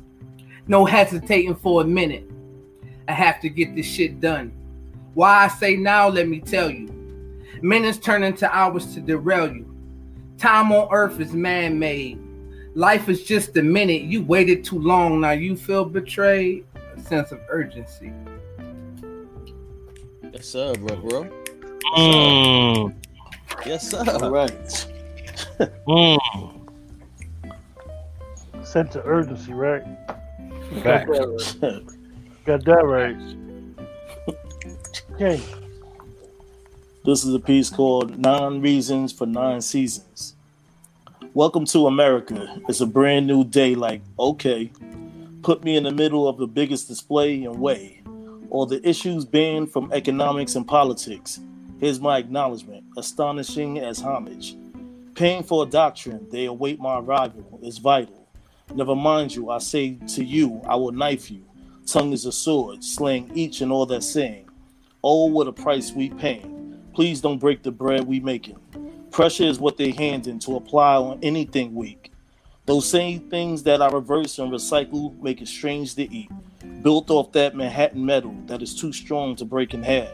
No 0.68 0.86
hesitating 0.86 1.56
for 1.56 1.82
a 1.82 1.86
minute. 1.86 2.30
I 3.08 3.14
have 3.14 3.41
to 3.41 3.49
get 3.49 3.76
this 3.76 3.88
shit 3.88 4.22
done. 4.22 4.51
Why 5.16 5.45
I 5.45 5.47
say 5.47 5.76
now, 5.76 6.08
let 6.08 6.28
me 6.28 6.39
tell 6.39 6.70
you. 6.70 7.03
Minutes 7.64 7.97
turn 7.97 8.24
into 8.24 8.53
hours 8.53 8.93
to 8.93 8.99
derail 8.99 9.47
you. 9.47 9.74
Time 10.38 10.74
on 10.74 10.89
earth 10.91 11.22
is 11.22 11.32
man 11.32 11.80
made. 11.80 12.20
Life 12.76 13.07
is 13.07 13.24
just 13.24 13.55
a 13.55 13.64
minute. 13.64 14.01
You 14.01 14.22
waited 14.22 14.66
too 14.66 14.80
long. 14.80 15.22
Now 15.22 15.32
you 15.32 15.55
feel 15.55 15.86
betrayed. 15.86 16.66
A 16.93 16.99
sense 16.99 17.32
of 17.32 17.39
urgency. 17.47 18.11
Yes, 20.34 20.45
sir, 20.45 20.74
bro, 20.74 20.97
bro. 20.97 21.30
Mm, 21.95 22.93
Yes, 23.66 23.89
sir. 23.91 24.03
All 24.09 24.30
right. 24.30 24.88
mm. 25.88 26.20
Sense 28.66 28.95
of 28.97 29.07
urgency, 29.07 29.53
right? 29.53 29.84
Got 30.84 31.07
that 31.07 31.07
right. 31.61 31.84
Got 32.43 32.66
that 32.66 32.86
right. 32.86 33.16
Okay. 35.14 35.41
This 37.06 37.26
is 37.26 37.34
a 37.34 37.39
piece 37.39 37.70
called 37.70 38.18
Nine 38.18 38.62
Reasons 38.62 39.12
for 39.12 39.26
Nine 39.26 39.60
Seasons. 39.60 40.36
Welcome 41.34 41.66
to 41.66 41.88
America. 41.88 42.62
It's 42.70 42.80
a 42.80 42.86
brand 42.86 43.28
new 43.28 43.43
day, 43.43 43.76
like, 43.76 44.01
okay. 44.18 44.72
Put 45.41 45.66
me 45.66 45.76
in 45.76 45.84
the 45.84 45.91
middle 45.91 46.30
of 46.30 46.38
the 46.38 46.47
biggest 46.47 46.88
display 46.88 47.43
and 47.43 47.60
way. 47.60 48.01
All 48.49 48.66
the 48.66 48.80
issues 48.88 49.26
banned 49.26 49.70
from 49.70 49.91
economics 49.91 50.56
and 50.56 50.66
politics. 50.66 51.41
Here's 51.82 51.99
my 51.99 52.20
acknowledgement, 52.20 52.86
astonishing 52.95 53.80
as 53.80 53.99
homage. 53.99 54.56
Paying 55.14 55.43
for 55.43 55.64
a 55.64 55.70
doctrine, 55.70 56.26
they 56.32 56.45
await 56.45 56.80
my 56.80 56.99
arrival, 56.99 57.60
is 57.62 57.80
vital. 57.80 58.30
Never 58.74 58.95
mind 58.95 59.36
you, 59.36 59.49
I 59.49 59.58
say 59.58 59.97
to 60.16 60.24
you, 60.24 60.62
I 60.66 60.78
will 60.78 60.93
knife 60.93 61.30
you. 61.30 61.43
Tongue 61.86 62.14
is 62.14 62.26
a 62.26 62.32
sword, 62.32 62.82
slaying 62.82 63.30
each 63.36 63.60
and 63.60 63.74
all 63.74 63.86
that 63.88 64.04
saying. 64.04 64.47
Oh, 65.04 65.26
what 65.26 65.49
a 65.49 65.51
price 65.51 65.91
we 65.91 66.10
paying. 66.10 66.62
Please 66.94 67.22
don't 67.22 67.39
break 67.39 67.64
the 67.64 67.72
bread 67.72 68.06
we 68.06 68.20
making. 68.20 68.58
Pressure 69.12 69.44
is 69.44 69.60
what 69.60 69.78
they 69.78 69.91
handing 69.91 70.39
to 70.39 70.56
apply 70.56 70.96
on 70.96 71.20
anything 71.24 71.74
weak. 71.74 72.12
Those 72.66 72.88
same 72.88 73.20
things 73.30 73.64
that 73.64 73.82
I 73.82 73.89
reverse 73.89 74.39
and 74.39 74.52
recycle 74.52 75.20
make 75.22 75.41
it 75.41 75.48
strange 75.48 75.96
to 75.96 76.12
eat. 76.14 76.30
Built 76.82 77.10
off 77.10 77.32
that 77.34 77.56
Manhattan 77.56 78.06
metal 78.06 78.36
that 78.48 78.62
is 78.62 78.74
too 78.76 78.94
strong 78.94 79.36
to 79.38 79.46
break 79.46 79.74
in 79.74 79.84
half. 79.84 80.08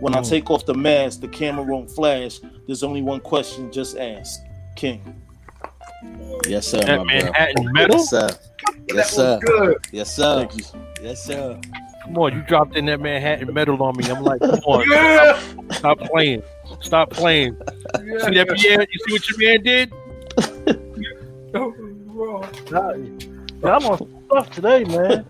When 0.00 0.14
I 0.14 0.20
Mm. 0.20 0.28
take 0.28 0.50
off 0.50 0.66
the 0.66 0.74
mask, 0.74 1.20
the 1.20 1.28
camera 1.28 1.64
won't 1.64 1.90
flash. 1.90 2.40
There's 2.66 2.82
only 2.82 3.00
one 3.02 3.20
question, 3.20 3.70
just 3.72 3.96
ask. 3.96 4.40
King. 4.76 5.00
Yes, 6.46 6.66
sir, 6.66 6.80
That 6.80 6.98
my 6.98 7.04
Manhattan 7.04 7.64
bro. 7.64 7.72
metal? 7.72 7.96
Yes, 7.96 8.10
sir. 8.10 8.28
Yes, 8.94 9.10
sir. 9.10 9.38
Good. 9.40 9.76
Yes, 9.92 10.14
sir. 10.14 10.46
Thank 10.46 10.56
you. 10.56 10.64
Yes, 11.02 11.24
sir. 11.24 11.60
Come 12.08 12.18
on, 12.18 12.32
you 12.34 12.42
dropped 12.42 12.74
in 12.76 12.86
that 12.86 13.00
Manhattan 13.00 13.52
metal 13.52 13.82
on 13.82 13.96
me. 13.96 14.04
I'm 14.10 14.22
like, 14.24 14.40
come 14.40 14.58
on, 14.66 14.84
Yeah. 14.90 15.38
stop 15.72 15.98
playing. 16.00 16.42
Stop 16.80 17.10
playing. 17.10 17.56
See 17.96 18.34
that 18.34 18.48
Pierre? 18.56 18.86
You 18.90 18.98
see 19.06 19.12
what 19.12 19.28
your 19.28 19.38
man 19.38 19.62
did? 19.62 19.92
Nah, 22.70 22.92
yeah, 22.94 23.76
I'm 23.76 23.86
on 23.86 24.22
stuff 24.26 24.50
today, 24.50 24.84
man. 24.84 25.24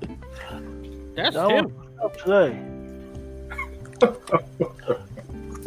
That's 1.14 1.34
Yeah, 1.36 1.46
I'm 1.46 1.50
him. 1.50 1.64
on 2.00 2.12
stuff 2.12 2.16
today. 2.24 2.64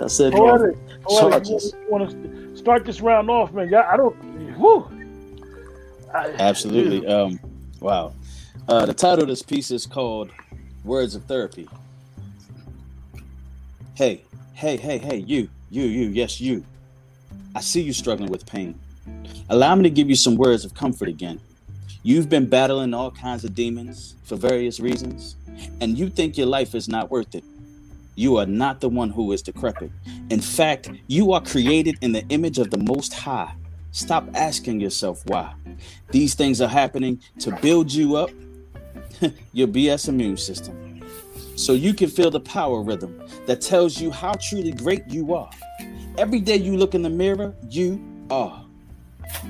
I 0.03 0.07
said 0.07 0.34
Poetic, 0.34 0.76
poetic, 1.03 1.43
charges. 1.45 1.74
you 1.74 1.86
want 1.91 2.09
to 2.09 2.57
start 2.57 2.86
this 2.86 3.01
round 3.01 3.30
off, 3.30 3.53
man? 3.53 3.70
Yeah, 3.70 3.88
I 3.91 3.97
don't. 3.97 4.16
Whew. 4.57 4.88
I- 6.14 6.32
Absolutely. 6.39 7.05
Um, 7.07 7.39
wow. 7.80 8.14
Uh, 8.68 8.86
the 8.86 8.93
title 8.93 9.24
of 9.24 9.28
this 9.30 9.41
piece 9.41 9.72
is 9.72 9.86
called 9.86 10.32
Words 10.84 11.13
of 11.13 11.25
Therapy. 11.25 11.69
Hey, 13.93 14.23
hey, 14.53 14.77
hey, 14.77 14.97
hey, 14.97 15.17
you, 15.17 15.47
you, 15.69 15.84
you, 15.84 16.07
yes, 16.09 16.41
you. 16.41 16.65
I 17.53 17.61
see 17.61 17.82
you 17.82 17.93
struggling 17.93 18.32
with 18.32 18.47
pain. 18.47 18.79
Allow 19.49 19.75
me 19.75 19.84
to 19.84 19.89
give 19.91 20.09
you 20.09 20.15
some 20.15 20.36
words 20.36 20.65
of 20.65 20.73
comfort 20.73 21.07
again. 21.07 21.39
You've 22.01 22.29
been 22.29 22.47
battling 22.47 22.95
all 22.95 23.11
kinds 23.11 23.43
of 23.43 23.53
demons 23.53 24.15
for 24.23 24.36
various 24.36 24.79
reasons, 24.79 25.36
and 25.82 25.97
you 25.99 26.09
think 26.09 26.36
your 26.36 26.47
life 26.47 26.73
is 26.73 26.88
not 26.88 27.11
worth 27.11 27.36
it. 27.36 27.43
You 28.15 28.38
are 28.38 28.47
not 28.47 28.82
the 28.82 28.89
one 28.89 29.11
who 29.11 29.32
is 29.34 29.43
decrepit. 29.43 29.91
In 30.32 30.41
fact, 30.41 30.89
you 31.05 31.32
are 31.34 31.41
created 31.41 31.97
in 32.01 32.11
the 32.11 32.25
image 32.29 32.57
of 32.57 32.71
the 32.71 32.77
Most 32.77 33.13
High. 33.13 33.53
Stop 33.91 34.27
asking 34.34 34.79
yourself 34.79 35.21
why. 35.27 35.53
These 36.09 36.34
things 36.34 36.59
are 36.59 36.67
happening 36.67 37.21
to 37.39 37.51
build 37.57 37.93
you 37.93 38.15
up, 38.15 38.32
your 39.53 39.67
BS 39.67 40.09
immune 40.09 40.38
system, 40.38 41.03
so 41.55 41.74
you 41.74 41.93
can 41.93 42.09
feel 42.09 42.32
the 42.32 42.39
power 42.39 42.82
rhythm 42.82 43.22
that 43.45 43.61
tells 43.61 43.99
you 43.99 44.11
how 44.11 44.34
truly 44.34 44.72
great 44.72 45.07
you 45.07 45.34
are. 45.34 45.49
Every 46.17 46.39
day 46.39 46.57
you 46.57 46.78
look 46.78 46.93
in 46.93 47.01
the 47.01 47.09
mirror, 47.09 47.53
you 47.69 48.03
are 48.30 48.65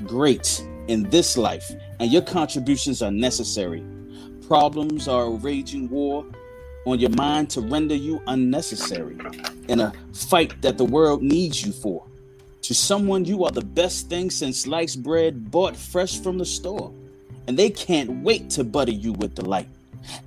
great 0.04 0.64
in 0.88 1.08
this 1.10 1.36
life, 1.36 1.70
and 2.00 2.12
your 2.12 2.22
contributions 2.22 3.02
are 3.02 3.10
necessary. 3.10 3.84
Problems 4.46 5.08
are 5.08 5.24
a 5.24 5.30
raging 5.30 5.88
war 5.88 6.24
on 6.84 6.98
your 6.98 7.10
mind 7.10 7.48
to 7.50 7.60
render 7.60 7.94
you 7.94 8.20
unnecessary 8.26 9.16
in 9.68 9.80
a 9.80 9.92
fight 10.12 10.60
that 10.62 10.78
the 10.78 10.84
world 10.84 11.22
needs 11.22 11.64
you 11.64 11.72
for. 11.72 12.04
To 12.62 12.74
someone, 12.74 13.24
you 13.24 13.44
are 13.44 13.50
the 13.50 13.64
best 13.64 14.08
thing 14.08 14.30
since 14.30 14.60
sliced 14.60 15.02
bread 15.02 15.50
bought 15.50 15.76
fresh 15.76 16.20
from 16.20 16.38
the 16.38 16.46
store. 16.46 16.92
And 17.46 17.58
they 17.58 17.70
can't 17.70 18.22
wait 18.22 18.50
to 18.50 18.64
butter 18.64 18.92
you 18.92 19.12
with 19.12 19.34
delight. 19.34 19.68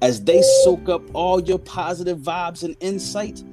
As 0.02 0.24
they 0.24 0.42
soak 0.64 0.90
up 0.90 1.02
all 1.14 1.42
your 1.42 1.60
positive 1.60 2.20
vibes 2.20 2.64
and 2.64 2.76
insight, 2.80 3.44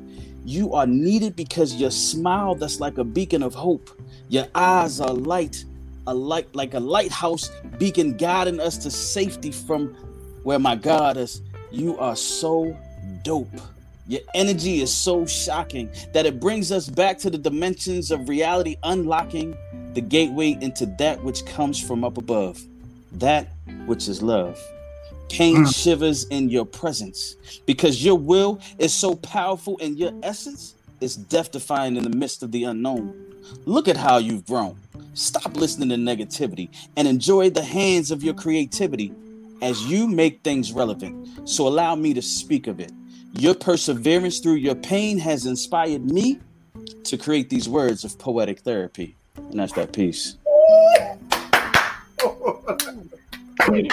you 0.45 0.75
are 0.75 0.87
needed 0.87 1.37
because 1.37 1.77
your 1.77 1.91
smile 1.91 2.55
that's 2.55 2.81
like 2.81 2.99
a 2.99 3.05
beacon 3.05 3.43
of 3.43 3.55
hope. 3.55 3.91
Your 4.29 4.47
eyes 4.55 5.01
are 5.01 5.13
light, 5.13 5.65
a 6.07 6.15
light 6.15 6.55
like 6.55 6.75
a 6.75 6.81
lighthouse 6.81 7.51
beacon 7.79 8.17
guiding 8.17 8.61
us 8.61 8.77
to 8.79 8.91
safety 8.91 9.53
from 9.53 9.95
where 10.43 10.59
my 10.59 10.75
God 10.75 11.17
is. 11.17 11.41
You 11.71 11.97
are 11.99 12.17
so 12.17 12.77
dope. 13.23 13.61
Your 14.09 14.21
energy 14.35 14.81
is 14.81 14.93
so 14.93 15.25
shocking 15.27 15.89
that 16.13 16.27
it 16.27 16.41
brings 16.41 16.73
us 16.73 16.89
back 16.89 17.19
to 17.19 17.31
the 17.31 17.39
dimensions 17.39 18.11
of 18.11 18.29
reality, 18.29 18.77
unlocking 18.83 19.57
the 19.95 20.01
gateway 20.01 20.59
into 20.61 20.87
that 20.99 21.23
which 21.23 21.47
comes 21.47 21.81
from 21.81 22.03
up 22.03 22.19
above, 22.19 22.61
that 23.15 23.49
which 23.87 24.09
is 24.09 24.23
love. 24.23 24.59
Pain 25.29 25.65
hmm. 25.65 25.71
shivers 25.71 26.25
in 26.25 26.51
your 26.51 26.67
presence 26.67 27.37
because 27.67 28.05
your 28.05 28.19
will 28.19 28.61
is 28.79 28.93
so 28.93 29.15
powerful 29.17 29.79
and 29.81 29.99
your 29.99 30.13
essence 30.23 30.75
is 31.01 31.17
death 31.17 31.51
defying 31.51 31.97
in 31.97 32.05
the 32.05 32.17
midst 32.17 32.43
of 32.43 32.53
the 32.53 32.65
unknown. 32.65 33.15
Look 33.65 33.89
at 33.89 33.97
how 33.97 34.19
you've 34.19 34.47
grown. 34.47 34.77
Stop 35.15 35.57
listening 35.57 35.89
to 35.91 35.97
negativity 35.97 36.69
and 36.97 37.07
enjoy 37.09 37.51
the 37.51 37.63
hands 37.63 38.11
of 38.11 38.23
your 38.23 38.35
creativity 38.35 39.13
as 39.61 39.85
you 39.87 40.09
make 40.09 40.43
things 40.43 40.73
relevant. 40.73 41.49
So 41.49 41.67
allow 41.67 41.95
me 41.95 42.15
to 42.15 42.23
speak 42.23 42.67
of 42.67 42.81
it. 42.81 42.93
Your 43.35 43.55
perseverance 43.55 44.39
through 44.39 44.55
your 44.55 44.75
pain 44.75 45.19
has 45.19 45.47
inspired 45.47 46.05
me 46.05 46.41
to 47.05 47.17
create 47.17 47.49
these 47.49 47.69
words 47.69 48.05
of 48.05 48.19
poetic 48.19 48.61
therapy. 48.61 49.17
And 49.37 49.59
that's 49.59 49.73
that 49.73 49.93
piece. 49.93 50.37
Man, 53.69 53.89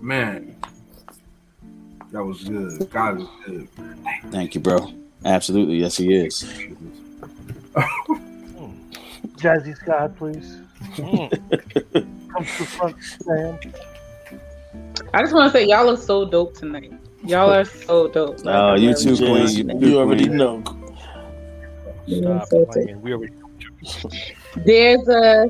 Man, 0.00 0.56
that 2.12 2.22
was 2.24 2.44
good. 2.44 2.90
God 2.90 3.20
is 3.20 3.28
good. 3.46 3.68
Thank 4.30 4.54
you, 4.54 4.60
bro. 4.60 4.92
Absolutely. 5.24 5.76
Yes, 5.76 5.96
he 5.96 6.14
is. 6.14 6.44
Jazzy 9.36 9.76
Scott, 9.76 10.16
please. 10.16 10.58
Come 10.96 11.30
to 11.30 12.58
the 12.58 12.66
front, 12.76 12.96
Sam. 13.02 13.58
I 15.14 15.22
just 15.22 15.32
want 15.34 15.52
to 15.52 15.58
say 15.58 15.66
y'all 15.66 15.88
are 15.90 15.96
so 15.96 16.24
dope 16.28 16.54
tonight. 16.54 16.92
Y'all 17.24 17.50
are 17.52 17.64
so 17.64 18.08
dope. 18.08 18.38
Oh, 18.44 18.74
you 18.74 18.94
too, 18.94 19.16
queen. 19.16 19.36
Jazz, 19.46 19.58
You, 19.58 19.78
you 19.78 19.98
already 19.98 20.26
queen. 20.26 20.36
know. 20.36 20.62
Stop 22.08 22.48
so 22.48 22.64
playing. 22.66 23.00
We 23.02 23.12
already. 23.14 23.32
There's 24.64 25.08
a 25.08 25.46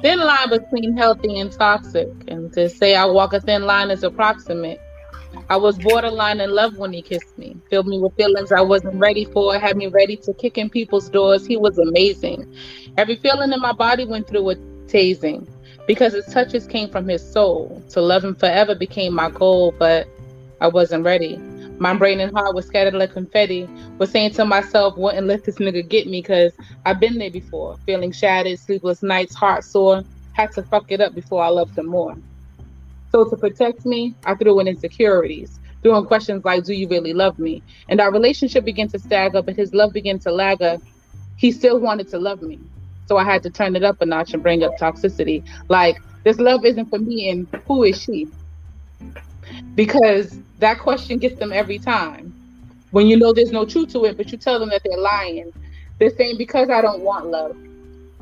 thin 0.00 0.20
line 0.20 0.50
between 0.50 0.96
healthy 0.96 1.38
and 1.38 1.52
toxic, 1.52 2.08
and 2.28 2.52
to 2.52 2.68
say 2.68 2.94
I 2.94 3.04
walk 3.06 3.32
a 3.32 3.40
thin 3.40 3.62
line 3.62 3.90
is 3.90 4.02
approximate. 4.02 4.80
I 5.50 5.56
was 5.56 5.78
borderline 5.78 6.40
in 6.40 6.50
love 6.50 6.76
when 6.76 6.92
he 6.92 7.02
kissed 7.02 7.36
me, 7.38 7.56
filled 7.70 7.86
me 7.86 7.98
with 7.98 8.14
feelings 8.16 8.52
I 8.52 8.60
wasn't 8.60 8.96
ready 8.96 9.24
for, 9.24 9.58
had 9.58 9.76
me 9.76 9.86
ready 9.88 10.16
to 10.16 10.32
kick 10.34 10.58
in 10.58 10.70
people's 10.70 11.08
doors. 11.08 11.46
He 11.46 11.56
was 11.56 11.78
amazing. 11.78 12.54
Every 12.96 13.16
feeling 13.16 13.52
in 13.52 13.60
my 13.60 13.72
body 13.72 14.04
went 14.04 14.26
through 14.26 14.50
a 14.50 14.56
tasing 14.86 15.46
because 15.86 16.12
his 16.12 16.26
touches 16.26 16.66
came 16.66 16.88
from 16.90 17.08
his 17.08 17.22
soul. 17.32 17.82
To 17.90 18.00
love 18.00 18.24
him 18.24 18.34
forever 18.34 18.74
became 18.74 19.14
my 19.14 19.30
goal, 19.30 19.74
but 19.78 20.08
I 20.60 20.68
wasn't 20.68 21.04
ready. 21.04 21.38
My 21.80 21.94
brain 21.94 22.18
and 22.18 22.32
heart 22.36 22.54
was 22.54 22.66
scattered 22.66 22.94
like 22.94 23.12
confetti. 23.12 23.68
Was 23.98 24.10
saying 24.10 24.32
to 24.32 24.44
myself, 24.44 24.96
wouldn't 24.96 25.28
let 25.28 25.44
this 25.44 25.56
nigga 25.56 25.88
get 25.88 26.08
me 26.08 26.20
because 26.20 26.52
I've 26.84 26.98
been 26.98 27.18
there 27.18 27.30
before. 27.30 27.76
Feeling 27.86 28.10
shattered, 28.10 28.58
sleepless 28.58 29.02
nights, 29.02 29.34
heart 29.34 29.62
sore. 29.62 30.02
Had 30.32 30.50
to 30.52 30.62
fuck 30.62 30.90
it 30.90 31.00
up 31.00 31.14
before 31.14 31.42
I 31.42 31.48
loved 31.48 31.78
him 31.78 31.86
more. 31.86 32.16
So 33.12 33.24
to 33.24 33.36
protect 33.36 33.86
me, 33.86 34.14
I 34.24 34.34
threw 34.34 34.58
in 34.60 34.68
insecurities, 34.68 35.58
threw 35.82 35.96
in 35.96 36.04
questions 36.04 36.44
like, 36.44 36.64
"Do 36.64 36.74
you 36.74 36.88
really 36.88 37.12
love 37.12 37.38
me?" 37.38 37.62
And 37.88 38.00
our 38.00 38.12
relationship 38.12 38.64
began 38.64 38.88
to 38.88 38.98
stagger, 38.98 39.40
but 39.40 39.56
his 39.56 39.72
love 39.72 39.92
began 39.92 40.18
to 40.20 40.32
lagger. 40.32 40.78
He 41.36 41.52
still 41.52 41.78
wanted 41.78 42.08
to 42.08 42.18
love 42.18 42.42
me, 42.42 42.58
so 43.06 43.16
I 43.16 43.24
had 43.24 43.42
to 43.44 43.50
turn 43.50 43.76
it 43.76 43.84
up 43.84 44.00
a 44.02 44.06
notch 44.06 44.34
and 44.34 44.42
bring 44.42 44.62
up 44.64 44.76
toxicity. 44.78 45.44
Like 45.68 46.02
this 46.24 46.38
love 46.38 46.64
isn't 46.64 46.86
for 46.86 46.98
me, 46.98 47.30
and 47.30 47.46
who 47.66 47.84
is 47.84 48.00
she? 48.00 48.28
Because 49.74 50.38
that 50.58 50.78
question 50.78 51.18
gets 51.18 51.38
them 51.38 51.52
every 51.52 51.78
time. 51.78 52.34
When 52.90 53.06
you 53.06 53.16
know 53.16 53.32
there's 53.32 53.52
no 53.52 53.64
truth 53.64 53.92
to 53.92 54.04
it, 54.06 54.16
but 54.16 54.32
you 54.32 54.38
tell 54.38 54.58
them 54.58 54.70
that 54.70 54.82
they're 54.84 54.98
lying, 54.98 55.52
they're 55.98 56.10
saying 56.16 56.38
because 56.38 56.70
I 56.70 56.80
don't 56.80 57.02
want 57.02 57.26
love, 57.26 57.56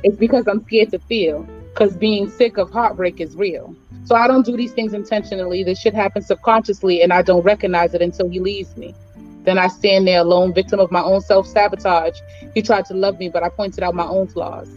it's 0.03 0.17
because 0.17 0.47
I'm 0.49 0.65
scared 0.65 0.91
to 0.91 0.99
feel. 0.99 1.47
Because 1.73 1.97
being 1.97 2.31
sick 2.31 2.57
of 2.57 2.71
heartbreak 2.71 3.21
is 3.21 3.37
real. 3.37 3.77
So 4.05 4.15
I 4.15 4.27
don't 4.27 4.47
do 4.47 4.57
these 4.57 4.73
things 4.73 4.95
intentionally. 4.95 5.63
This 5.63 5.79
shit 5.79 5.93
happens 5.93 6.27
subconsciously, 6.27 7.03
and 7.03 7.13
I 7.13 7.23
don't 7.23 7.43
recognize 7.43 7.93
it 7.93 8.01
until 8.01 8.29
he 8.29 8.41
leaves 8.41 8.77
me. 8.77 8.95
Then 9.45 9.59
I 9.59 9.69
stand 9.69 10.09
there 10.09 10.21
alone, 10.21 10.55
victim 10.55 10.81
of 10.81 10.91
my 10.91 11.03
own 11.03 11.21
self 11.21 11.47
sabotage. 11.47 12.19
He 12.55 12.63
tried 12.63 12.87
to 12.87 12.95
love 12.95 13.19
me, 13.19 13.29
but 13.29 13.43
I 13.43 13.49
pointed 13.49 13.83
out 13.83 13.95
my 13.95 14.07
own 14.07 14.27
flaws. 14.27 14.69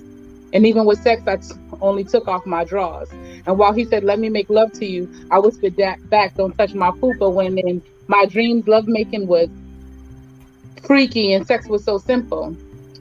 And 0.54 0.66
even 0.66 0.86
with 0.86 1.02
sex, 1.02 1.22
I 1.26 1.38
t- 1.38 1.54
only 1.82 2.04
took 2.04 2.28
off 2.28 2.46
my 2.46 2.64
drawers. 2.64 3.10
And 3.46 3.58
while 3.58 3.74
he 3.74 3.86
said, 3.86 4.04
"Let 4.04 4.20
me 4.20 4.30
make 4.30 4.50
love 4.50 4.72
to 4.74 4.86
you," 4.86 5.10
I 5.32 5.40
whispered 5.40 5.76
that 5.78 6.10
back, 6.10 6.36
"Don't 6.36 6.58
touch 6.58 6.74
my 6.74 6.92
poopa." 6.92 7.32
When 7.32 7.58
in 7.58 7.82
my 8.08 8.26
dreams, 8.26 8.68
lovemaking 8.68 9.28
was 9.28 9.50
freaky 10.84 11.34
and 11.34 11.46
sex 11.46 11.68
was 11.68 11.84
so 11.84 11.98
simple. 11.98 12.56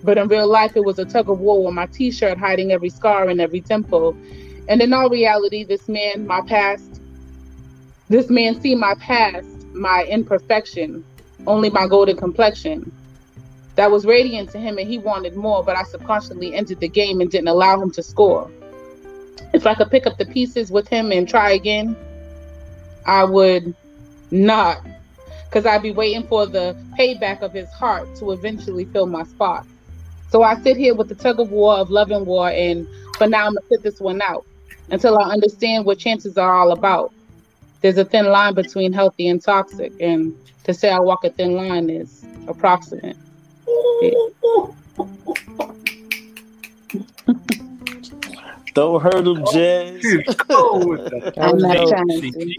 But 0.04 0.18
in 0.18 0.28
real 0.28 0.46
life, 0.46 0.76
it 0.76 0.84
was 0.84 0.98
a 0.98 1.04
tug 1.04 1.28
of 1.28 1.40
war 1.40 1.64
with 1.64 1.74
my 1.74 1.86
T-shirt 1.86 2.38
hiding 2.38 2.70
every 2.70 2.88
scar 2.88 3.28
and 3.28 3.40
every 3.40 3.60
temple. 3.60 4.16
And 4.68 4.80
in 4.80 4.92
all 4.92 5.08
reality, 5.08 5.64
this 5.64 5.88
man, 5.88 6.26
my 6.26 6.40
past, 6.42 7.00
this 8.08 8.30
man 8.30 8.60
see 8.60 8.74
my 8.74 8.94
past, 9.00 9.46
my 9.72 10.04
imperfection, 10.04 11.04
only 11.46 11.70
my 11.70 11.86
golden 11.86 12.16
complexion. 12.16 12.92
That 13.76 13.90
was 13.90 14.04
radiant 14.04 14.50
to 14.50 14.58
him, 14.58 14.76
and 14.78 14.88
he 14.88 14.98
wanted 14.98 15.36
more. 15.36 15.62
But 15.64 15.76
I 15.76 15.84
subconsciously 15.84 16.54
entered 16.54 16.80
the 16.80 16.88
game 16.88 17.20
and 17.20 17.30
didn't 17.30 17.48
allow 17.48 17.80
him 17.80 17.90
to 17.92 18.02
score. 18.02 18.50
If 19.52 19.66
I 19.66 19.74
could 19.74 19.90
pick 19.90 20.06
up 20.06 20.18
the 20.18 20.26
pieces 20.26 20.70
with 20.70 20.88
him 20.88 21.12
and 21.12 21.28
try 21.28 21.52
again, 21.52 21.96
I 23.06 23.24
would 23.24 23.74
not, 24.30 24.84
because 25.44 25.66
I'd 25.66 25.82
be 25.82 25.92
waiting 25.92 26.26
for 26.26 26.46
the 26.46 26.76
payback 26.98 27.42
of 27.42 27.52
his 27.52 27.70
heart 27.72 28.14
to 28.16 28.32
eventually 28.32 28.84
fill 28.86 29.06
my 29.06 29.24
spot. 29.24 29.66
So 30.30 30.42
I 30.42 30.60
sit 30.60 30.76
here 30.76 30.94
with 30.94 31.08
the 31.08 31.14
tug 31.14 31.40
of 31.40 31.50
war 31.50 31.74
of 31.74 31.90
love 31.90 32.10
and 32.10 32.26
war, 32.26 32.50
and 32.50 32.86
for 33.16 33.26
now 33.26 33.46
I'm 33.46 33.54
gonna 33.54 33.66
sit 33.70 33.82
this 33.82 34.00
one 34.00 34.20
out 34.20 34.44
until 34.90 35.18
I 35.18 35.30
understand 35.30 35.86
what 35.86 35.98
chances 35.98 36.36
are 36.36 36.54
all 36.54 36.72
about. 36.72 37.12
There's 37.80 37.96
a 37.96 38.04
thin 38.04 38.26
line 38.26 38.54
between 38.54 38.92
healthy 38.92 39.28
and 39.28 39.42
toxic, 39.42 39.92
and 40.00 40.34
to 40.64 40.74
say 40.74 40.90
I 40.90 40.98
walk 40.98 41.24
a 41.24 41.30
thin 41.30 41.54
line 41.54 41.88
is 41.88 42.26
approximate. 42.46 43.16
Don't 48.78 49.02
hurt 49.02 49.26
him, 49.26 49.44
Jazz. 49.52 50.00
She's 50.02 50.34
cold 50.36 50.86
with 50.88 51.04
that. 51.10 51.34
I'm 51.42 51.58
not 51.58 51.88
trying 51.88 52.20
She, 52.20 52.30
to. 52.30 52.40
she, 52.40 52.56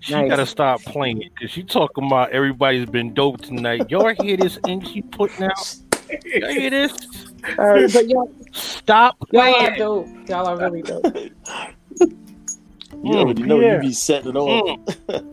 She 0.00 0.12
Nice. 0.14 0.28
gotta 0.30 0.46
stop 0.46 0.82
playing 0.82 1.22
because 1.32 1.50
she 1.52 1.62
talking 1.62 2.06
about 2.06 2.30
everybody's 2.32 2.86
been 2.90 3.14
dope 3.14 3.40
tonight. 3.40 3.88
Y'all 3.88 4.12
hear 4.20 4.36
this 4.36 4.58
ink 4.66 4.84
she 4.86 5.02
putting 5.02 5.44
out? 5.44 5.76
Y'all 6.24 6.50
hear 6.50 6.70
this? 6.70 6.92
Uh, 7.58 7.88
but 7.92 8.08
y'all, 8.08 8.32
Stop 8.52 9.16
y'all 9.32 9.54
are 9.54 9.76
dope. 9.76 10.08
Y'all 10.28 10.46
are 10.46 10.58
really 10.58 10.82
dope. 10.82 11.04
You 13.04 13.12
already 13.18 13.42
know 13.42 13.58
Pierre. 13.58 13.74
you 13.82 13.88
be 13.88 13.92
setting 13.92 14.30
it 14.30 14.36
off. 14.36 14.80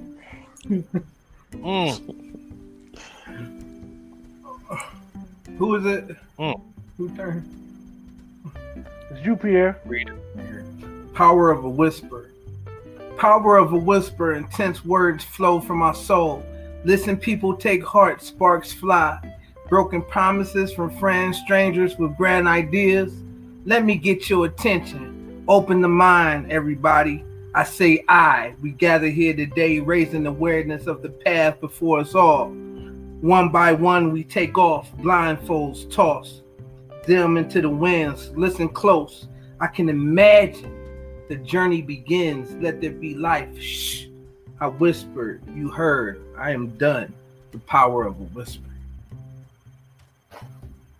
Mm. 1.51 1.99
Who 5.57 5.75
is 5.75 5.85
it? 5.85 6.15
Mm. 6.39 6.61
Who 6.97 7.09
turned? 7.15 7.60
It's 9.11 9.25
you, 9.25 9.35
Pierre. 9.35 9.77
Power 11.13 11.51
of 11.51 11.65
a 11.65 11.69
whisper. 11.69 12.29
Power 13.17 13.57
of 13.57 13.73
a 13.73 13.77
whisper, 13.77 14.35
intense 14.35 14.85
words 14.85 15.25
flow 15.25 15.59
from 15.59 15.79
my 15.79 15.91
soul. 15.91 16.45
Listen, 16.85 17.17
people 17.17 17.57
take 17.57 17.83
heart, 17.83 18.21
sparks 18.21 18.71
fly. 18.71 19.19
Broken 19.67 20.01
promises 20.01 20.71
from 20.71 20.97
friends, 20.97 21.37
strangers 21.39 21.97
with 21.97 22.15
grand 22.15 22.47
ideas. 22.47 23.13
Let 23.65 23.83
me 23.83 23.95
get 23.97 24.29
your 24.29 24.45
attention. 24.45 25.43
Open 25.45 25.81
the 25.81 25.89
mind, 25.89 26.49
everybody. 26.49 27.25
I 27.53 27.65
say 27.65 28.05
I. 28.07 28.53
We 28.61 28.71
gather 28.71 29.09
here 29.09 29.35
today, 29.35 29.79
raising 29.79 30.25
awareness 30.25 30.87
of 30.87 31.01
the 31.01 31.09
path 31.09 31.59
before 31.59 31.99
us 31.99 32.15
all. 32.15 32.47
One 33.19 33.49
by 33.49 33.73
one, 33.73 34.13
we 34.13 34.23
take 34.23 34.57
off, 34.57 34.89
blindfolds 34.99 35.91
toss. 35.91 36.40
Dim 37.05 37.37
into 37.37 37.61
the 37.61 37.69
winds, 37.69 38.29
listen 38.35 38.69
close. 38.69 39.27
I 39.59 39.67
can 39.67 39.89
imagine 39.89 40.77
the 41.29 41.35
journey 41.37 41.81
begins. 41.81 42.51
Let 42.61 42.81
there 42.81 42.91
be 42.91 43.15
life. 43.15 43.59
Shh. 43.59 44.07
I 44.59 44.67
whispered, 44.67 45.41
you 45.55 45.69
heard. 45.69 46.21
I 46.37 46.51
am 46.51 46.69
done. 46.77 47.13
The 47.51 47.59
power 47.59 48.05
of 48.05 48.19
a 48.19 48.23
whisper. 48.25 48.69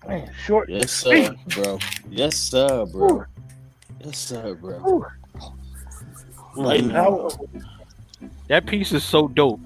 Man, 0.07 0.31
short. 0.45 0.67
Yes, 0.67 0.91
sir, 0.91 1.35
bro. 1.47 1.79
Yes, 2.09 2.35
sir, 2.35 2.85
bro. 2.87 3.25
Yes, 4.03 4.17
sir, 4.17 4.55
bro. 4.55 5.05
Right 6.57 6.83
mm. 6.83 6.91
now. 6.91 7.29
That 8.47 8.65
piece 8.65 8.91
is 8.91 9.03
so 9.03 9.27
dope. 9.27 9.59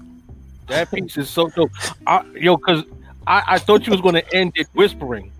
That 0.68 0.90
piece 0.90 1.16
is 1.16 1.30
so 1.30 1.48
dope. 1.48 1.70
I, 2.06 2.22
yo, 2.34 2.56
because 2.56 2.84
I, 3.26 3.42
I 3.46 3.58
thought 3.58 3.86
you 3.86 3.92
was 3.92 4.00
gonna 4.00 4.22
end 4.32 4.52
it 4.56 4.68
whispering. 4.74 5.32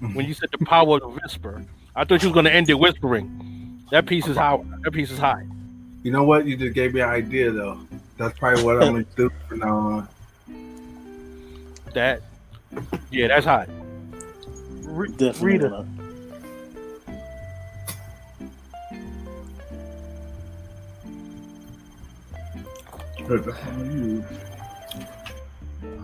When 0.00 0.26
you 0.26 0.34
said 0.34 0.50
the 0.52 0.64
power 0.64 0.96
of 0.96 1.00
the 1.00 1.08
whisper, 1.08 1.64
I 1.94 2.04
thought 2.04 2.22
you 2.22 2.28
was 2.28 2.34
gonna 2.34 2.50
end 2.50 2.68
it 2.68 2.78
whispering. 2.78 3.82
That 3.90 4.06
piece 4.06 4.26
is 4.26 4.36
high. 4.36 4.58
That 4.84 4.92
piece 4.92 5.10
is 5.10 5.18
high. 5.18 5.44
You 6.02 6.10
know 6.12 6.24
what? 6.24 6.46
You 6.46 6.56
just 6.56 6.74
gave 6.74 6.92
me 6.94 7.00
an 7.00 7.08
idea, 7.08 7.50
though. 7.50 7.80
That's 8.18 8.38
probably 8.38 8.62
what 8.62 8.82
I'm 8.82 8.92
gonna 8.92 9.04
do 9.16 9.30
from 9.48 9.58
now 9.60 9.76
on. 9.76 10.08
That, 11.94 12.20
yeah, 13.10 13.28
that's 13.28 13.46
high. 13.46 13.66
Re- 14.82 15.08
Definitely. 15.08 15.52
Rita. 15.52 15.68
not. 15.68 15.86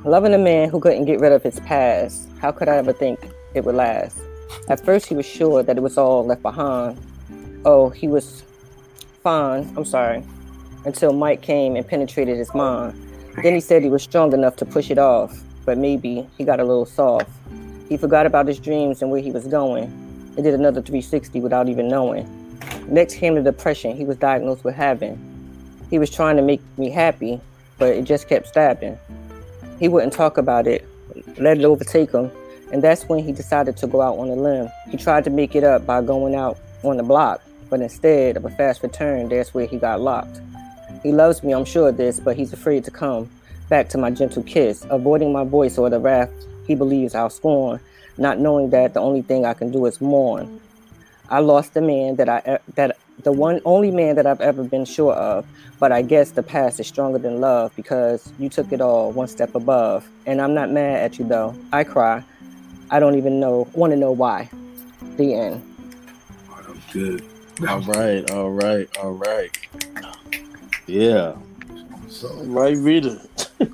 Loving 0.05 0.35
a 0.35 0.39
man 0.39 0.69
who 0.69 0.81
couldn't 0.81 1.05
get 1.05 1.21
rid 1.21 1.33
of 1.33 1.43
his 1.43 1.61
past, 1.61 2.29
how 2.41 2.51
could 2.51 2.69
I 2.69 2.77
ever 2.77 2.93
think 2.93 3.21
it 3.55 3.65
would 3.65 3.75
last? 3.75 4.19
At 4.69 4.85
first, 4.85 5.07
he 5.07 5.15
was 5.15 5.27
sure 5.27 5.63
that 5.63 5.77
it 5.77 5.81
was 5.81 5.99
all 5.99 6.25
left 6.25 6.43
behind. 6.43 6.99
Oh, 7.65 7.91
he 7.91 8.09
was 8.09 8.43
fine, 9.23 9.73
I'm 9.77 9.85
sorry, 9.85 10.25
until 10.85 11.13
Mike 11.13 11.43
came 11.43 11.77
and 11.77 11.87
penetrated 11.87 12.37
his 12.37 12.53
mind. 12.55 12.95
Then 13.43 13.55
he 13.55 13.61
said 13.61 13.83
he 13.83 13.89
was 13.89 14.03
strong 14.03 14.33
enough 14.33 14.57
to 14.57 14.67
push 14.67 14.91
it 14.91 14.99
off, 14.99 15.43
but 15.65 15.79
maybe 15.79 16.29
he 16.37 16.45
got 16.45 16.61
a 16.61 16.65
little 16.65 16.87
soft. 16.87 17.31
He 17.89 17.97
forgot 17.97 18.27
about 18.27 18.47
his 18.47 18.59
dreams 18.59 19.03
and 19.03 19.11
where 19.11 19.21
he 19.21 19.31
was 19.31 19.47
going 19.47 19.85
and 20.37 20.45
did 20.45 20.55
another 20.55 20.83
360 20.83 21.41
without 21.41 21.69
even 21.69 21.89
knowing. 21.89 22.27
Next 22.89 23.17
came 23.17 23.35
the 23.35 23.43
depression 23.43 23.97
he 23.97 24.05
was 24.05 24.17
diagnosed 24.17 24.65
with 24.65 24.75
having. 24.75 25.19
He 25.91 25.99
was 25.99 26.11
trying 26.11 26.37
to 26.37 26.43
make 26.43 26.61
me 26.79 26.91
happy, 26.91 27.41
but 27.79 27.91
it 27.91 28.05
just 28.05 28.29
kept 28.29 28.49
stabbing. 28.49 28.99
He 29.79 29.89
wouldn't 29.89 30.13
talk 30.13 30.39
about 30.39 30.67
it, 30.67 30.87
let 31.39 31.59
it 31.59 31.65
overtake 31.65 32.13
him, 32.13 32.31
and 32.73 32.83
that's 32.83 33.05
when 33.05 33.23
he 33.23 33.33
decided 33.33 33.77
to 33.77 33.87
go 33.87 34.01
out 34.01 34.19
on 34.19 34.29
a 34.29 34.35
limb. 34.35 34.71
He 34.91 34.97
tried 34.97 35.25
to 35.25 35.31
make 35.31 35.55
it 35.55 35.63
up 35.63 35.87
by 35.87 36.03
going 36.03 36.35
out 36.35 36.59
on 36.83 36.97
the 36.97 37.03
block, 37.03 37.43
but 37.71 37.81
instead 37.81 38.37
of 38.37 38.45
a 38.45 38.51
fast 38.51 38.83
return, 38.83 39.29
that's 39.29 39.55
where 39.55 39.67
he 39.67 39.79
got 39.79 40.01
locked. 40.01 40.41
He 41.03 41.13
loves 41.13 41.43
me, 41.43 41.53
I'm 41.53 41.65
sure 41.65 41.91
of 41.91 41.97
this, 41.97 42.19
but 42.19 42.37
he's 42.37 42.53
afraid 42.53 42.85
to 42.85 42.91
come 42.91 43.31
back 43.69 43.89
to 43.91 43.99
my 43.99 44.11
gentle 44.11 44.43
kiss, 44.43 44.87
avoiding 44.91 45.33
my 45.33 45.45
voice 45.45 45.79
or 45.79 45.89
the 45.91 46.01
wrath 46.01 46.31
he 46.67 46.75
believes 46.75 47.15
I'll 47.15 47.31
scorn, 47.31 47.81
not 48.17 48.39
knowing 48.39 48.71
that 48.71 48.95
the 48.95 49.01
only 49.01 49.23
thing 49.23 49.45
I 49.45 49.55
can 49.55 49.71
do 49.71 49.87
is 49.87 50.01
mourn. 50.01 50.61
I 51.29 51.41
lost 51.41 51.75
the 51.75 51.81
man 51.81 52.17
that 52.17 52.29
I 52.29 52.59
that 52.75 52.97
the 53.23 53.33
one 53.33 53.61
only 53.65 53.91
man 53.91 54.17
that 54.17 54.27
I've 54.27 54.41
ever 54.41 54.65
been 54.65 54.85
sure 54.85 55.15
of, 55.15 55.47
but 55.79 55.93
I 55.93 56.03
guess 56.03 56.33
the 56.33 56.43
past 56.43 56.81
is 56.81 56.87
stronger 56.87 57.19
than 57.19 57.41
love 57.41 57.75
because 57.77 58.33
you 58.39 58.49
took 58.49 58.73
it 58.73 58.81
all 58.81 59.13
one 59.13 59.29
step 59.29 59.55
above. 59.55 60.09
And 60.27 60.41
I'm 60.41 60.55
not 60.55 60.71
mad 60.71 61.01
at 61.01 61.19
you 61.19 61.25
though. 61.25 61.55
I 61.73 61.85
cry. 61.85 62.23
I 62.93 63.01
don't 63.01 63.17
even 63.17 63.41
know 63.41 63.67
want 63.73 63.91
to 63.93 63.97
know 63.97 64.13
why. 64.13 64.51
The 65.17 65.33
end. 65.35 65.63
Oh, 66.51 66.61
that 66.61 66.69
was 66.69 66.85
good. 66.93 67.25
All 67.67 67.81
right, 67.81 68.31
all 68.31 68.51
right, 68.51 68.97
all 68.99 69.13
right. 69.13 69.51
Yeah. 70.87 71.35
All 72.23 72.45
right, 72.45 72.77
reader. 72.77 73.19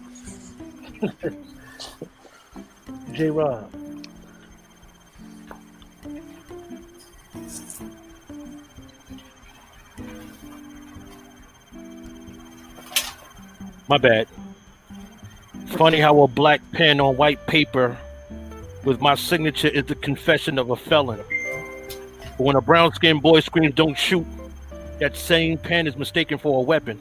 J 3.13 3.31
Rob. 3.31 3.73
My 13.89 13.99
bad. 13.99 14.29
Funny 15.71 15.99
how 15.99 16.21
a 16.21 16.29
black 16.29 16.61
pen 16.71 17.01
on 17.01 17.17
white 17.17 17.45
paper 17.49 17.97
with 18.85 19.01
my 19.01 19.15
signature 19.15 19.69
is 19.69 19.85
the 19.85 19.95
confession 19.95 20.59
of 20.59 20.71
a 20.71 20.77
felon. 20.77 21.21
But 22.37 22.41
when 22.41 22.57
a 22.57 22.61
brown 22.61 22.93
skinned 22.93 23.23
boy 23.23 23.41
screams, 23.41 23.75
don't 23.75 23.99
shoot, 23.99 24.27
that 25.01 25.17
same 25.17 25.59
pen 25.59 25.87
is 25.87 25.97
mistaken 25.97 26.39
for 26.39 26.61
a 26.61 26.63
weapon. 26.63 26.99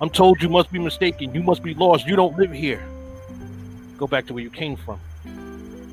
I'm 0.00 0.10
told 0.10 0.40
you 0.42 0.48
must 0.48 0.70
be 0.72 0.78
mistaken. 0.78 1.34
You 1.34 1.42
must 1.42 1.62
be 1.62 1.74
lost. 1.74 2.06
You 2.06 2.16
don't 2.16 2.36
live 2.36 2.52
here. 2.52 2.82
Go 3.96 4.06
back 4.06 4.26
to 4.26 4.34
where 4.34 4.42
you 4.42 4.50
came 4.50 4.76
from. 4.76 5.00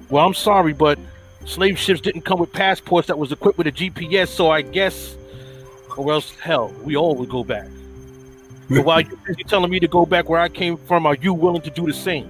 Well, 0.09 0.25
I'm 0.25 0.35
sorry, 0.35 0.73
but 0.73 0.99
slave 1.45 1.79
ships 1.79 2.01
didn't 2.01 2.21
come 2.21 2.39
with 2.39 2.53
passports 2.53 3.07
that 3.07 3.17
was 3.17 3.31
equipped 3.31 3.57
with 3.57 3.67
a 3.67 3.71
GPS, 3.71 4.27
so 4.27 4.51
I 4.51 4.61
guess, 4.61 5.15
or 5.97 6.11
else, 6.11 6.31
hell, 6.39 6.71
we 6.83 6.95
all 6.95 7.15
would 7.15 7.29
go 7.29 7.43
back. 7.43 7.67
But 8.67 8.83
while 8.83 9.01
you're 9.01 9.17
busy 9.27 9.43
telling 9.43 9.69
me 9.69 9.79
to 9.79 9.87
go 9.87 10.07
back 10.07 10.27
where 10.27 10.41
I 10.41 10.49
came 10.49 10.75
from, 10.75 11.05
are 11.05 11.13
you 11.13 11.35
willing 11.35 11.61
to 11.61 11.69
do 11.69 11.85
the 11.85 11.93
same? 11.93 12.27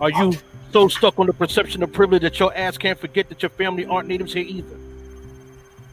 Are 0.00 0.08
you 0.10 0.32
so 0.74 0.88
stuck 0.88 1.20
on 1.20 1.26
the 1.28 1.32
perception 1.32 1.84
of 1.84 1.92
privilege 1.92 2.22
that 2.22 2.40
your 2.40 2.52
ass 2.56 2.76
can't 2.76 2.98
forget 2.98 3.28
that 3.28 3.40
your 3.40 3.50
family 3.50 3.86
aren't 3.86 4.08
natives 4.08 4.32
here 4.32 4.42
either? 4.42 4.76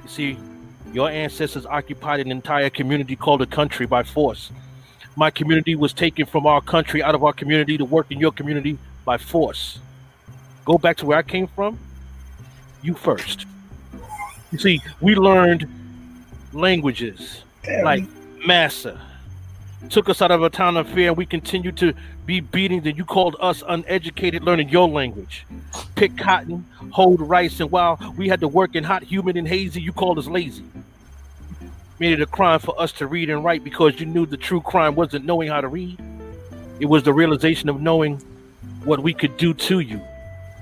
You 0.01 0.09
see, 0.09 0.39
your 0.91 1.07
ancestors 1.07 1.67
occupied 1.67 2.19
an 2.19 2.31
entire 2.31 2.71
community 2.71 3.15
called 3.15 3.43
a 3.43 3.45
country 3.45 3.85
by 3.85 4.01
force. 4.01 4.51
My 5.15 5.29
community 5.29 5.75
was 5.75 5.93
taken 5.93 6.25
from 6.25 6.47
our 6.47 6.61
country 6.61 7.03
out 7.03 7.13
of 7.13 7.23
our 7.23 7.31
community 7.31 7.77
to 7.77 7.85
work 7.85 8.07
in 8.09 8.19
your 8.19 8.31
community 8.31 8.79
by 9.05 9.19
force. 9.19 9.77
Go 10.65 10.79
back 10.79 10.97
to 10.97 11.05
where 11.05 11.19
I 11.19 11.21
came 11.21 11.45
from? 11.45 11.77
You 12.81 12.95
first. 12.95 13.45
You 14.51 14.57
see, 14.57 14.81
we 14.99 15.13
learned 15.13 15.67
languages 16.53 17.43
like 17.83 18.03
massa, 18.47 18.99
took 19.89 20.09
us 20.09 20.21
out 20.21 20.31
of 20.31 20.43
a 20.43 20.49
town 20.49 20.77
of 20.77 20.87
fear 20.89 21.09
and 21.09 21.17
we 21.17 21.25
continued 21.25 21.77
to 21.77 21.93
be 22.25 22.39
beating 22.39 22.85
and 22.87 22.97
you 22.97 23.03
called 23.05 23.35
us 23.39 23.63
uneducated 23.67 24.43
learning 24.43 24.69
your 24.69 24.87
language. 24.87 25.45
Pick 25.95 26.17
cotton 26.17 26.65
hold 26.91 27.21
rice 27.21 27.59
and 27.59 27.71
while 27.71 27.99
we 28.17 28.27
had 28.27 28.39
to 28.41 28.47
work 28.47 28.75
in 28.75 28.83
hot 28.83 29.03
humid 29.03 29.37
and 29.37 29.47
hazy 29.47 29.81
you 29.81 29.91
called 29.91 30.19
us 30.19 30.27
lazy. 30.27 30.63
Made 31.99 32.13
it 32.13 32.21
a 32.21 32.25
crime 32.25 32.59
for 32.59 32.79
us 32.79 32.91
to 32.93 33.07
read 33.07 33.29
and 33.29 33.43
write 33.43 33.63
because 33.63 33.99
you 33.99 34.05
knew 34.05 34.25
the 34.25 34.37
true 34.37 34.61
crime 34.61 34.95
wasn't 34.95 35.25
knowing 35.25 35.49
how 35.49 35.61
to 35.61 35.67
read. 35.67 35.99
It 36.79 36.85
was 36.85 37.03
the 37.03 37.13
realization 37.13 37.69
of 37.69 37.81
knowing 37.81 38.17
what 38.83 39.01
we 39.01 39.13
could 39.13 39.37
do 39.37 39.53
to 39.53 39.79
you 39.79 39.97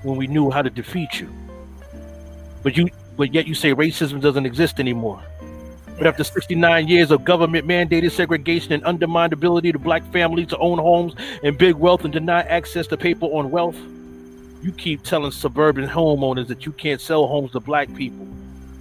when 0.02 0.16
we 0.16 0.26
knew 0.26 0.50
how 0.50 0.62
to 0.62 0.70
defeat 0.70 1.20
you. 1.20 1.30
But 2.62 2.76
you 2.76 2.90
but 3.16 3.34
yet 3.34 3.46
you 3.46 3.54
say 3.54 3.74
racism 3.74 4.20
doesn't 4.20 4.46
exist 4.46 4.80
anymore 4.80 5.22
but 6.00 6.06
after 6.06 6.24
69 6.24 6.88
years 6.88 7.10
of 7.10 7.26
government 7.26 7.68
mandated 7.68 8.10
segregation 8.10 8.72
and 8.72 8.82
undermined 8.84 9.34
ability 9.34 9.70
to 9.70 9.78
black 9.78 10.02
families 10.10 10.46
to 10.46 10.56
own 10.56 10.78
homes 10.78 11.14
and 11.42 11.58
big 11.58 11.74
wealth 11.74 12.04
and 12.04 12.12
deny 12.14 12.40
access 12.40 12.86
to 12.86 12.96
paper 12.96 13.26
on 13.26 13.50
wealth, 13.50 13.76
you 14.62 14.72
keep 14.72 15.02
telling 15.02 15.30
suburban 15.30 15.86
homeowners 15.86 16.48
that 16.48 16.64
you 16.64 16.72
can't 16.72 17.02
sell 17.02 17.26
homes 17.26 17.52
to 17.52 17.60
black 17.60 17.92
people. 17.94 18.26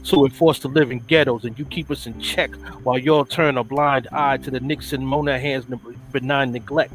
So 0.04 0.22
we're 0.22 0.30
forced 0.30 0.62
to 0.62 0.70
live 0.70 0.92
in 0.92 1.00
ghettos, 1.00 1.44
and 1.44 1.60
you 1.60 1.66
keep 1.66 1.92
us 1.92 2.08
in 2.08 2.18
check 2.22 2.56
while 2.84 2.98
y'all 2.98 3.26
turn 3.26 3.58
a 3.58 3.66
blind 3.66 4.08
eye 4.14 4.38
to 4.38 4.50
the 4.50 4.62
Nixon 4.62 5.06
Moynihan's 5.06 5.66
benign 6.14 6.54
neglect. 6.54 6.94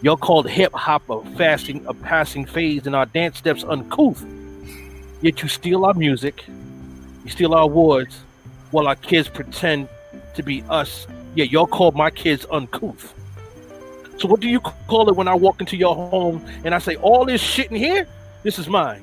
Y'all 0.00 0.16
called 0.16 0.48
hip 0.48 0.72
hop 0.72 1.10
a 1.10 1.22
fasting, 1.36 1.84
a 1.86 1.92
passing 1.92 2.46
phase, 2.46 2.86
and 2.86 2.96
our 2.96 3.04
dance 3.04 3.36
steps 3.36 3.64
uncouth. 3.64 4.24
Yet 5.20 5.42
you 5.42 5.48
steal 5.48 5.84
our 5.84 5.92
music, 5.92 6.42
you 7.22 7.30
steal 7.30 7.52
our 7.52 7.64
awards, 7.64 8.18
while 8.70 8.88
our 8.88 8.96
kids 8.96 9.28
pretend 9.28 9.88
to 10.34 10.42
be 10.42 10.62
us. 10.68 11.06
Yeah, 11.34 11.44
y'all 11.44 11.66
call 11.66 11.92
my 11.92 12.10
kids 12.10 12.46
uncouth. 12.50 13.14
So 14.18 14.28
what 14.28 14.40
do 14.40 14.48
you 14.48 14.60
call 14.60 15.08
it 15.08 15.16
when 15.16 15.28
I 15.28 15.34
walk 15.34 15.60
into 15.60 15.76
your 15.76 15.94
home 15.94 16.44
and 16.64 16.74
I 16.74 16.78
say, 16.78 16.96
all 16.96 17.24
this 17.24 17.40
shit 17.40 17.70
in 17.70 17.76
here, 17.76 18.06
this 18.42 18.58
is 18.58 18.68
mine. 18.68 19.02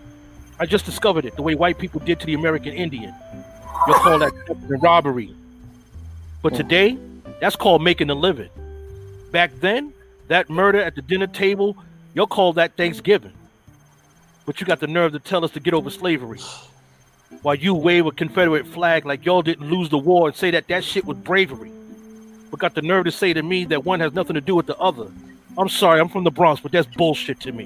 I 0.59 0.65
just 0.65 0.85
discovered 0.85 1.25
it 1.25 1.35
the 1.35 1.41
way 1.41 1.55
white 1.55 1.77
people 1.77 1.99
did 1.99 2.19
to 2.19 2.25
the 2.25 2.33
American 2.33 2.73
Indian. 2.73 3.13
You'll 3.87 3.95
call 3.97 4.19
that 4.19 4.31
robbery. 4.81 5.33
But 6.41 6.53
today, 6.53 6.97
that's 7.39 7.55
called 7.55 7.83
making 7.83 8.09
a 8.09 8.15
living. 8.15 8.49
Back 9.31 9.51
then, 9.59 9.93
that 10.27 10.49
murder 10.49 10.79
at 10.79 10.95
the 10.95 11.01
dinner 11.01 11.27
table, 11.27 11.77
you'll 12.13 12.27
call 12.27 12.53
that 12.53 12.75
Thanksgiving. 12.75 13.33
But 14.45 14.59
you 14.59 14.65
got 14.65 14.79
the 14.79 14.87
nerve 14.87 15.11
to 15.13 15.19
tell 15.19 15.43
us 15.43 15.51
to 15.51 15.59
get 15.59 15.73
over 15.73 15.89
slavery. 15.89 16.39
While 17.41 17.55
you 17.55 17.73
wave 17.73 18.05
a 18.05 18.11
Confederate 18.11 18.67
flag 18.67 19.05
like 19.05 19.25
y'all 19.25 19.41
didn't 19.41 19.69
lose 19.69 19.89
the 19.89 19.97
war 19.97 20.27
and 20.27 20.35
say 20.35 20.51
that 20.51 20.67
that 20.67 20.83
shit 20.83 21.05
was 21.05 21.17
bravery. 21.17 21.71
But 22.49 22.59
got 22.59 22.73
the 22.73 22.81
nerve 22.81 23.05
to 23.05 23.11
say 23.11 23.33
to 23.33 23.43
me 23.43 23.65
that 23.65 23.85
one 23.85 23.99
has 23.99 24.13
nothing 24.13 24.35
to 24.35 24.41
do 24.41 24.55
with 24.55 24.65
the 24.65 24.77
other. 24.77 25.07
I'm 25.57 25.69
sorry, 25.69 25.99
I'm 25.99 26.09
from 26.09 26.23
the 26.23 26.31
Bronx, 26.31 26.61
but 26.61 26.71
that's 26.71 26.87
bullshit 26.95 27.39
to 27.41 27.51
me. 27.51 27.65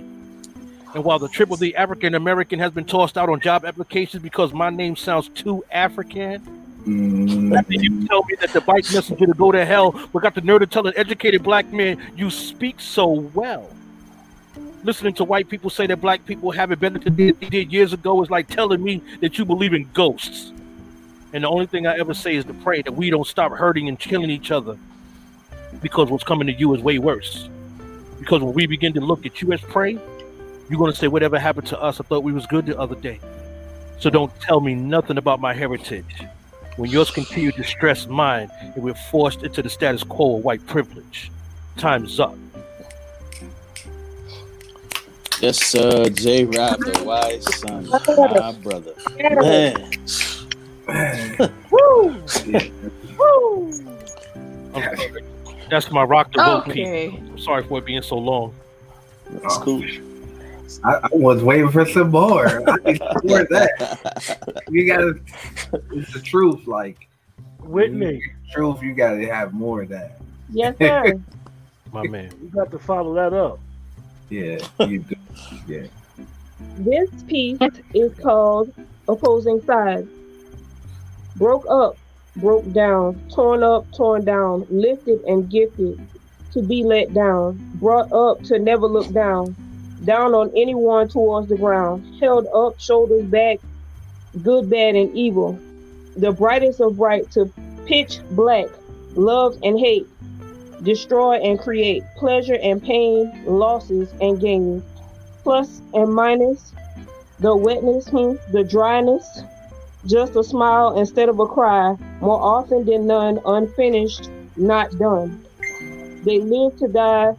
And 0.93 1.03
while 1.03 1.19
the 1.19 1.29
triple 1.29 1.55
D 1.55 1.75
African 1.75 2.15
American 2.15 2.59
has 2.59 2.71
been 2.71 2.85
tossed 2.85 3.17
out 3.17 3.29
on 3.29 3.39
job 3.39 3.65
applications 3.65 4.21
because 4.21 4.51
my 4.53 4.69
name 4.69 4.95
sounds 4.95 5.29
too 5.29 5.63
African, 5.71 6.41
Mm, 6.85 7.55
after 7.55 7.73
you 7.73 8.07
tell 8.07 8.23
me 8.23 8.35
that 8.39 8.53
the 8.53 8.61
white 8.61 8.91
messenger 8.91 9.27
to 9.27 9.33
go 9.33 9.51
to 9.51 9.63
hell, 9.65 9.91
but 10.11 10.23
got 10.23 10.33
the 10.33 10.41
nerve 10.41 10.61
to 10.61 10.67
tell 10.67 10.87
an 10.87 10.93
educated 10.95 11.43
black 11.43 11.71
man 11.71 12.01
you 12.15 12.31
speak 12.31 12.79
so 12.79 13.07
well. 13.07 13.69
Listening 14.83 15.13
to 15.15 15.23
white 15.23 15.47
people 15.47 15.69
say 15.69 15.85
that 15.87 15.97
black 15.97 16.25
people 16.25 16.51
have 16.51 16.71
it 16.71 16.79
better 16.79 16.97
than 16.97 17.15
they 17.15 17.31
did 17.31 17.71
years 17.71 17.93
ago 17.93 18.21
is 18.23 18.31
like 18.31 18.47
telling 18.47 18.83
me 18.83 19.01
that 19.19 19.37
you 19.37 19.45
believe 19.45 19.73
in 19.73 19.87
ghosts. 19.93 20.51
And 21.33 21.43
the 21.43 21.49
only 21.49 21.67
thing 21.67 21.85
I 21.85 21.97
ever 21.97 22.13
say 22.13 22.35
is 22.35 22.45
to 22.45 22.53
pray 22.55 22.81
that 22.81 22.91
we 22.91 23.09
don't 23.09 23.27
stop 23.27 23.51
hurting 23.51 23.87
and 23.87 23.99
killing 23.99 24.31
each 24.31 24.49
other 24.49 24.77
because 25.81 26.09
what's 26.09 26.23
coming 26.23 26.47
to 26.47 26.53
you 26.53 26.73
is 26.73 26.81
way 26.81 26.97
worse. 26.97 27.47
Because 28.19 28.41
when 28.41 28.53
we 28.53 28.65
begin 28.65 28.93
to 28.93 29.01
look 29.01 29.25
at 29.25 29.41
you 29.41 29.51
as 29.53 29.61
prey, 29.61 29.99
you're 30.69 30.79
going 30.79 30.91
to 30.91 30.97
say, 30.97 31.07
Whatever 31.07 31.37
happened 31.37 31.67
to 31.67 31.79
us? 31.79 31.99
I 31.99 32.03
thought 32.03 32.23
we 32.23 32.31
was 32.31 32.45
good 32.47 32.65
the 32.65 32.77
other 32.77 32.95
day. 32.95 33.19
So 33.99 34.09
don't 34.09 34.33
tell 34.41 34.61
me 34.61 34.73
nothing 34.73 35.17
about 35.17 35.39
my 35.39 35.53
heritage 35.53 36.25
when 36.77 36.89
yours 36.89 37.11
continue 37.11 37.51
to 37.51 37.63
stress 37.63 38.07
mine 38.07 38.49
and 38.61 38.83
we're 38.83 38.95
forced 38.95 39.43
into 39.43 39.61
the 39.61 39.69
status 39.69 40.03
quo 40.03 40.37
of 40.37 40.43
white 40.43 40.65
privilege. 40.65 41.31
Time's 41.77 42.19
up. 42.19 42.35
Yes, 45.41 45.57
sir. 45.57 46.05
J 46.09 46.45
Rob, 46.45 46.79
the 46.79 47.03
wise 47.03 47.43
son, 47.57 47.89
my 47.89 48.51
brother. 48.61 48.93
Man, 49.41 49.91
I'm 50.87 52.27
sorry. 54.77 55.11
That's 55.69 55.89
my 55.89 56.03
rock 56.03 56.31
the 56.31 56.37
boat 56.37 56.65
piece. 56.65 56.75
Okay. 56.75 57.07
I'm 57.07 57.39
sorry 57.39 57.63
for 57.63 57.79
it 57.79 57.85
being 57.85 58.03
so 58.03 58.17
long. 58.17 58.53
that's 59.31 59.57
cool. 59.57 59.83
I, 60.83 60.93
I 60.95 61.09
was 61.11 61.43
waiting 61.43 61.71
for 61.71 61.85
some 61.87 62.11
more. 62.11 62.47
I 62.69 62.75
need 62.85 62.97
some 62.99 63.21
more 63.23 63.41
of 63.41 63.49
that. 63.49 64.63
You 64.69 64.87
gotta. 64.87 65.19
It's 65.91 66.13
the 66.13 66.21
truth. 66.21 66.67
Like 66.67 67.07
Whitney, 67.59 68.21
truth, 68.51 68.83
you 68.83 68.93
gotta 68.93 69.25
have 69.25 69.53
more 69.53 69.81
of 69.81 69.89
that. 69.89 70.21
Yes, 70.51 70.77
sir. 70.77 71.19
My 71.91 72.07
man. 72.07 72.31
you 72.41 72.49
got 72.49 72.71
to 72.71 72.79
follow 72.79 73.13
that 73.15 73.33
up. 73.33 73.59
Yeah. 74.31 74.59
Yeah. 75.67 75.87
This 76.77 77.09
piece 77.23 77.59
is 77.93 78.17
called 78.19 78.73
Opposing 79.09 79.61
Sides. 79.63 80.07
Broke 81.35 81.65
up, 81.69 81.97
broke 82.37 82.71
down, 82.71 83.21
torn 83.29 83.61
up, 83.61 83.91
torn 83.91 84.23
down, 84.23 84.65
lifted 84.69 85.21
and 85.25 85.49
gifted 85.49 85.99
to 86.53 86.61
be 86.61 86.83
let 86.83 87.13
down, 87.13 87.59
brought 87.75 88.11
up 88.13 88.41
to 88.43 88.57
never 88.57 88.87
look 88.87 89.11
down, 89.11 89.53
down 90.05 90.33
on 90.33 90.49
anyone 90.55 91.09
towards 91.09 91.49
the 91.49 91.57
ground, 91.57 92.19
held 92.21 92.47
up, 92.55 92.79
shoulders 92.79 93.25
back, 93.25 93.59
good, 94.41 94.69
bad, 94.69 94.95
and 94.95 95.13
evil, 95.13 95.59
the 96.15 96.31
brightest 96.31 96.79
of 96.79 96.95
bright 96.95 97.29
to 97.31 97.51
pitch 97.85 98.19
black, 98.31 98.67
love 99.15 99.57
and 99.61 99.77
hate, 99.77 100.07
destroy 100.83 101.35
and 101.35 101.59
create, 101.59 102.03
pleasure 102.17 102.57
and 102.61 102.81
pain, 102.81 103.31
losses 103.45 104.11
and 104.21 104.39
gains, 104.39 104.83
plus 105.43 105.81
and 105.93 106.13
minus, 106.13 106.73
the 107.39 107.55
wetness, 107.55 108.07
hmm, 108.09 108.33
the 108.51 108.63
dryness, 108.63 109.43
just 110.05 110.35
a 110.35 110.43
smile 110.43 110.97
instead 110.97 111.29
of 111.29 111.39
a 111.39 111.45
cry, 111.45 111.95
more 112.21 112.41
often 112.41 112.85
than 112.85 113.07
none, 113.07 113.39
unfinished, 113.45 114.29
not 114.57 114.89
done. 114.97 115.43
They 116.23 116.39
live 116.39 116.77
to 116.77 116.87
die, 116.87 117.31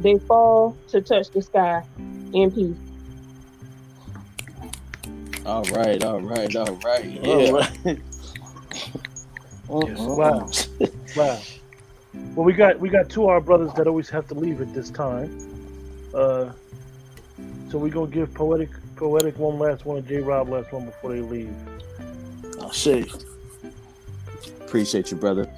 they 0.00 0.18
fall 0.28 0.76
to 0.88 1.00
touch 1.00 1.30
the 1.30 1.42
sky 1.42 1.82
in 2.32 2.50
peace. 2.50 2.76
All 5.44 5.64
right, 5.64 6.02
all 6.02 6.20
right, 6.20 6.54
all 6.56 6.72
right. 6.76 7.18
All 7.24 7.38
Yeah. 7.38 7.50
right. 7.84 7.98
Wow. 9.68 10.50
Wow. 11.16 11.40
Well, 12.14 12.44
we 12.44 12.52
got 12.52 12.78
we 12.78 12.88
got 12.88 13.08
two 13.08 13.24
of 13.24 13.30
our 13.30 13.40
brothers 13.40 13.72
that 13.74 13.86
always 13.86 14.08
have 14.10 14.26
to 14.28 14.34
leave 14.34 14.60
at 14.60 14.72
this 14.74 14.90
time. 14.90 15.30
Uh, 16.14 16.50
so 17.70 17.78
we 17.78 17.90
gonna 17.90 18.10
give 18.10 18.32
poetic 18.34 18.70
poetic 18.96 19.38
one 19.38 19.58
last 19.58 19.86
one 19.86 19.98
and 19.98 20.06
J 20.06 20.18
Rob 20.18 20.48
last 20.48 20.72
one 20.72 20.84
before 20.86 21.12
they 21.12 21.20
leave. 21.20 21.54
Oh, 22.58 22.70
shit. 22.70 23.24
Appreciate 24.60 25.10
you, 25.10 25.16
brother. 25.16 25.48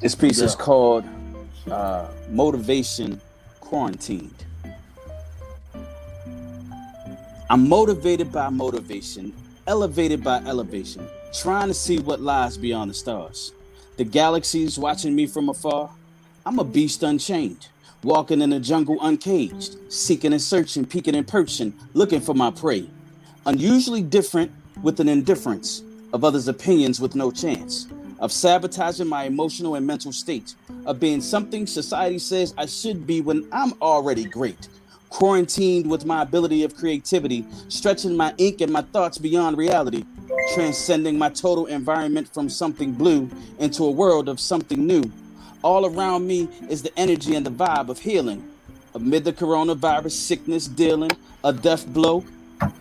This 0.00 0.14
piece 0.14 0.40
is 0.40 0.54
called 0.54 1.04
uh, 1.70 2.08
Motivation 2.30 3.20
Quarantined. 3.60 4.44
I'm 7.48 7.68
motivated 7.68 8.32
by 8.32 8.48
motivation, 8.48 9.32
elevated 9.66 10.24
by 10.24 10.38
elevation, 10.38 11.06
trying 11.34 11.68
to 11.68 11.74
see 11.74 11.98
what 11.98 12.20
lies 12.20 12.56
beyond 12.56 12.90
the 12.90 12.94
stars. 12.94 13.52
The 13.98 14.04
galaxies 14.04 14.78
watching 14.78 15.14
me 15.14 15.26
from 15.26 15.50
afar. 15.50 15.90
I'm 16.46 16.58
a 16.58 16.64
beast 16.64 17.02
unchained, 17.02 17.68
walking 18.02 18.40
in 18.40 18.48
the 18.48 18.58
jungle 18.58 18.96
uncaged, 19.02 19.76
seeking 19.92 20.32
and 20.32 20.40
searching, 20.40 20.86
peeking 20.86 21.14
and 21.14 21.28
perching, 21.28 21.74
looking 21.92 22.22
for 22.22 22.34
my 22.34 22.50
prey. 22.50 22.88
Unusually 23.44 24.00
different 24.00 24.50
with 24.82 24.98
an 25.00 25.10
indifference 25.10 25.82
of 26.14 26.24
others' 26.24 26.48
opinions 26.48 27.00
with 27.00 27.14
no 27.14 27.30
chance, 27.30 27.86
of 28.18 28.32
sabotaging 28.32 29.06
my 29.06 29.24
emotional 29.24 29.74
and 29.74 29.86
mental 29.86 30.10
state, 30.10 30.54
of 30.86 30.98
being 30.98 31.20
something 31.20 31.66
society 31.66 32.18
says 32.18 32.54
I 32.56 32.64
should 32.64 33.06
be 33.06 33.20
when 33.20 33.46
I'm 33.52 33.74
already 33.82 34.24
great. 34.24 34.68
Quarantined 35.12 35.90
with 35.90 36.06
my 36.06 36.22
ability 36.22 36.64
of 36.64 36.74
creativity, 36.74 37.44
stretching 37.68 38.16
my 38.16 38.32
ink 38.38 38.62
and 38.62 38.72
my 38.72 38.80
thoughts 38.80 39.18
beyond 39.18 39.58
reality, 39.58 40.06
transcending 40.54 41.18
my 41.18 41.28
total 41.28 41.66
environment 41.66 42.32
from 42.32 42.48
something 42.48 42.92
blue 42.92 43.28
into 43.58 43.84
a 43.84 43.90
world 43.90 44.26
of 44.26 44.40
something 44.40 44.86
new. 44.86 45.02
All 45.62 45.84
around 45.84 46.26
me 46.26 46.48
is 46.70 46.82
the 46.82 46.98
energy 46.98 47.34
and 47.34 47.44
the 47.44 47.50
vibe 47.50 47.90
of 47.90 47.98
healing. 47.98 48.42
Amid 48.94 49.24
the 49.24 49.34
coronavirus 49.34 50.12
sickness 50.12 50.66
dealing, 50.66 51.10
a 51.44 51.52
death 51.52 51.86
blow, 51.86 52.24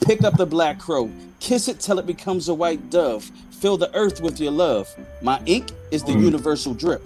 pick 0.06 0.24
up 0.24 0.38
the 0.38 0.46
black 0.46 0.80
crow, 0.80 1.12
kiss 1.42 1.68
it 1.68 1.82
till 1.82 2.00
it 2.00 2.06
becomes 2.06 2.48
a 2.48 2.54
white 2.54 2.90
dove, 2.90 3.30
fill 3.52 3.76
the 3.76 3.94
earth 3.94 4.22
with 4.22 4.40
your 4.40 4.54
love. 4.54 4.88
My 5.22 5.42
ink 5.46 5.74
is 5.92 6.02
the 6.06 6.14
mm. 6.14 6.22
universal 6.22 6.74
drip. 6.74 7.06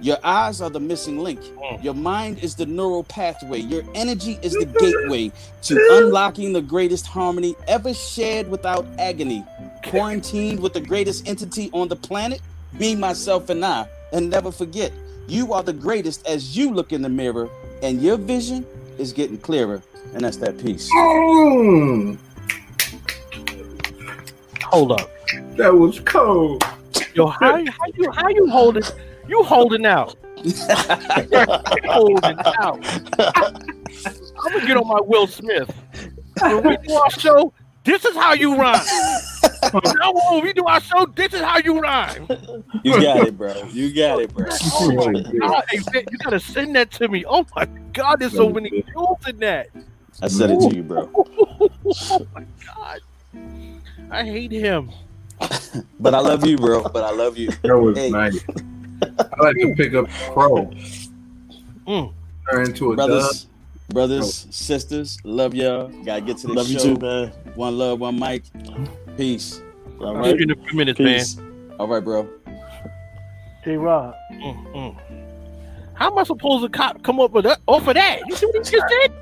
Your 0.00 0.18
eyes 0.24 0.60
are 0.60 0.70
the 0.70 0.80
missing 0.80 1.18
link. 1.18 1.40
Your 1.82 1.94
mind 1.94 2.38
is 2.42 2.54
the 2.54 2.66
neural 2.66 3.04
pathway. 3.04 3.60
Your 3.60 3.82
energy 3.94 4.38
is 4.42 4.52
the 4.54 4.64
gateway 4.66 5.32
to 5.62 5.88
unlocking 5.92 6.52
the 6.52 6.62
greatest 6.62 7.06
harmony 7.06 7.54
ever 7.68 7.92
shared 7.94 8.48
without 8.48 8.86
agony. 8.98 9.44
Quarantined 9.86 10.60
with 10.60 10.72
the 10.72 10.80
greatest 10.80 11.28
entity 11.28 11.70
on 11.72 11.88
the 11.88 11.96
planet, 11.96 12.40
me, 12.72 12.96
myself, 12.96 13.50
and 13.50 13.64
I. 13.64 13.86
And 14.12 14.30
never 14.30 14.50
forget, 14.52 14.92
you 15.28 15.52
are 15.52 15.62
the 15.62 15.72
greatest 15.72 16.26
as 16.26 16.56
you 16.56 16.72
look 16.72 16.92
in 16.92 17.02
the 17.02 17.08
mirror, 17.08 17.48
and 17.82 18.02
your 18.02 18.16
vision 18.16 18.66
is 18.98 19.12
getting 19.12 19.38
clearer. 19.38 19.82
And 20.14 20.24
that's 20.24 20.38
that 20.38 20.58
piece. 20.58 20.90
Mm, 20.92 22.18
Hold 24.64 24.92
up. 24.92 25.10
that 25.56 25.74
was 25.74 26.00
cold. 26.00 26.62
Yo, 27.14 27.26
how, 27.26 27.56
how 27.64 27.86
you 27.94 28.10
how 28.12 28.28
you 28.28 28.48
holding 28.48 28.82
you 29.30 29.42
holding 29.44 29.86
out? 29.86 30.16
holding 31.86 32.38
out. 32.58 32.80
I'm 33.18 34.52
gonna 34.52 34.66
get 34.66 34.76
on 34.76 34.88
my 34.88 35.00
Will 35.02 35.26
Smith. 35.26 35.70
When 36.40 36.62
we 36.66 36.76
do 36.78 36.92
our 36.94 37.10
show, 37.10 37.52
this 37.84 38.04
is 38.04 38.14
how 38.16 38.32
you 38.34 38.56
run. 38.56 38.84
now 39.72 40.12
when 40.30 40.42
we 40.42 40.52
do 40.52 40.64
our 40.66 40.80
show, 40.80 41.06
this 41.14 41.32
is 41.34 41.40
how 41.40 41.58
you 41.58 41.80
rhyme. 41.80 42.26
You 42.82 43.00
got 43.00 43.26
it, 43.28 43.36
bro. 43.38 43.54
You 43.70 43.92
got 43.94 44.20
it, 44.22 44.34
bro. 44.34 44.46
Oh 44.50 44.92
my 45.12 45.22
god, 45.38 45.64
hey, 45.70 45.78
you 46.10 46.18
gotta 46.18 46.40
send 46.40 46.74
that 46.76 46.90
to 46.92 47.08
me. 47.08 47.24
Oh 47.26 47.46
my 47.54 47.66
god, 47.92 48.20
there's 48.20 48.32
so 48.32 48.48
many 48.50 48.82
kills 48.82 49.26
in 49.28 49.38
that. 49.38 49.68
I 50.22 50.28
said 50.28 50.50
it 50.50 50.60
to 50.68 50.74
you, 50.74 50.82
bro. 50.82 51.08
Oh 52.12 52.26
my 52.34 52.44
god. 52.66 53.00
I 54.10 54.24
hate 54.24 54.52
him. 54.52 54.90
But 55.98 56.14
I 56.14 56.20
love 56.20 56.46
you, 56.46 56.56
bro. 56.56 56.82
But 56.88 57.04
I 57.04 57.10
love 57.10 57.36
you. 57.36 57.50
That 57.62 57.76
was 57.76 57.96
Hey. 57.96 58.10
nice. 58.10 58.40
I 59.18 59.42
like 59.42 59.56
to 59.56 59.74
pick 59.76 59.94
up 59.94 60.08
pro. 60.32 60.70
Mm. 61.86 62.12
Turn 62.50 62.66
into 62.66 62.92
a 62.92 62.96
brothers, 62.96 63.46
brothers, 63.88 64.46
sisters, 64.50 65.18
love 65.24 65.54
y'all. 65.54 65.88
Gotta 66.04 66.20
get 66.20 66.38
to 66.38 66.48
the 66.48 66.52
Love 66.54 66.66
show. 66.66 66.72
you 66.72 66.96
too, 66.96 67.00
man. 67.00 67.28
One 67.54 67.78
love, 67.78 68.00
one 68.00 68.18
mic. 68.18 68.44
Peace. 69.16 69.60
All 70.00 70.16
I'll 70.16 70.24
see 70.24 70.30
right. 70.30 70.38
you 70.38 70.44
in 70.44 70.50
a 70.50 70.56
few 70.56 70.76
minutes, 70.78 70.98
Peace. 70.98 71.40
All 71.78 71.88
right, 71.88 72.02
bro. 72.02 72.28
J 73.64 73.76
Rob. 73.76 74.14
Mm, 74.32 74.72
mm. 74.72 74.96
How 75.94 76.10
am 76.10 76.18
I 76.18 76.24
supposed 76.24 76.64
to 76.64 76.78
co- 76.78 76.98
come 77.02 77.20
up 77.20 77.32
with 77.32 77.44
that 77.44 77.60
off 77.66 77.86
of 77.86 77.94
that? 77.94 78.20
You 78.26 78.34
see 78.34 78.46
what 78.46 78.66
he 78.66 78.72
just 78.72 78.86
did? 78.88 79.12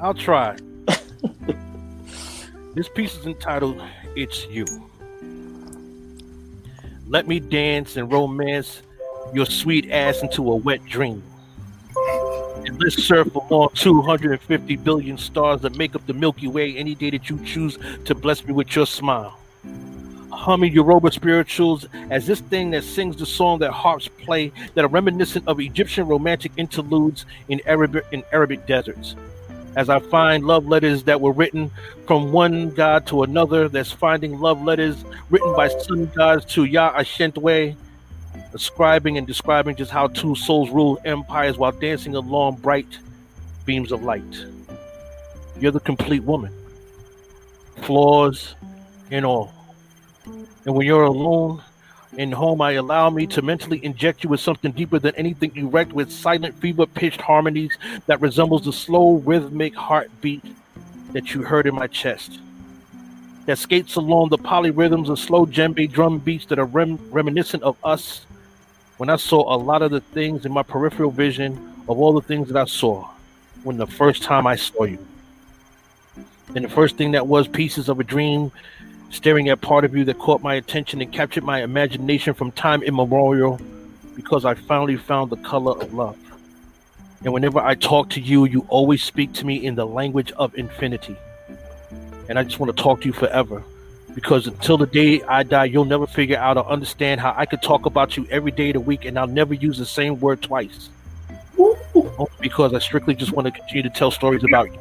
I'll 0.00 0.14
try. 0.14 0.56
this 2.74 2.88
piece 2.90 3.16
is 3.16 3.26
entitled 3.26 3.82
It's 4.14 4.46
You. 4.48 4.66
Let 7.06 7.28
me 7.28 7.38
dance 7.38 7.96
and 7.96 8.10
romance 8.10 8.80
your 9.34 9.44
sweet 9.44 9.90
ass 9.90 10.22
into 10.22 10.50
a 10.50 10.56
wet 10.56 10.82
dream. 10.86 11.22
And 12.64 12.80
let's 12.82 13.02
surf 13.02 13.34
along 13.34 13.70
250 13.74 14.76
billion 14.76 15.18
stars 15.18 15.60
that 15.60 15.76
make 15.76 15.94
up 15.94 16.06
the 16.06 16.14
Milky 16.14 16.48
Way 16.48 16.74
any 16.76 16.94
day 16.94 17.10
that 17.10 17.28
you 17.28 17.44
choose 17.44 17.78
to 18.06 18.14
bless 18.14 18.42
me 18.44 18.54
with 18.54 18.74
your 18.74 18.86
smile. 18.86 19.38
Humming 20.32 20.72
Yoruba 20.72 21.12
spirituals 21.12 21.86
as 22.10 22.26
this 22.26 22.40
thing 22.40 22.70
that 22.70 22.84
sings 22.84 23.16
the 23.16 23.26
song 23.26 23.58
that 23.58 23.70
harps 23.72 24.08
play 24.08 24.50
that 24.74 24.84
are 24.84 24.88
reminiscent 24.88 25.46
of 25.46 25.60
Egyptian 25.60 26.06
romantic 26.06 26.52
interludes 26.56 27.26
in 27.48 27.60
Arabic 27.66 28.04
in 28.12 28.22
Arabic 28.32 28.66
deserts. 28.66 29.14
As 29.76 29.88
I 29.88 29.98
find 29.98 30.44
love 30.44 30.66
letters 30.68 31.02
that 31.04 31.20
were 31.20 31.32
written 31.32 31.70
from 32.06 32.30
one 32.30 32.70
god 32.70 33.06
to 33.08 33.24
another, 33.24 33.68
that's 33.68 33.90
finding 33.90 34.38
love 34.38 34.62
letters 34.62 35.04
written 35.30 35.54
by 35.56 35.68
sun 35.68 36.06
gods 36.14 36.44
to 36.54 36.64
Yah 36.64 36.96
Ashentwe, 36.96 37.74
ascribing 38.52 39.18
and 39.18 39.26
describing 39.26 39.74
just 39.74 39.90
how 39.90 40.06
two 40.06 40.36
souls 40.36 40.70
rule 40.70 41.00
empires 41.04 41.58
while 41.58 41.72
dancing 41.72 42.14
along 42.14 42.56
bright 42.56 42.98
beams 43.64 43.90
of 43.90 44.04
light. 44.04 44.46
You're 45.58 45.72
the 45.72 45.80
complete 45.80 46.22
woman, 46.22 46.52
flaws 47.82 48.54
and 49.10 49.24
all. 49.24 49.52
And 50.24 50.74
when 50.74 50.86
you're 50.86 51.04
alone 51.04 51.62
in 52.18 52.32
home, 52.32 52.60
I 52.60 52.72
allow 52.72 53.10
me 53.10 53.26
to 53.28 53.42
mentally 53.42 53.84
inject 53.84 54.22
you 54.22 54.30
with 54.30 54.40
something 54.40 54.72
deeper 54.72 54.98
than 54.98 55.14
anything 55.16 55.70
wrecked 55.70 55.92
with 55.92 56.12
silent, 56.12 56.54
fever 56.60 56.86
pitched 56.86 57.20
harmonies 57.20 57.76
that 58.06 58.20
resembles 58.20 58.64
the 58.64 58.72
slow, 58.72 59.16
rhythmic 59.16 59.74
heartbeat 59.74 60.44
that 61.12 61.34
you 61.34 61.42
heard 61.42 61.66
in 61.66 61.74
my 61.74 61.86
chest. 61.86 62.40
That 63.46 63.58
skates 63.58 63.96
along 63.96 64.30
the 64.30 64.38
polyrhythms 64.38 65.08
of 65.08 65.18
slow 65.18 65.44
djembe 65.44 65.90
drum 65.90 66.18
beats 66.18 66.46
that 66.46 66.58
are 66.58 66.64
rem- 66.64 66.98
reminiscent 67.10 67.62
of 67.62 67.76
us 67.84 68.24
when 68.96 69.10
I 69.10 69.16
saw 69.16 69.54
a 69.54 69.58
lot 69.58 69.82
of 69.82 69.90
the 69.90 70.00
things 70.00 70.46
in 70.46 70.52
my 70.52 70.62
peripheral 70.62 71.10
vision 71.10 71.74
of 71.88 71.98
all 71.98 72.12
the 72.12 72.22
things 72.22 72.48
that 72.48 72.56
I 72.56 72.64
saw 72.64 73.08
when 73.64 73.76
the 73.76 73.86
first 73.86 74.22
time 74.22 74.46
I 74.46 74.56
saw 74.56 74.84
you. 74.84 75.04
And 76.54 76.64
the 76.64 76.68
first 76.68 76.96
thing 76.96 77.12
that 77.12 77.26
was 77.26 77.48
pieces 77.48 77.88
of 77.88 77.98
a 77.98 78.04
dream 78.04 78.52
staring 79.14 79.48
at 79.48 79.60
part 79.60 79.84
of 79.84 79.94
you 79.94 80.04
that 80.04 80.18
caught 80.18 80.42
my 80.42 80.54
attention 80.54 81.00
and 81.00 81.12
captured 81.12 81.44
my 81.44 81.62
imagination 81.62 82.34
from 82.34 82.50
time 82.50 82.82
immemorial 82.82 83.60
because 84.16 84.44
I 84.44 84.54
finally 84.54 84.96
found 84.96 85.30
the 85.30 85.36
color 85.36 85.80
of 85.80 85.94
love. 85.94 86.18
And 87.22 87.32
whenever 87.32 87.60
I 87.60 87.74
talk 87.74 88.10
to 88.10 88.20
you, 88.20 88.44
you 88.44 88.66
always 88.68 89.02
speak 89.02 89.32
to 89.34 89.46
me 89.46 89.64
in 89.64 89.76
the 89.76 89.86
language 89.86 90.32
of 90.32 90.54
infinity. 90.56 91.16
And 92.28 92.38
I 92.38 92.42
just 92.42 92.58
want 92.58 92.76
to 92.76 92.82
talk 92.82 93.02
to 93.02 93.06
you 93.06 93.12
forever 93.12 93.62
because 94.14 94.46
until 94.46 94.78
the 94.78 94.86
day 94.86 95.22
I 95.22 95.42
die, 95.44 95.66
you'll 95.66 95.84
never 95.84 96.06
figure 96.06 96.36
out 96.36 96.56
or 96.56 96.66
understand 96.66 97.20
how 97.20 97.34
I 97.36 97.46
could 97.46 97.62
talk 97.62 97.86
about 97.86 98.16
you 98.16 98.26
every 98.30 98.50
day 98.50 98.70
of 98.70 98.74
the 98.74 98.80
week 98.80 99.04
and 99.04 99.18
I'll 99.18 99.26
never 99.26 99.54
use 99.54 99.78
the 99.78 99.86
same 99.86 100.18
word 100.18 100.42
twice. 100.42 100.88
Only 101.58 102.28
because 102.40 102.74
I 102.74 102.80
strictly 102.80 103.14
just 103.14 103.32
want 103.32 103.46
to 103.46 103.52
continue 103.52 103.84
to 103.84 103.90
tell 103.90 104.10
stories 104.10 104.42
about 104.42 104.72
you. 104.72 104.78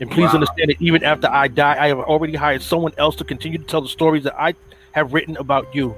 And 0.00 0.10
please 0.10 0.28
Wow. 0.28 0.34
understand 0.34 0.70
that 0.70 0.80
even 0.80 1.02
after 1.02 1.28
I 1.28 1.48
die, 1.48 1.76
I 1.78 1.88
have 1.88 1.98
already 1.98 2.34
hired 2.36 2.62
someone 2.62 2.92
else 2.98 3.16
to 3.16 3.24
continue 3.24 3.58
to 3.58 3.64
tell 3.64 3.80
the 3.80 3.88
stories 3.88 4.24
that 4.24 4.40
I 4.40 4.54
have 4.92 5.12
written 5.12 5.36
about 5.36 5.74
you. 5.74 5.94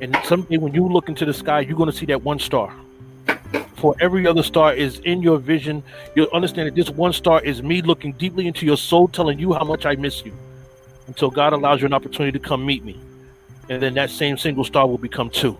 And 0.00 0.16
someday 0.24 0.56
when 0.56 0.74
you 0.74 0.88
look 0.88 1.08
into 1.08 1.24
the 1.24 1.34
sky, 1.34 1.60
you're 1.60 1.76
going 1.76 1.90
to 1.90 1.96
see 1.96 2.06
that 2.06 2.22
one 2.22 2.38
star. 2.38 2.72
For 3.76 3.94
every 4.00 4.26
other 4.26 4.42
star 4.42 4.74
is 4.74 4.98
in 5.00 5.22
your 5.22 5.38
vision, 5.38 5.82
you'll 6.14 6.28
understand 6.32 6.68
that 6.68 6.74
this 6.74 6.90
one 6.90 7.12
star 7.12 7.40
is 7.42 7.62
me 7.62 7.80
looking 7.80 8.12
deeply 8.12 8.46
into 8.46 8.66
your 8.66 8.76
soul, 8.76 9.08
telling 9.08 9.38
you 9.38 9.52
how 9.52 9.64
much 9.64 9.86
I 9.86 9.94
miss 9.94 10.24
you. 10.24 10.32
Until 11.06 11.30
God 11.30 11.52
allows 11.52 11.80
you 11.80 11.86
an 11.86 11.94
opportunity 11.94 12.38
to 12.38 12.44
come 12.44 12.64
meet 12.64 12.84
me. 12.84 13.00
And 13.68 13.80
then 13.80 13.94
that 13.94 14.10
same 14.10 14.36
single 14.36 14.64
star 14.64 14.86
will 14.86 14.98
become 14.98 15.30
two. 15.30 15.56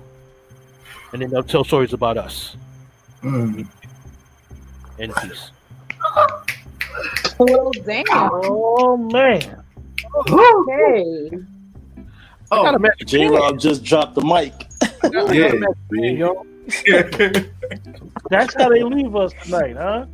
And 1.13 1.23
then 1.23 1.31
they'll 1.31 1.43
tell 1.43 1.65
stories 1.65 1.93
about 1.93 2.17
us. 2.19 2.57
Mm. 3.23 3.67
And 4.99 5.15
peace. 5.17 5.51
Well, 7.39 7.73
damn. 7.85 8.05
Oh 8.11 8.97
man. 8.97 9.63
Okay. 10.29 11.31
I 12.53 12.57
got 12.57 12.75
a 12.75 12.77
Oh, 12.77 12.79
magic 12.79 13.07
J 13.07 13.19
pen. 13.21 13.33
Rob 13.33 13.59
just 13.59 13.85
dropped 13.85 14.15
the 14.15 14.23
mic. 14.23 14.53
I 14.83 15.09
got 15.09 15.31
a 15.31 15.35
Yeah, 15.35 15.53
magic 15.55 15.77
pen, 15.93 16.17
yo. 16.17 16.47
That's 18.29 18.55
how 18.55 18.69
they 18.69 18.83
leave 18.83 19.15
us 19.17 19.33
tonight, 19.43 19.77
huh? 19.77 20.07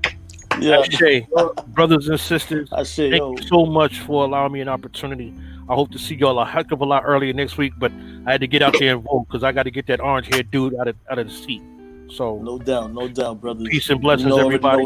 Yeah, 0.58 0.82
Shay, 0.84 1.26
brothers 1.68 2.08
and 2.08 2.18
sisters, 2.18 2.68
I 2.72 2.82
say, 2.84 3.10
thank 3.10 3.20
yo, 3.20 3.32
you 3.36 3.42
so 3.46 3.66
much 3.66 4.00
for 4.00 4.24
allowing 4.24 4.52
me 4.52 4.60
an 4.62 4.68
opportunity. 4.68 5.34
I 5.68 5.74
hope 5.74 5.90
to 5.92 5.98
see 5.98 6.14
y'all 6.14 6.38
a 6.38 6.46
heck 6.46 6.70
of 6.72 6.80
a 6.80 6.84
lot 6.84 7.02
earlier 7.04 7.32
next 7.32 7.58
week, 7.58 7.74
but 7.78 7.92
I 8.24 8.32
had 8.32 8.40
to 8.40 8.46
get 8.46 8.62
out 8.62 8.74
there 8.78 8.94
and 8.94 9.02
vote 9.02 9.26
because 9.28 9.42
I 9.42 9.52
got 9.52 9.64
to 9.64 9.70
get 9.70 9.86
that 9.88 10.00
orange 10.00 10.28
haired 10.28 10.50
dude 10.50 10.74
out 10.76 10.88
of 10.88 10.96
out 11.10 11.18
of 11.18 11.28
the 11.28 11.32
seat. 11.34 11.60
So 12.08 12.38
no 12.38 12.58
doubt, 12.58 12.94
no 12.94 13.08
doubt, 13.08 13.40
brothers. 13.40 13.68
peace 13.68 13.90
and 13.90 14.00
blessings, 14.00 14.30
you 14.30 14.30
know, 14.30 14.44
already 14.44 14.64
everybody. 14.64 14.82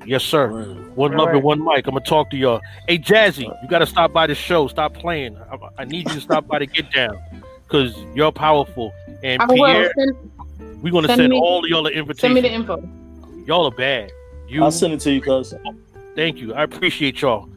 Know 0.00 0.06
what 0.06 0.08
it 0.08 0.16
is. 0.16 0.22
Yes, 0.22 0.24
sir. 0.24 0.50
Word. 0.50 0.96
One 0.96 1.10
love 1.12 1.20
Alright. 1.20 1.34
and 1.36 1.44
one 1.44 1.64
mic. 1.64 1.86
I'm 1.86 1.94
gonna 1.94 2.00
talk 2.04 2.30
to 2.30 2.36
y'all. 2.36 2.60
Hey, 2.88 2.98
Jazzy, 2.98 3.44
you 3.62 3.68
got 3.68 3.78
to 3.80 3.86
stop 3.86 4.12
by 4.12 4.26
the 4.26 4.34
show. 4.34 4.66
Stop 4.68 4.94
playing. 4.94 5.36
I, 5.50 5.56
I 5.78 5.84
need 5.84 6.08
you 6.08 6.14
to 6.14 6.20
stop 6.20 6.46
by 6.46 6.58
to 6.58 6.66
get 6.66 6.90
down 6.92 7.18
because 7.64 7.96
you're 8.14 8.32
powerful. 8.32 8.92
And 9.22 9.40
I 9.42 9.46
will. 9.46 9.56
Pierre, 9.56 9.92
Send, 9.96 10.82
we're 10.82 10.92
gonna 10.92 11.08
send 11.08 11.18
send, 11.20 11.30
me- 11.30 11.38
all 11.40 11.64
of 11.64 11.68
y'all 11.70 11.86
an 11.86 12.14
send 12.16 12.34
me 12.34 12.40
the 12.40 12.50
info. 12.50 12.82
Y'all 13.46 13.66
are 13.66 13.70
bad. 13.70 14.10
You, 14.48 14.64
I'll 14.64 14.72
send 14.72 14.92
it 14.94 15.00
to 15.00 15.12
you, 15.12 15.20
cuz. 15.20 15.54
thank 16.16 16.38
you. 16.38 16.54
I 16.54 16.64
appreciate 16.64 17.20
y'all. 17.22 17.48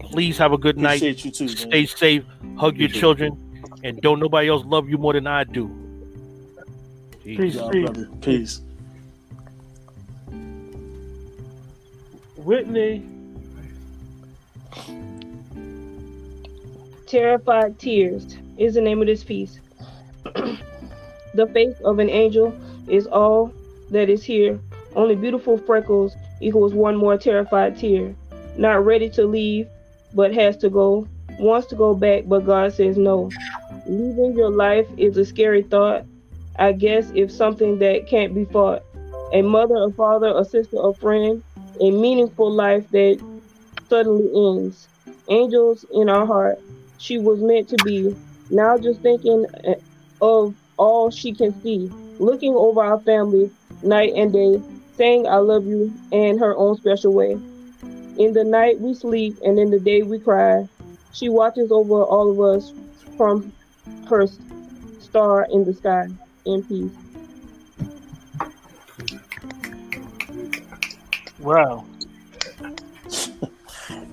Please 0.00 0.36
have 0.38 0.52
a 0.52 0.58
good 0.58 0.76
night. 0.78 1.00
You 1.02 1.14
too, 1.14 1.44
man. 1.46 1.56
Stay 1.56 1.86
safe. 1.86 2.24
Hug 2.24 2.76
your 2.76 2.86
Appreciate 2.86 2.90
it. 2.90 2.98
children, 2.98 3.62
and 3.84 4.00
don't 4.00 4.18
nobody 4.18 4.48
else 4.48 4.64
love 4.64 4.88
you 4.88 4.98
more 4.98 5.12
than 5.12 5.26
I 5.28 5.44
do. 5.44 5.68
Peace. 7.22 7.38
Peace. 7.38 7.56
Brother. 7.56 8.08
Peace. 8.20 8.60
Whitney. 12.44 13.04
Terrified 17.06 17.78
Tears 17.78 18.36
is 18.56 18.74
the 18.74 18.80
name 18.80 19.00
of 19.00 19.06
this 19.06 19.24
piece. 19.24 19.60
the 21.34 21.46
face 21.52 21.76
of 21.84 21.98
an 21.98 22.08
angel 22.08 22.58
is 22.88 23.06
all 23.06 23.52
that 23.90 24.08
is 24.08 24.22
here. 24.22 24.58
Only 24.96 25.16
beautiful 25.16 25.58
freckles 25.58 26.14
equals 26.40 26.72
one 26.72 26.96
more 26.96 27.18
terrified 27.18 27.78
tear. 27.78 28.14
Not 28.56 28.84
ready 28.84 29.10
to 29.10 29.26
leave, 29.26 29.68
but 30.14 30.34
has 30.34 30.56
to 30.58 30.70
go. 30.70 31.06
Wants 31.38 31.66
to 31.68 31.76
go 31.76 31.94
back, 31.94 32.24
but 32.26 32.46
God 32.46 32.72
says 32.72 32.96
no. 32.96 33.30
Leaving 33.86 34.34
your 34.34 34.50
life 34.50 34.86
is 34.96 35.16
a 35.16 35.24
scary 35.24 35.62
thought. 35.62 36.04
I 36.58 36.72
guess 36.72 37.10
if 37.14 37.30
something 37.30 37.78
that 37.78 38.06
can't 38.06 38.34
be 38.34 38.44
fought. 38.46 38.82
A 39.32 39.42
mother, 39.42 39.76
a 39.76 39.90
father, 39.92 40.32
a 40.36 40.44
sister, 40.44 40.76
a 40.80 40.92
friend, 40.92 41.42
a 41.80 41.90
meaningful 41.90 42.50
life 42.50 42.88
that 42.90 43.20
suddenly 43.88 44.30
ends. 44.34 44.88
Angels 45.28 45.84
in 45.92 46.08
our 46.08 46.26
heart, 46.26 46.58
she 46.98 47.18
was 47.18 47.40
meant 47.40 47.68
to 47.68 47.84
be. 47.84 48.14
Now 48.50 48.78
just 48.78 49.00
thinking 49.00 49.46
uh, 49.66 49.74
of 50.20 50.54
all 50.76 51.10
she 51.10 51.32
can 51.32 51.60
see, 51.62 51.90
looking 52.18 52.54
over 52.54 52.82
our 52.82 53.00
family 53.00 53.50
night 53.82 54.12
and 54.14 54.32
day, 54.32 54.60
saying 54.96 55.26
I 55.26 55.36
love 55.36 55.66
you 55.66 55.92
in 56.10 56.38
her 56.38 56.56
own 56.56 56.76
special 56.76 57.12
way. 57.12 57.32
In 58.18 58.32
the 58.34 58.44
night 58.44 58.80
we 58.80 58.94
sleep 58.94 59.38
and 59.44 59.58
in 59.58 59.70
the 59.70 59.78
day 59.78 60.02
we 60.02 60.18
cry. 60.18 60.68
She 61.12 61.28
watches 61.28 61.72
over 61.72 62.02
all 62.02 62.30
of 62.30 62.40
us 62.40 62.72
from 63.16 63.52
her 64.08 64.26
star 64.98 65.46
in 65.50 65.64
the 65.64 65.74
sky. 65.74 66.06
In 66.44 66.62
peace. 66.64 66.99
Wow. 71.40 71.84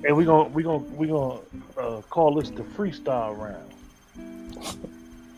and 0.04 0.16
we're 0.16 0.24
gonna 0.24 0.48
we 0.48 0.62
gonna 0.62 0.78
we 0.78 1.08
gonna 1.08 1.40
uh, 1.78 2.00
call 2.08 2.34
this 2.34 2.50
the 2.50 2.62
freestyle 2.62 3.36
round. 3.36 3.72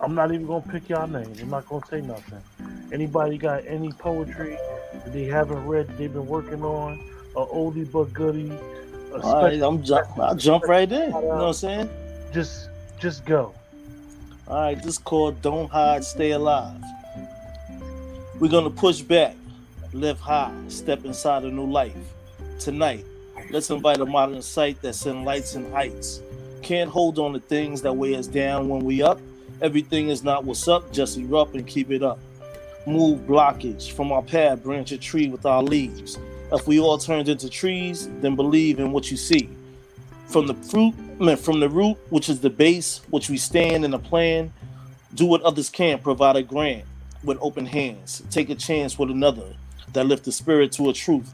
I'm 0.01 0.15
not 0.15 0.33
even 0.33 0.47
gonna 0.47 0.65
pick 0.71 0.89
y'all 0.89 1.07
names. 1.07 1.41
I'm 1.41 1.51
not 1.51 1.69
gonna 1.69 1.85
say 1.87 2.01
nothing. 2.01 2.41
Anybody 2.93 3.39
got 3.39 3.67
any 3.67 3.93
poetry 3.93 4.57
that 4.93 5.13
they 5.13 5.25
haven't 5.25 5.67
read, 5.67 5.89
that 5.89 5.99
they've 5.99 6.13
been 6.13 6.27
working 6.27 6.63
on, 6.65 7.01
a 7.37 7.45
oldie 7.45 7.91
but 7.91 8.13
goodie, 8.13 8.53
All 9.23 9.43
right, 9.45 9.61
I'm 9.61 9.83
jump. 9.83 10.19
I'll 10.19 10.35
jump 10.35 10.65
right 10.65 10.91
in. 10.91 11.09
You 11.09 11.11
know 11.11 11.21
what 11.21 11.43
I'm 11.43 11.53
saying? 11.53 11.91
just 12.33 12.69
just 12.99 13.25
go. 13.25 13.55
All 14.49 14.61
right, 14.63 14.77
this 14.77 14.95
is 14.95 14.99
called 14.99 15.43
"Don't 15.43 15.71
Hide, 15.71 16.05
Stay 16.05 16.31
Alive." 16.33 16.81
We're 18.39 18.51
gonna 18.51 18.71
push 18.71 19.01
back, 19.01 19.35
live 19.93 20.21
high, 20.21 20.55
step 20.69 21.05
inside 21.05 21.43
a 21.45 21.51
new 21.51 21.67
life. 21.67 21.97
Tonight, 22.59 23.05
let's 23.51 23.71
invite 23.71 24.01
a 24.01 24.07
modern 24.07 24.43
sight 24.43 24.81
that 24.83 24.95
send 24.95 25.25
lights 25.25 25.55
and 25.55 25.73
heights. 25.73 26.21
Can't 26.63 26.91
hold 26.91 27.19
on 27.19 27.33
to 27.33 27.41
things 27.41 27.83
that 27.83 27.97
weigh 27.97 28.15
us 28.15 28.27
down 28.27 28.69
when 28.69 28.85
we 28.85 29.03
up. 29.03 29.21
Everything 29.63 30.09
is 30.09 30.23
not 30.23 30.45
what's 30.45 30.69
up, 30.69 30.93
just 30.93 31.19
erupt 31.19 31.55
and 31.55 31.67
keep 31.67 31.91
it 31.91 32.03
up. 32.03 32.21
Move 32.87 33.21
blockage 33.21 33.91
from 33.93 34.13
our 34.13 34.23
path, 34.23 34.63
branch 34.63 34.93
a 34.93 34.99
tree 34.99 35.29
with 35.29 35.45
our 35.45 35.63
leaves. 35.63 36.19
If 36.53 36.67
we 36.67 36.81
all 36.81 36.99
turned 36.99 37.29
into 37.29 37.49
trees, 37.49 38.09
then 38.21 38.37
believe 38.37 38.79
in 38.79 38.93
what 38.93 39.11
you 39.11 39.17
see. 39.17 39.49
From 40.27 40.47
the 40.47 40.55
fruit, 40.55 40.95
from 41.41 41.61
the 41.61 41.69
root, 41.69 41.97
which 42.11 42.29
is 42.29 42.41
the 42.41 42.51
base, 42.51 43.01
which 43.11 43.29
we 43.29 43.37
stand 43.37 43.85
in 43.85 43.93
a 43.93 43.99
plan, 43.99 44.53
do 45.15 45.27
what 45.27 45.43
others 45.43 45.69
can't, 45.69 46.03
provide 46.03 46.37
a 46.37 46.43
grant 46.43 46.85
with 47.25 47.39
open 47.41 47.67
hands. 47.67 48.23
Take 48.31 48.51
a 48.51 48.55
chance 48.55 48.99
with 48.99 49.11
another 49.11 49.55
that 49.93 50.07
lift 50.07 50.25
the 50.25 50.33
spirit 50.33 50.73
to 50.73 50.91
a 50.91 50.93
truth. 50.93 51.33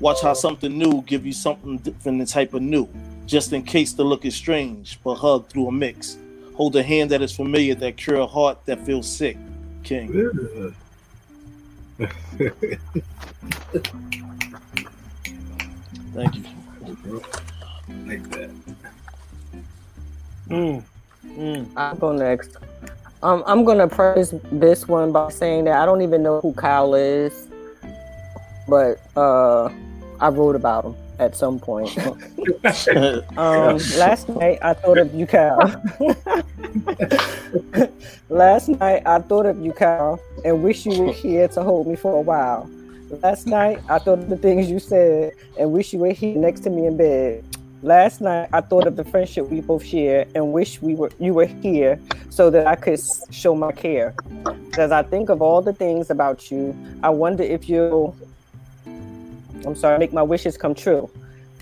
Watch 0.00 0.22
how 0.22 0.34
something 0.34 0.76
new 0.76 1.02
give 1.02 1.26
you 1.26 1.32
something 1.32 1.78
different 1.78 2.20
and 2.20 2.28
type 2.28 2.54
of 2.54 2.62
new. 2.62 2.88
Just 3.26 3.52
in 3.52 3.62
case 3.62 3.92
the 3.92 4.02
look 4.02 4.24
is 4.24 4.34
strange, 4.34 4.98
but 5.04 5.16
hug 5.16 5.48
through 5.48 5.68
a 5.68 5.72
mix. 5.72 6.16
Hold 6.54 6.74
a 6.76 6.82
hand 6.82 7.10
that 7.10 7.22
is 7.22 7.32
familiar, 7.32 7.74
that 7.76 7.96
cure 7.96 8.16
a 8.16 8.26
heart 8.26 8.64
that 8.66 8.84
feels 8.84 9.08
sick. 9.08 9.36
King. 9.82 10.08
Thank 16.12 16.36
you. 16.36 16.44
like 18.06 18.30
that. 18.30 18.50
Mm. 20.48 20.82
Mm. 21.26 21.68
I'll 21.76 21.94
go 21.94 22.12
next. 22.12 22.56
Um, 23.22 23.44
I'm 23.46 23.64
gonna 23.64 23.86
preface 23.86 24.34
this 24.50 24.88
one 24.88 25.12
by 25.12 25.30
saying 25.30 25.64
that 25.64 25.80
I 25.80 25.84
don't 25.84 26.00
even 26.00 26.22
know 26.22 26.40
who 26.40 26.54
Kyle 26.54 26.94
is, 26.94 27.49
but 28.70 29.00
uh, 29.16 29.68
I 30.20 30.28
wrote 30.28 30.56
about 30.56 30.84
him 30.84 30.94
at 31.18 31.36
some 31.36 31.58
point. 31.58 31.96
um, 33.36 33.78
last 33.98 34.28
night 34.28 34.58
I 34.62 34.72
thought 34.72 34.98
of 34.98 35.14
you, 35.14 35.26
Kyle. 35.26 35.58
last 38.30 38.68
night 38.68 39.02
I 39.04 39.18
thought 39.18 39.46
of 39.46 39.60
you, 39.60 39.72
Kyle, 39.72 40.20
and 40.44 40.62
wish 40.62 40.86
you 40.86 41.02
were 41.02 41.12
here 41.12 41.48
to 41.48 41.62
hold 41.62 41.86
me 41.86 41.96
for 41.96 42.14
a 42.14 42.20
while. 42.20 42.70
Last 43.22 43.46
night 43.46 43.80
I 43.88 43.98
thought 43.98 44.20
of 44.20 44.30
the 44.30 44.36
things 44.36 44.70
you 44.70 44.78
said 44.78 45.32
and 45.58 45.72
wish 45.72 45.92
you 45.92 45.98
were 45.98 46.12
here 46.12 46.38
next 46.38 46.60
to 46.60 46.70
me 46.70 46.86
in 46.86 46.96
bed. 46.96 47.44
Last 47.82 48.20
night 48.20 48.48
I 48.52 48.60
thought 48.60 48.86
of 48.86 48.96
the 48.96 49.04
friendship 49.04 49.48
we 49.48 49.60
both 49.60 49.84
share 49.84 50.26
and 50.34 50.52
wish 50.52 50.80
we 50.80 50.94
were 50.94 51.10
you 51.18 51.34
were 51.34 51.46
here 51.46 52.00
so 52.28 52.50
that 52.50 52.66
I 52.66 52.76
could 52.76 53.00
show 53.30 53.54
my 53.54 53.72
care. 53.72 54.14
As 54.78 54.92
I 54.92 55.02
think 55.02 55.28
of 55.28 55.42
all 55.42 55.60
the 55.60 55.72
things 55.72 56.10
about 56.10 56.50
you, 56.50 56.76
I 57.02 57.10
wonder 57.10 57.42
if 57.42 57.68
you'll 57.68 58.14
I'm 59.66 59.74
sorry, 59.76 59.98
make 59.98 60.12
my 60.12 60.22
wishes 60.22 60.56
come 60.56 60.74
true. 60.74 61.10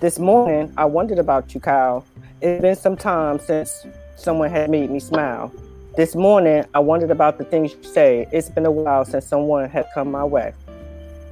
This 0.01 0.21
morning 0.21 0.73
I 0.77 0.85
wondered 0.85 1.19
about 1.19 1.53
you, 1.53 1.61
Kyle. 1.61 2.05
It's 2.41 2.63
been 2.63 2.77
some 2.77 2.97
time 2.97 3.41
since 3.41 3.87
someone 4.17 4.51
had 4.51 4.71
made 4.71 4.89
me 4.89 5.01
smile. 5.01 5.53
This 5.97 6.15
morning 6.15 6.65
I 6.75 6.79
wondered 6.79 7.11
about 7.11 7.39
the 7.39 7.45
things 7.45 7.73
you 7.73 7.83
say. 7.83 8.29
It's 8.31 8.49
been 8.51 8.67
a 8.67 8.71
while 8.71 9.05
since 9.05 9.27
someone 9.27 9.69
had 9.69 9.87
come 9.95 10.13
my 10.13 10.25
way. 10.25 10.55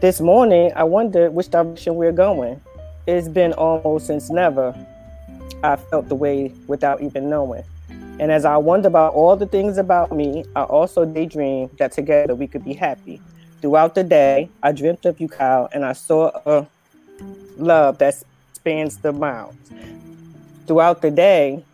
This 0.00 0.20
morning 0.20 0.72
I 0.74 0.82
wondered 0.82 1.32
which 1.32 1.50
direction 1.50 1.94
we're 1.94 2.10
going. 2.10 2.60
It's 3.06 3.28
been 3.28 3.52
almost 3.52 4.08
since 4.08 4.28
never 4.28 4.74
I 5.62 5.76
felt 5.76 6.08
the 6.08 6.16
way 6.16 6.52
without 6.66 7.00
even 7.00 7.30
knowing. 7.30 7.62
And 8.18 8.32
as 8.32 8.44
I 8.44 8.56
wonder 8.56 8.88
about 8.88 9.14
all 9.14 9.36
the 9.36 9.46
things 9.46 9.78
about 9.78 10.10
me, 10.10 10.44
I 10.56 10.62
also 10.62 11.04
daydream 11.04 11.70
that 11.78 11.92
together 11.92 12.34
we 12.34 12.48
could 12.48 12.64
be 12.64 12.72
happy. 12.72 13.20
Throughout 13.66 13.96
the 13.96 14.04
day, 14.04 14.48
I 14.62 14.70
dreamt 14.70 15.06
of 15.06 15.20
you, 15.20 15.26
Kyle, 15.26 15.68
and 15.72 15.84
I 15.84 15.92
saw 15.92 16.30
a 16.46 16.68
love 17.56 17.98
that 17.98 18.14
spans 18.52 18.98
the 18.98 19.12
miles. 19.12 19.56
Throughout 20.68 21.02
the 21.02 21.10
day, 21.10 21.64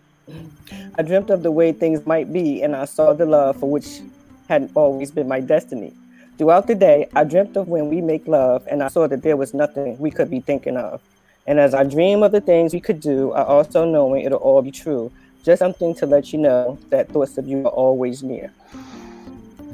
I 0.96 1.02
dreamt 1.02 1.28
of 1.28 1.42
the 1.42 1.50
way 1.50 1.70
things 1.72 2.06
might 2.06 2.32
be, 2.32 2.62
and 2.62 2.74
I 2.74 2.86
saw 2.86 3.12
the 3.12 3.26
love 3.26 3.58
for 3.58 3.70
which 3.70 4.00
had 4.48 4.70
always 4.74 5.10
been 5.10 5.28
my 5.28 5.40
destiny. 5.40 5.92
Throughout 6.38 6.66
the 6.66 6.74
day, 6.74 7.10
I 7.14 7.24
dreamt 7.24 7.58
of 7.58 7.68
when 7.68 7.90
we 7.90 8.00
make 8.00 8.26
love, 8.26 8.66
and 8.70 8.82
I 8.82 8.88
saw 8.88 9.06
that 9.06 9.20
there 9.20 9.36
was 9.36 9.52
nothing 9.52 9.98
we 9.98 10.10
could 10.10 10.30
be 10.30 10.40
thinking 10.40 10.78
of. 10.78 11.02
And 11.46 11.60
as 11.60 11.74
I 11.74 11.84
dream 11.84 12.22
of 12.22 12.32
the 12.32 12.40
things 12.40 12.72
we 12.72 12.80
could 12.80 13.00
do, 13.00 13.32
I 13.32 13.44
also 13.44 13.84
knowing 13.84 14.24
it'll 14.24 14.38
all 14.38 14.62
be 14.62 14.70
true. 14.70 15.12
Just 15.44 15.58
something 15.58 15.94
to 15.96 16.06
let 16.06 16.32
you 16.32 16.38
know 16.38 16.78
that 16.88 17.10
thoughts 17.10 17.36
of 17.36 17.46
you 17.46 17.66
are 17.66 17.76
always 17.84 18.22
near. 18.22 18.50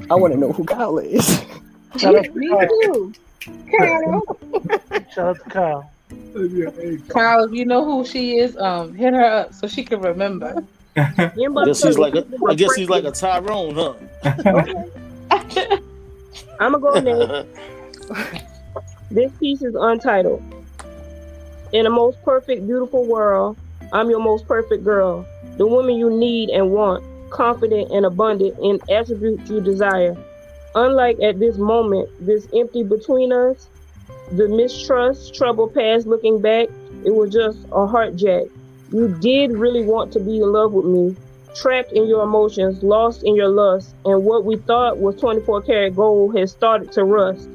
I 0.09 0.15
want 0.15 0.33
to 0.33 0.37
know 0.37 0.51
who 0.51 0.65
Kyle 0.65 0.97
is. 0.97 1.45
Shout 1.97 2.15
out 2.15 2.23
to 2.25 2.31
Me 2.31 2.49
Kyle. 2.49 2.67
too. 2.67 3.13
Kyle. 3.77 4.37
Shout 5.13 5.17
out 5.17 5.43
to 5.43 5.49
Kyle. 5.49 5.91
Kyle, 7.09 7.43
if 7.43 7.53
you 7.53 7.65
know 7.65 7.85
who 7.85 8.05
she 8.05 8.39
is, 8.39 8.57
um, 8.57 8.93
hit 8.93 9.13
her 9.13 9.23
up 9.23 9.53
so 9.53 9.67
she 9.67 9.83
can 9.83 10.01
remember. 10.01 10.63
I 10.97 11.31
guess 11.65 11.83
he's 11.83 11.97
like 11.97 12.15
a, 12.15 12.25
I 12.47 12.55
guess 12.55 12.75
he's 12.75 12.89
like 12.89 13.03
a 13.03 13.11
Tyrone, 13.11 13.75
huh? 13.75 13.93
I'm 16.59 16.73
gonna 16.73 16.79
go 16.79 17.45
next. 18.09 18.45
This 19.11 19.31
piece 19.39 19.63
is 19.63 19.73
untitled. 19.73 20.43
In 21.73 21.87
a 21.87 21.89
most 21.89 22.21
perfect, 22.23 22.67
beautiful 22.67 23.05
world, 23.05 23.57
I'm 23.91 24.07
your 24.11 24.19
most 24.19 24.47
perfect 24.47 24.83
girl. 24.83 25.25
The 25.57 25.65
woman 25.65 25.95
you 25.95 26.11
need 26.11 26.51
and 26.51 26.69
want, 26.69 27.03
confident 27.31 27.91
and 27.91 28.05
abundant 28.05 28.55
in 28.61 28.79
attributes 28.87 29.49
you 29.49 29.61
desire. 29.61 30.15
Unlike 30.75 31.19
at 31.21 31.39
this 31.39 31.57
moment, 31.57 32.09
this 32.19 32.47
empty 32.53 32.83
between 32.83 33.33
us, 33.33 33.67
the 34.31 34.47
mistrust, 34.47 35.33
trouble 35.33 35.67
past 35.67 36.05
looking 36.05 36.39
back, 36.41 36.69
it 37.03 37.11
was 37.11 37.33
just 37.33 37.57
a 37.71 37.87
heart 37.87 38.15
jack. 38.15 38.43
You 38.91 39.07
did 39.19 39.51
really 39.51 39.83
want 39.83 40.11
to 40.13 40.19
be 40.19 40.37
in 40.37 40.51
love 40.51 40.73
with 40.73 40.85
me, 40.85 41.15
trapped 41.55 41.91
in 41.93 42.07
your 42.07 42.23
emotions, 42.23 42.83
lost 42.83 43.23
in 43.23 43.35
your 43.35 43.49
lust, 43.49 43.95
and 44.05 44.23
what 44.23 44.45
we 44.45 44.57
thought 44.57 44.99
was 44.99 45.19
24 45.19 45.63
karat 45.63 45.95
gold 45.95 46.37
has 46.37 46.51
started 46.51 46.91
to 46.93 47.03
rust. 47.03 47.49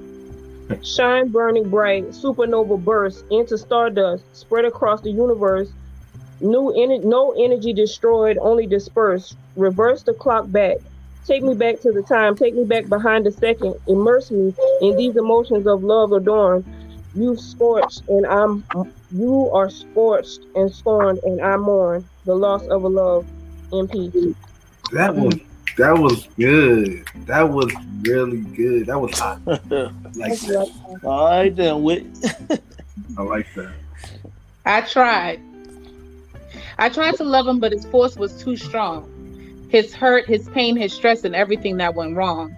Shine 0.82 1.28
burning 1.28 1.69
bright, 1.69 2.09
supernova 2.09 2.82
burst 2.82 3.24
into 3.31 3.59
stardust, 3.59 4.24
spread 4.35 4.65
across 4.65 5.03
the 5.03 5.11
universe. 5.11 5.70
New 6.41 6.73
ener- 6.77 7.05
no 7.05 7.32
energy 7.32 7.73
destroyed, 7.73 8.39
only 8.39 8.66
dispersed. 8.66 9.36
Reverse 9.57 10.03
the 10.03 10.15
clock 10.15 10.51
back. 10.51 10.78
Take 11.27 11.43
me 11.43 11.55
back 11.55 11.81
to 11.81 11.93
the 11.93 12.03
time. 12.03 12.37
Take 12.37 12.55
me 12.55 12.65
back 12.65 12.89
behind 12.89 13.25
the 13.25 13.33
second. 13.33 13.75
Immerse 13.89 14.31
me 14.31 14.55
in 14.83 14.97
these 14.97 15.17
emotions 15.17 15.67
of 15.67 15.83
love 15.83 16.13
adorned. 16.13 16.65
You 17.15 17.37
scorched 17.37 18.03
and 18.09 18.27
I'm 18.27 18.65
you 19.13 19.49
are 19.53 19.71
scorched 19.71 20.41
and 20.55 20.75
scorned 20.75 21.21
and 21.23 21.41
I 21.41 21.57
mourn 21.57 22.05
the 22.25 22.35
loss 22.35 22.63
of 22.67 22.83
a 22.83 22.89
love 22.89 23.27
in 23.73 23.89
peace. 23.89 24.35
That 24.93 25.13
mm. 25.13 25.25
was 25.25 25.41
that 25.77 25.99
was 25.99 26.29
good. 26.39 27.07
That 27.27 27.49
was 27.49 27.73
really 28.03 28.41
good. 28.41 28.87
That 28.87 28.99
was 28.99 29.19
hot. 29.19 29.41
Like 30.17 30.39
that. 30.43 30.71
All 31.03 31.27
right 31.27 31.55
then, 31.55 31.83
Whit. 31.83 32.07
I 33.19 33.23
like 33.23 33.53
that. 33.55 33.73
I 34.65 34.81
tried. 34.83 35.41
I 36.79 36.89
tried 36.89 37.17
to 37.17 37.25
love 37.25 37.49
him, 37.49 37.59
but 37.59 37.73
his 37.73 37.85
force 37.87 38.17
was 38.17 38.41
too 38.41 38.57
strong. 38.57 39.11
His 39.75 39.93
hurt, 39.93 40.27
his 40.27 40.49
pain, 40.51 40.77
his 40.77 40.93
stress, 40.93 41.25
and 41.25 41.35
everything 41.35 41.79
that 41.79 41.97
went 41.97 42.15
wrong. 42.15 42.55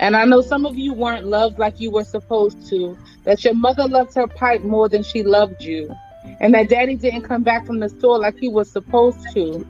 And 0.00 0.16
I 0.16 0.24
know 0.24 0.40
some 0.40 0.64
of 0.64 0.78
you 0.78 0.94
weren't 0.94 1.26
loved 1.26 1.58
like 1.58 1.78
you 1.78 1.90
were 1.90 2.02
supposed 2.02 2.66
to, 2.70 2.96
that 3.24 3.44
your 3.44 3.52
mother 3.52 3.86
loved 3.86 4.14
her 4.14 4.26
pipe 4.26 4.62
more 4.62 4.88
than 4.88 5.02
she 5.02 5.22
loved 5.22 5.62
you, 5.62 5.94
and 6.40 6.54
that 6.54 6.70
daddy 6.70 6.96
didn't 6.96 7.24
come 7.24 7.42
back 7.42 7.66
from 7.66 7.78
the 7.78 7.90
store 7.90 8.18
like 8.18 8.38
he 8.38 8.48
was 8.48 8.70
supposed 8.70 9.18
to. 9.34 9.66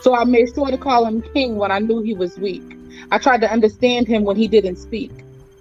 So 0.00 0.14
I 0.14 0.24
made 0.24 0.48
sure 0.54 0.70
to 0.70 0.78
call 0.78 1.04
him 1.04 1.20
king 1.20 1.56
when 1.56 1.70
I 1.70 1.78
knew 1.78 2.00
he 2.00 2.14
was 2.14 2.38
weak. 2.38 2.78
I 3.10 3.18
tried 3.18 3.42
to 3.42 3.52
understand 3.52 4.08
him 4.08 4.24
when 4.24 4.36
he 4.36 4.48
didn't 4.48 4.76
speak. 4.76 5.10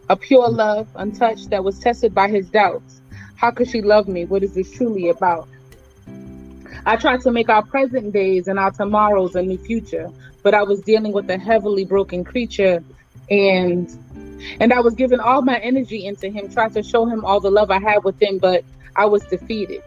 A 0.07 0.15
pure 0.15 0.48
love, 0.48 0.88
untouched, 0.95 1.49
that 1.49 1.65
was 1.65 1.77
tested 1.77 2.15
by 2.15 2.30
his 2.30 2.49
doubts. 2.49 3.02
How 3.35 3.52
could 3.52 3.68
she 3.68 3.81
love 3.81 4.07
me? 4.07 4.23
What 4.23 4.44
is 4.44 4.53
this 4.53 4.72
truly 4.72 5.10
about? 5.10 5.49
I 6.85 6.95
tried 6.95 7.19
to 7.22 7.31
make 7.31 7.49
our 7.49 7.64
present 7.65 8.14
days 8.14 8.48
and 8.48 8.57
our 8.57 8.72
tomorrows 8.72 9.35
a 9.35 9.41
new 9.41 9.57
future, 9.57 10.10
but 10.44 10.53
I 10.53 10.64
was 10.64 10.82
dealing 10.82 11.14
with 11.14 11.30
a 11.30 11.38
heavily 11.38 11.86
broken 11.86 12.24
creature 12.24 12.84
and 13.32 13.90
and 14.60 14.74
I 14.74 14.82
was 14.82 14.94
giving 14.94 15.22
all 15.22 15.41
my 15.41 15.57
energy 15.60 16.06
into 16.06 16.30
him, 16.30 16.52
trying 16.52 16.74
to 16.74 16.84
show 16.84 17.06
him 17.06 17.24
all 17.24 17.40
the 17.40 17.49
love 17.49 17.72
I 17.72 17.80
had 17.80 18.03
with 18.03 18.22
him, 18.22 18.40
but 18.40 18.65
I 18.95 19.06
was 19.06 19.24
defeated. 19.24 19.82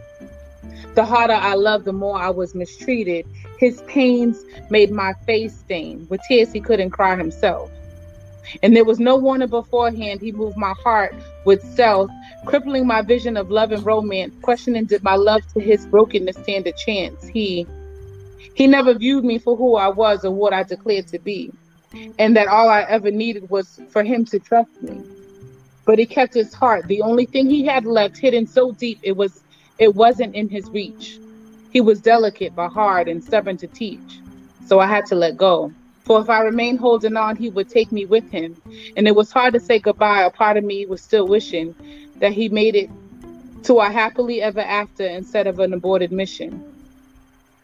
The 0.94 1.04
harder 1.04 1.34
I 1.34 1.54
loved, 1.54 1.84
the 1.84 1.92
more 1.92 2.16
I 2.18 2.30
was 2.30 2.54
mistreated. 2.54 3.26
His 3.58 3.82
pains 3.82 4.42
made 4.70 4.90
my 4.90 5.12
face 5.26 5.58
stain. 5.58 6.06
With 6.08 6.22
tears, 6.26 6.52
he 6.52 6.60
couldn't 6.60 6.90
cry 6.90 7.16
himself. 7.16 7.70
And 8.62 8.74
there 8.74 8.84
was 8.84 8.98
no 8.98 9.16
warning 9.16 9.48
beforehand. 9.48 10.20
He 10.22 10.32
moved 10.32 10.56
my 10.56 10.72
heart 10.82 11.14
with 11.44 11.62
self, 11.74 12.10
crippling 12.46 12.86
my 12.86 13.02
vision 13.02 13.36
of 13.36 13.50
love 13.50 13.72
and 13.72 13.84
romance, 13.84 14.34
questioning 14.40 14.86
did 14.86 15.02
my 15.02 15.16
love 15.16 15.42
to 15.52 15.60
his 15.60 15.84
brokenness 15.86 16.36
stand 16.36 16.66
a 16.66 16.72
chance. 16.72 17.26
He 17.26 17.66
he 18.54 18.66
never 18.66 18.94
viewed 18.94 19.24
me 19.24 19.38
for 19.38 19.56
who 19.56 19.76
I 19.76 19.88
was 19.88 20.24
or 20.24 20.30
what 20.30 20.52
I 20.52 20.62
declared 20.62 21.08
to 21.08 21.18
be. 21.18 21.52
And 22.18 22.36
that 22.36 22.48
all 22.48 22.68
I 22.68 22.82
ever 22.82 23.10
needed 23.10 23.48
was 23.48 23.80
for 23.90 24.02
him 24.02 24.24
to 24.26 24.38
trust 24.38 24.82
me. 24.82 25.02
But 25.84 25.98
he 25.98 26.06
kept 26.06 26.34
his 26.34 26.52
heart. 26.52 26.86
The 26.88 27.02
only 27.02 27.26
thing 27.26 27.48
he 27.48 27.64
had 27.64 27.84
left 27.84 28.18
hidden 28.18 28.46
so 28.46 28.72
deep 28.72 28.98
it 29.02 29.16
was 29.16 29.42
it 29.78 29.94
wasn't 29.94 30.34
in 30.34 30.48
his 30.48 30.68
reach. 30.70 31.18
He 31.70 31.80
was 31.80 32.00
delicate 32.00 32.54
but 32.54 32.70
hard 32.70 33.08
and 33.08 33.22
stubborn 33.22 33.56
to 33.58 33.66
teach. 33.66 34.20
So 34.66 34.80
I 34.80 34.86
had 34.86 35.06
to 35.06 35.14
let 35.14 35.36
go. 35.36 35.72
For 36.04 36.20
if 36.20 36.30
I 36.30 36.40
remained 36.40 36.80
holding 36.80 37.16
on, 37.16 37.36
he 37.36 37.50
would 37.50 37.68
take 37.68 37.92
me 37.92 38.06
with 38.06 38.30
him. 38.30 38.56
And 38.96 39.06
it 39.06 39.14
was 39.14 39.32
hard 39.32 39.54
to 39.54 39.60
say 39.60 39.78
goodbye. 39.78 40.22
A 40.22 40.30
part 40.30 40.56
of 40.56 40.64
me 40.64 40.86
was 40.86 41.02
still 41.02 41.26
wishing 41.26 41.74
that 42.16 42.32
he 42.32 42.48
made 42.48 42.74
it 42.74 42.90
to 43.64 43.80
a 43.80 43.90
happily 43.90 44.40
ever 44.40 44.60
after 44.60 45.04
instead 45.04 45.46
of 45.46 45.58
an 45.58 45.72
aborted 45.72 46.12
mission. 46.12 46.75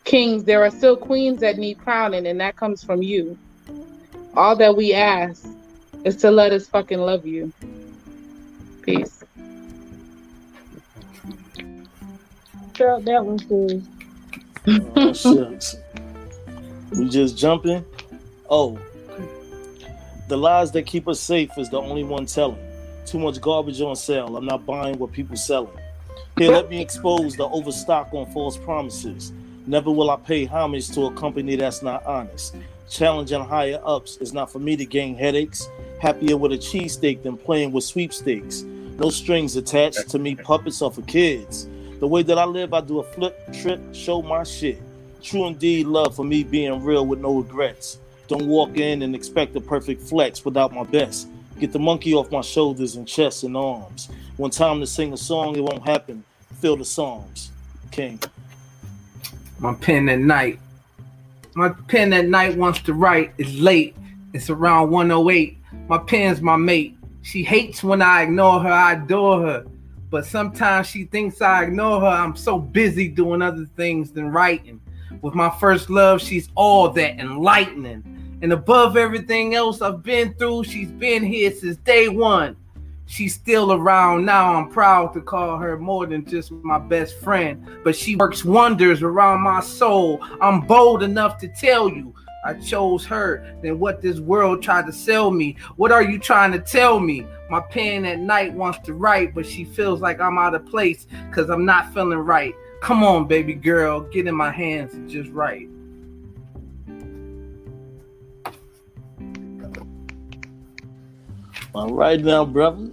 Kings, 0.04 0.44
there 0.44 0.62
are 0.64 0.70
still 0.70 0.96
queens 0.96 1.40
that 1.40 1.58
need 1.58 1.78
crowning, 1.78 2.26
and 2.26 2.40
that 2.40 2.56
comes 2.56 2.82
from 2.82 3.02
you. 3.02 3.38
All 4.34 4.56
that 4.56 4.76
we 4.76 4.92
ask 4.94 5.46
is 6.04 6.16
to 6.16 6.30
let 6.30 6.52
us 6.52 6.66
fucking 6.66 6.98
love 6.98 7.26
you. 7.26 7.52
Peace. 8.82 9.22
Felt 12.74 13.04
that 13.04 13.24
one 13.24 13.38
too. 13.38 13.82
Oh, 14.96 15.12
shit. 15.12 15.76
we 16.92 17.08
just 17.08 17.36
jumping. 17.36 17.84
Oh, 18.48 18.78
the 20.28 20.36
lies 20.36 20.72
that 20.72 20.86
keep 20.86 21.08
us 21.08 21.20
safe 21.20 21.50
is 21.58 21.68
the 21.68 21.80
only 21.80 22.04
one 22.04 22.26
telling. 22.26 22.58
Too 23.04 23.18
much 23.18 23.40
garbage 23.40 23.80
on 23.80 23.96
sale. 23.96 24.36
I'm 24.36 24.46
not 24.46 24.64
buying 24.64 24.98
what 24.98 25.12
people 25.12 25.36
selling. 25.36 25.76
Here, 26.38 26.50
let 26.50 26.70
me 26.70 26.80
expose 26.80 27.36
the 27.36 27.46
overstock 27.48 28.14
on 28.14 28.32
false 28.32 28.56
promises. 28.56 29.32
Never 29.66 29.90
will 29.90 30.10
I 30.10 30.16
pay 30.16 30.44
homage 30.44 30.90
to 30.90 31.06
a 31.06 31.12
company 31.12 31.55
that's 31.56 31.82
not 31.82 32.05
honest. 32.05 32.56
Challenging 32.90 33.44
higher 33.44 33.80
ups 33.84 34.16
is 34.16 34.32
not 34.32 34.51
for 34.51 34.59
me 34.59 34.76
to 34.76 34.84
gain 34.84 35.14
headaches. 35.14 35.68
Happier 36.01 36.36
with 36.36 36.52
a 36.52 36.59
cheesesteak 36.59 37.22
than 37.22 37.36
playing 37.36 37.70
with 37.70 37.84
sweepstakes. 37.84 38.62
No 38.62 39.09
strings 39.09 39.56
attached 39.56 40.09
to 40.10 40.18
me, 40.18 40.34
puppets 40.34 40.82
are 40.82 40.90
for 40.90 41.02
kids. 41.02 41.68
The 42.01 42.06
way 42.06 42.22
that 42.24 42.39
I 42.39 42.44
live, 42.44 42.74
I 42.74 42.80
do 42.80 42.98
a 42.98 43.05
flip, 43.05 43.39
trip, 43.52 43.80
show 43.94 44.20
my 44.20 44.43
shit. 44.43 44.82
True 45.22 45.47
indeed, 45.47 45.86
love 45.86 46.16
for 46.16 46.24
me 46.24 46.43
being 46.43 46.82
real 46.82 47.06
with 47.06 47.20
no 47.20 47.36
regrets. 47.36 48.01
Don't 48.26 48.47
walk 48.47 48.76
in 48.76 49.02
and 49.02 49.14
expect 49.14 49.55
a 49.55 49.60
perfect 49.60 50.02
flex 50.02 50.44
without 50.44 50.72
my 50.74 50.82
best. 50.82 51.28
Get 51.60 51.72
the 51.72 51.78
monkey 51.78 52.14
off 52.14 52.32
my 52.32 52.40
shoulders 52.40 52.97
and 52.97 53.06
chest 53.06 53.44
and 53.44 53.56
arms. 53.56 54.09
When 54.36 54.51
time 54.51 54.80
to 54.80 54.86
sing 54.86 55.12
a 55.12 55.16
song, 55.16 55.55
it 55.55 55.62
won't 55.62 55.86
happen. 55.86 56.24
Feel 56.60 56.76
the 56.76 56.84
psalms. 56.84 57.52
King. 57.93 58.18
My 59.62 59.72
pen 59.74 60.09
at 60.09 60.18
night. 60.18 60.59
My 61.55 61.68
pen 61.86 62.12
at 62.12 62.26
night 62.26 62.56
wants 62.56 62.80
to 62.80 62.94
write. 62.94 63.32
It's 63.39 63.55
late. 63.55 63.94
It's 64.32 64.51
around 64.51 64.90
108. 64.90 65.56
My 65.86 65.98
pen's 65.98 66.40
my 66.40 66.56
mate. 66.56 66.98
She 67.22 67.44
hates 67.44 67.84
when 67.84 68.02
I 68.02 68.22
ignore 68.22 68.59
her. 68.59 68.72
I 68.72 68.94
adore 68.94 69.40
her. 69.43 69.66
But 70.10 70.26
sometimes 70.26 70.89
she 70.89 71.05
thinks 71.05 71.40
I 71.40 71.62
ignore 71.62 72.01
her. 72.01 72.09
I'm 72.09 72.34
so 72.34 72.59
busy 72.59 73.06
doing 73.06 73.40
other 73.40 73.64
things 73.76 74.10
than 74.10 74.32
writing. 74.32 74.80
With 75.20 75.36
my 75.36 75.48
first 75.60 75.89
love, 75.90 76.20
she's 76.20 76.48
all 76.56 76.89
that 76.89 77.20
enlightening. 77.20 78.39
And 78.43 78.52
above 78.52 78.97
everything 78.97 79.55
else 79.55 79.80
I've 79.80 80.02
been 80.02 80.34
through, 80.34 80.64
she's 80.64 80.90
been 80.90 81.22
here 81.22 81.52
since 81.52 81.76
day 81.76 82.09
one. 82.09 82.56
She's 83.12 83.34
still 83.34 83.74
around 83.74 84.24
now. 84.24 84.55
I'm 84.55 84.70
proud 84.70 85.12
to 85.12 85.20
call 85.20 85.59
her 85.59 85.78
more 85.78 86.06
than 86.06 86.24
just 86.24 86.51
my 86.51 86.78
best 86.78 87.18
friend, 87.18 87.62
but 87.84 87.94
she 87.94 88.16
works 88.16 88.43
wonders 88.43 89.02
around 89.02 89.43
my 89.43 89.60
soul. 89.60 90.24
I'm 90.40 90.62
bold 90.62 91.02
enough 91.02 91.36
to 91.40 91.48
tell 91.48 91.90
you 91.90 92.14
I 92.47 92.55
chose 92.55 93.05
her 93.05 93.55
than 93.62 93.78
what 93.78 94.01
this 94.01 94.18
world 94.18 94.62
tried 94.62 94.86
to 94.86 94.94
sell 94.94 95.30
me. 95.30 95.59
What 95.76 95.93
are 95.93 96.02
you 96.02 96.18
trying 96.18 96.52
to 96.52 96.59
tell 96.59 97.01
me? 97.01 97.26
My 97.51 97.60
pen 97.60 98.06
at 98.06 98.18
night 98.18 98.55
wants 98.55 98.78
to 98.86 98.94
write, 98.94 99.34
but 99.34 99.44
she 99.44 99.66
feels 99.66 100.01
like 100.01 100.18
I'm 100.18 100.39
out 100.39 100.55
of 100.55 100.64
place 100.64 101.06
because 101.28 101.51
I'm 101.51 101.66
not 101.66 101.93
feeling 101.93 102.16
right. 102.16 102.55
Come 102.80 103.05
on, 103.05 103.28
baby 103.28 103.52
girl, 103.52 104.01
get 104.01 104.26
in 104.26 104.34
my 104.34 104.51
hands 104.51 104.94
and 104.94 105.10
just 105.10 105.30
write. 105.32 105.68
All 111.74 111.94
right 111.94 112.20
now, 112.20 112.44
brother. 112.44 112.90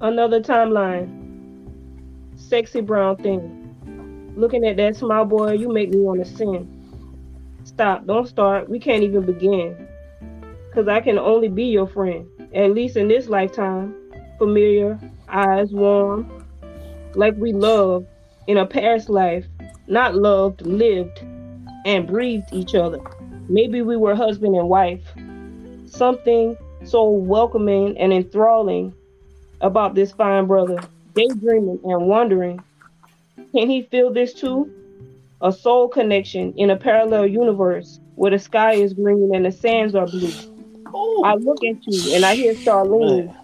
Another 0.00 0.40
timeline. 0.40 1.24
Sexy 2.36 2.80
brown 2.80 3.16
thing. 3.16 4.32
Looking 4.36 4.64
at 4.64 4.76
that 4.76 4.94
small 4.96 5.24
boy, 5.24 5.52
you 5.52 5.72
make 5.72 5.90
me 5.90 5.98
want 5.98 6.24
to 6.24 6.30
sin. 6.30 6.72
Stop, 7.64 8.06
don't 8.06 8.28
start. 8.28 8.68
We 8.68 8.78
can't 8.78 9.02
even 9.02 9.26
begin. 9.26 9.88
Cause 10.72 10.86
I 10.86 11.00
can 11.00 11.18
only 11.18 11.48
be 11.48 11.64
your 11.64 11.88
friend, 11.88 12.28
at 12.54 12.72
least 12.72 12.96
in 12.96 13.08
this 13.08 13.28
lifetime. 13.28 13.94
Familiar, 14.38 15.00
eyes 15.28 15.72
warm, 15.72 16.44
like 17.14 17.34
we 17.38 17.52
loved 17.52 18.06
in 18.46 18.58
a 18.58 18.66
past 18.66 19.08
life, 19.08 19.46
not 19.88 20.14
loved, 20.14 20.62
lived, 20.66 21.24
and 21.86 22.06
breathed 22.06 22.52
each 22.52 22.74
other. 22.74 23.00
Maybe 23.48 23.82
we 23.82 23.96
were 23.96 24.14
husband 24.14 24.56
and 24.56 24.68
wife. 24.68 25.02
Something 25.86 26.56
so 26.84 27.08
welcoming 27.08 27.96
and 27.98 28.12
enthralling 28.12 28.92
about 29.60 29.94
this 29.94 30.12
fine 30.12 30.46
brother, 30.46 30.78
daydreaming 31.14 31.80
and 31.84 32.06
wondering 32.06 32.60
can 33.56 33.70
he 33.70 33.82
feel 33.82 34.12
this 34.12 34.34
too? 34.34 34.70
A 35.40 35.50
soul 35.52 35.88
connection 35.88 36.52
in 36.58 36.70
a 36.70 36.76
parallel 36.76 37.26
universe 37.26 38.00
where 38.14 38.30
the 38.30 38.38
sky 38.38 38.74
is 38.74 38.92
green 38.92 39.34
and 39.34 39.46
the 39.46 39.52
sands 39.52 39.94
are 39.94 40.06
blue. 40.06 40.32
I 41.24 41.34
look 41.34 41.64
at 41.64 41.76
you 41.86 42.14
and 42.14 42.24
I 42.24 42.34
hear 42.34 42.54
Charlene. 42.54 43.34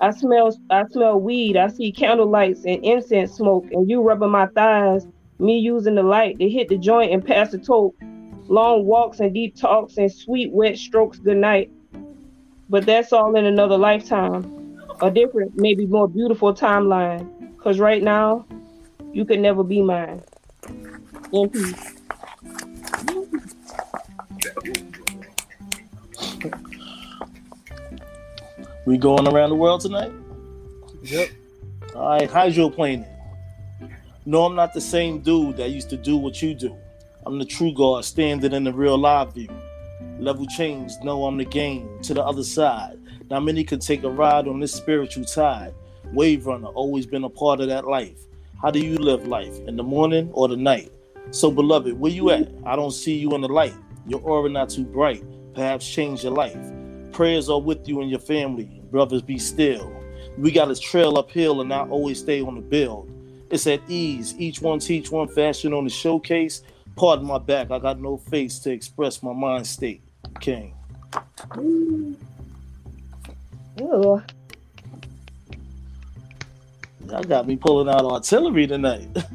I 0.00 0.10
smell 0.10 0.54
I 0.70 0.86
smell 0.88 1.20
weed. 1.20 1.56
I 1.56 1.68
see 1.68 1.92
candle 1.92 2.28
lights 2.28 2.64
and 2.64 2.84
incense 2.84 3.32
smoke, 3.32 3.66
and 3.72 3.88
you 3.88 4.02
rubbing 4.02 4.30
my 4.30 4.46
thighs. 4.46 5.06
Me 5.38 5.58
using 5.58 5.94
the 5.94 6.02
light 6.02 6.38
to 6.38 6.48
hit 6.48 6.68
the 6.68 6.76
joint 6.76 7.12
and 7.12 7.24
pass 7.24 7.50
the 7.50 7.58
toke. 7.58 7.94
Long 8.50 8.84
walks 8.84 9.20
and 9.20 9.32
deep 9.32 9.54
talks 9.54 9.96
and 9.96 10.10
sweet 10.12 10.50
wet 10.50 10.76
strokes. 10.76 11.20
Good 11.20 11.36
night. 11.36 11.70
But 12.68 12.84
that's 12.84 13.12
all 13.12 13.36
in 13.36 13.44
another 13.44 13.78
lifetime, 13.78 14.82
a 15.00 15.08
different, 15.08 15.56
maybe 15.56 15.86
more 15.86 16.08
beautiful 16.08 16.52
timeline. 16.52 17.56
Cause 17.58 17.78
right 17.78 18.02
now, 18.02 18.44
you 19.12 19.24
could 19.24 19.38
never 19.38 19.62
be 19.62 19.80
mine. 19.80 20.20
In 21.32 21.48
peace. 21.48 21.94
We 28.84 28.98
going 28.98 29.28
around 29.28 29.50
the 29.50 29.54
world 29.54 29.82
tonight? 29.82 30.10
Yep. 31.04 31.28
All 31.94 32.08
right, 32.08 32.28
how's 32.28 32.56
your 32.56 32.72
hydroplaning. 32.72 33.06
No, 34.26 34.44
I'm 34.44 34.56
not 34.56 34.74
the 34.74 34.80
same 34.80 35.20
dude 35.20 35.56
that 35.58 35.70
used 35.70 35.90
to 35.90 35.96
do 35.96 36.16
what 36.16 36.42
you 36.42 36.52
do. 36.54 36.76
I'm 37.26 37.38
the 37.38 37.44
true 37.44 37.72
God 37.74 38.04
standing 38.04 38.52
in 38.52 38.64
the 38.64 38.72
real 38.72 38.96
live 38.96 39.34
view. 39.34 39.48
Level 40.18 40.46
change, 40.46 40.92
no, 41.02 41.26
I'm 41.26 41.36
the 41.36 41.44
game 41.44 42.00
to 42.02 42.14
the 42.14 42.24
other 42.24 42.42
side. 42.42 42.98
Now 43.30 43.40
many 43.40 43.62
could 43.62 43.82
take 43.82 44.04
a 44.04 44.10
ride 44.10 44.48
on 44.48 44.58
this 44.58 44.72
spiritual 44.72 45.24
tide. 45.24 45.74
Wave 46.12 46.46
runner, 46.46 46.68
always 46.68 47.06
been 47.06 47.24
a 47.24 47.28
part 47.28 47.60
of 47.60 47.68
that 47.68 47.86
life. 47.86 48.18
How 48.62 48.70
do 48.70 48.78
you 48.78 48.96
live 48.96 49.28
life? 49.28 49.58
In 49.66 49.76
the 49.76 49.82
morning 49.82 50.30
or 50.32 50.48
the 50.48 50.56
night? 50.56 50.92
So 51.30 51.50
beloved, 51.50 51.98
where 52.00 52.10
you 52.10 52.30
at? 52.30 52.48
I 52.64 52.74
don't 52.74 52.90
see 52.90 53.16
you 53.18 53.34
in 53.34 53.42
the 53.42 53.48
light. 53.48 53.74
Your 54.06 54.20
aura 54.22 54.48
not 54.48 54.70
too 54.70 54.84
bright. 54.84 55.22
Perhaps 55.54 55.88
change 55.88 56.24
your 56.24 56.32
life. 56.32 56.58
Prayers 57.12 57.50
are 57.50 57.60
with 57.60 57.86
you 57.86 58.00
and 58.00 58.10
your 58.10 58.20
family. 58.20 58.82
Brothers, 58.90 59.22
be 59.22 59.38
still. 59.38 59.92
We 60.38 60.50
got 60.50 60.66
to 60.66 60.76
trail 60.76 61.18
uphill 61.18 61.60
and 61.60 61.68
not 61.68 61.90
always 61.90 62.18
stay 62.18 62.40
on 62.40 62.54
the 62.54 62.62
build. 62.62 63.10
It's 63.50 63.66
at 63.66 63.82
ease. 63.88 64.34
Each 64.38 64.62
one 64.62 64.78
teach 64.78 65.10
one 65.10 65.28
fashion 65.28 65.74
on 65.74 65.84
the 65.84 65.90
showcase. 65.90 66.62
Pardon 66.96 67.26
my 67.26 67.38
back. 67.38 67.70
I 67.70 67.78
got 67.78 68.00
no 68.00 68.16
face 68.16 68.58
to 68.60 68.70
express 68.70 69.22
my 69.22 69.32
mind 69.32 69.66
state. 69.66 70.02
King. 70.40 70.74
Ew. 73.78 74.22
Y'all 77.08 77.22
got 77.24 77.46
me 77.46 77.56
pulling 77.56 77.88
out 77.88 78.04
artillery 78.04 78.66
tonight. 78.66 79.08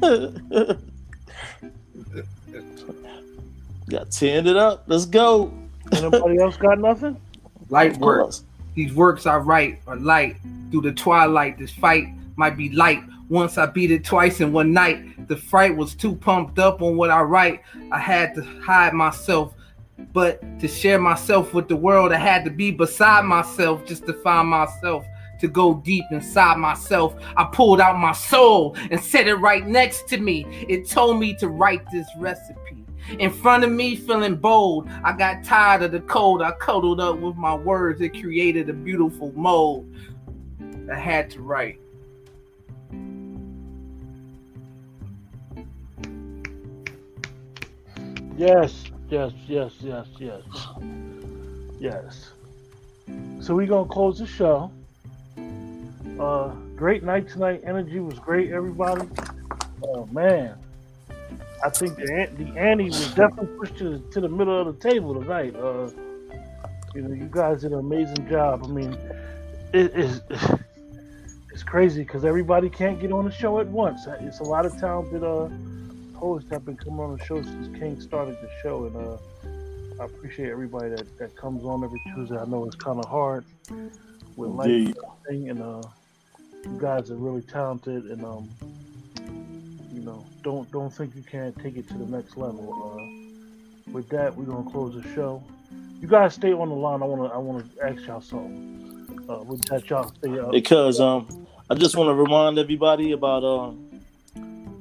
got 3.90 4.10
tanned 4.10 4.46
it 4.46 4.56
up. 4.56 4.84
Let's 4.86 5.04
go. 5.04 5.52
Anybody 5.92 6.38
else 6.42 6.56
got 6.56 6.78
nothing? 6.78 7.20
Light 7.68 7.96
works. 7.98 8.44
These 8.74 8.94
works 8.94 9.26
I 9.26 9.36
write 9.36 9.80
are 9.86 9.96
light 9.96 10.36
through 10.70 10.82
the 10.82 10.92
twilight. 10.92 11.58
This 11.58 11.72
fight 11.72 12.08
might 12.36 12.56
be 12.56 12.70
light. 12.70 13.02
Once 13.28 13.58
I 13.58 13.66
beat 13.66 13.90
it 13.90 14.04
twice 14.04 14.40
in 14.40 14.52
one 14.52 14.72
night. 14.72 15.28
The 15.28 15.36
fright 15.36 15.76
was 15.76 15.94
too 15.94 16.14
pumped 16.14 16.58
up 16.58 16.82
on 16.82 16.96
what 16.96 17.10
I 17.10 17.22
write. 17.22 17.62
I 17.90 17.98
had 17.98 18.34
to 18.34 18.42
hide 18.42 18.92
myself. 18.92 19.54
But 20.12 20.40
to 20.60 20.68
share 20.68 21.00
myself 21.00 21.54
with 21.54 21.68
the 21.68 21.76
world, 21.76 22.12
I 22.12 22.18
had 22.18 22.44
to 22.44 22.50
be 22.50 22.70
beside 22.70 23.24
myself 23.24 23.84
just 23.84 24.06
to 24.06 24.12
find 24.12 24.48
myself 24.48 25.04
to 25.40 25.48
go 25.48 25.74
deep 25.74 26.04
inside 26.10 26.58
myself. 26.58 27.14
I 27.36 27.44
pulled 27.44 27.80
out 27.80 27.98
my 27.98 28.12
soul 28.12 28.76
and 28.90 29.00
set 29.00 29.26
it 29.26 29.34
right 29.36 29.66
next 29.66 30.08
to 30.08 30.18
me. 30.18 30.46
It 30.68 30.88
told 30.88 31.18
me 31.18 31.34
to 31.34 31.48
write 31.48 31.82
this 31.90 32.06
recipe. 32.18 32.84
In 33.18 33.30
front 33.30 33.62
of 33.62 33.70
me, 33.70 33.96
feeling 33.96 34.36
bold, 34.36 34.88
I 35.04 35.12
got 35.12 35.44
tired 35.44 35.82
of 35.82 35.92
the 35.92 36.00
cold. 36.00 36.42
I 36.42 36.52
cuddled 36.52 37.00
up 37.00 37.18
with 37.18 37.36
my 37.36 37.54
words. 37.54 38.00
It 38.00 38.20
created 38.20 38.68
a 38.68 38.72
beautiful 38.72 39.32
mold. 39.32 39.92
I 40.90 40.98
had 40.98 41.30
to 41.30 41.40
write. 41.40 41.80
Yes, 48.36 48.84
yes, 49.08 49.32
yes, 49.48 49.72
yes, 49.80 50.06
yes. 50.18 50.42
Yes. 51.78 52.32
So 53.40 53.54
we're 53.54 53.66
gonna 53.66 53.88
close 53.88 54.18
the 54.18 54.26
show. 54.26 54.70
Uh 56.20 56.48
great 56.76 57.02
night 57.02 57.28
tonight. 57.28 57.62
Energy 57.64 57.98
was 58.00 58.18
great, 58.18 58.50
everybody. 58.50 59.08
Oh 59.82 60.06
man. 60.12 60.58
I 61.64 61.70
think 61.70 61.96
the 61.96 62.28
the 62.36 62.58
ante 62.58 62.84
was 62.84 63.14
definitely 63.14 63.56
pushed 63.58 63.78
to, 63.78 64.00
to 64.12 64.20
the 64.20 64.28
middle 64.28 64.60
of 64.60 64.66
the 64.66 64.88
table 64.90 65.14
tonight. 65.18 65.56
Uh 65.56 65.88
you 66.94 67.02
know, 67.02 67.14
you 67.14 67.28
guys 67.30 67.62
did 67.62 67.72
an 67.72 67.78
amazing 67.78 68.28
job. 68.28 68.64
I 68.64 68.68
mean, 68.68 68.98
it 69.72 69.94
is 69.94 70.20
it's 71.52 71.62
crazy 71.62 72.02
because 72.02 72.26
everybody 72.26 72.68
can't 72.68 73.00
get 73.00 73.12
on 73.12 73.24
the 73.24 73.30
show 73.30 73.60
at 73.60 73.66
once. 73.66 74.06
It's 74.20 74.40
a 74.40 74.44
lot 74.44 74.66
of 74.66 74.78
talented 74.78 75.24
uh 75.24 75.48
hosts 76.16 76.50
have 76.50 76.64
been 76.64 76.76
coming 76.76 77.00
on 77.00 77.16
the 77.16 77.24
show 77.24 77.42
since 77.42 77.78
King 77.78 78.00
started 78.00 78.36
the 78.40 78.50
show, 78.62 78.86
and 78.86 78.96
uh, 78.96 80.02
I 80.02 80.06
appreciate 80.06 80.50
everybody 80.50 80.90
that, 80.90 81.18
that 81.18 81.36
comes 81.36 81.64
on 81.64 81.84
every 81.84 82.00
Tuesday. 82.14 82.36
I 82.36 82.44
know 82.46 82.64
it's 82.64 82.76
kind 82.76 82.98
of 82.98 83.08
hard 83.08 83.44
with 84.36 84.50
life 84.50 84.94
and 85.28 85.48
and 85.48 85.62
uh, 85.62 85.82
you 86.64 86.78
guys 86.80 87.10
are 87.10 87.16
really 87.16 87.42
talented, 87.42 88.04
and 88.06 88.24
um, 88.24 88.48
you 89.92 90.00
know, 90.00 90.24
don't 90.42 90.70
don't 90.72 90.92
think 90.92 91.14
you 91.14 91.22
can't 91.22 91.56
take 91.62 91.76
it 91.76 91.88
to 91.88 91.94
the 91.94 92.06
next 92.06 92.36
level. 92.36 92.98
Uh, 92.98 93.92
with 93.92 94.08
that, 94.10 94.34
we're 94.34 94.44
gonna 94.44 94.70
close 94.70 95.00
the 95.00 95.14
show. 95.14 95.42
You 96.00 96.08
guys 96.08 96.34
stay 96.34 96.52
on 96.52 96.68
the 96.68 96.74
line. 96.74 97.02
I 97.02 97.06
wanna 97.06 97.28
I 97.28 97.38
wanna 97.38 97.64
ask 97.82 98.06
y'all 98.06 98.20
something. 98.20 98.82
Uh, 99.28 99.42
with 99.42 99.62
that, 99.66 99.88
y'all 99.90 100.08
stay 100.08 100.38
up. 100.38 100.52
because 100.52 101.00
um, 101.00 101.46
I 101.68 101.74
just 101.74 101.96
want 101.96 102.08
to 102.08 102.14
remind 102.14 102.58
everybody 102.58 103.10
about 103.10 103.42
um, 103.42 103.85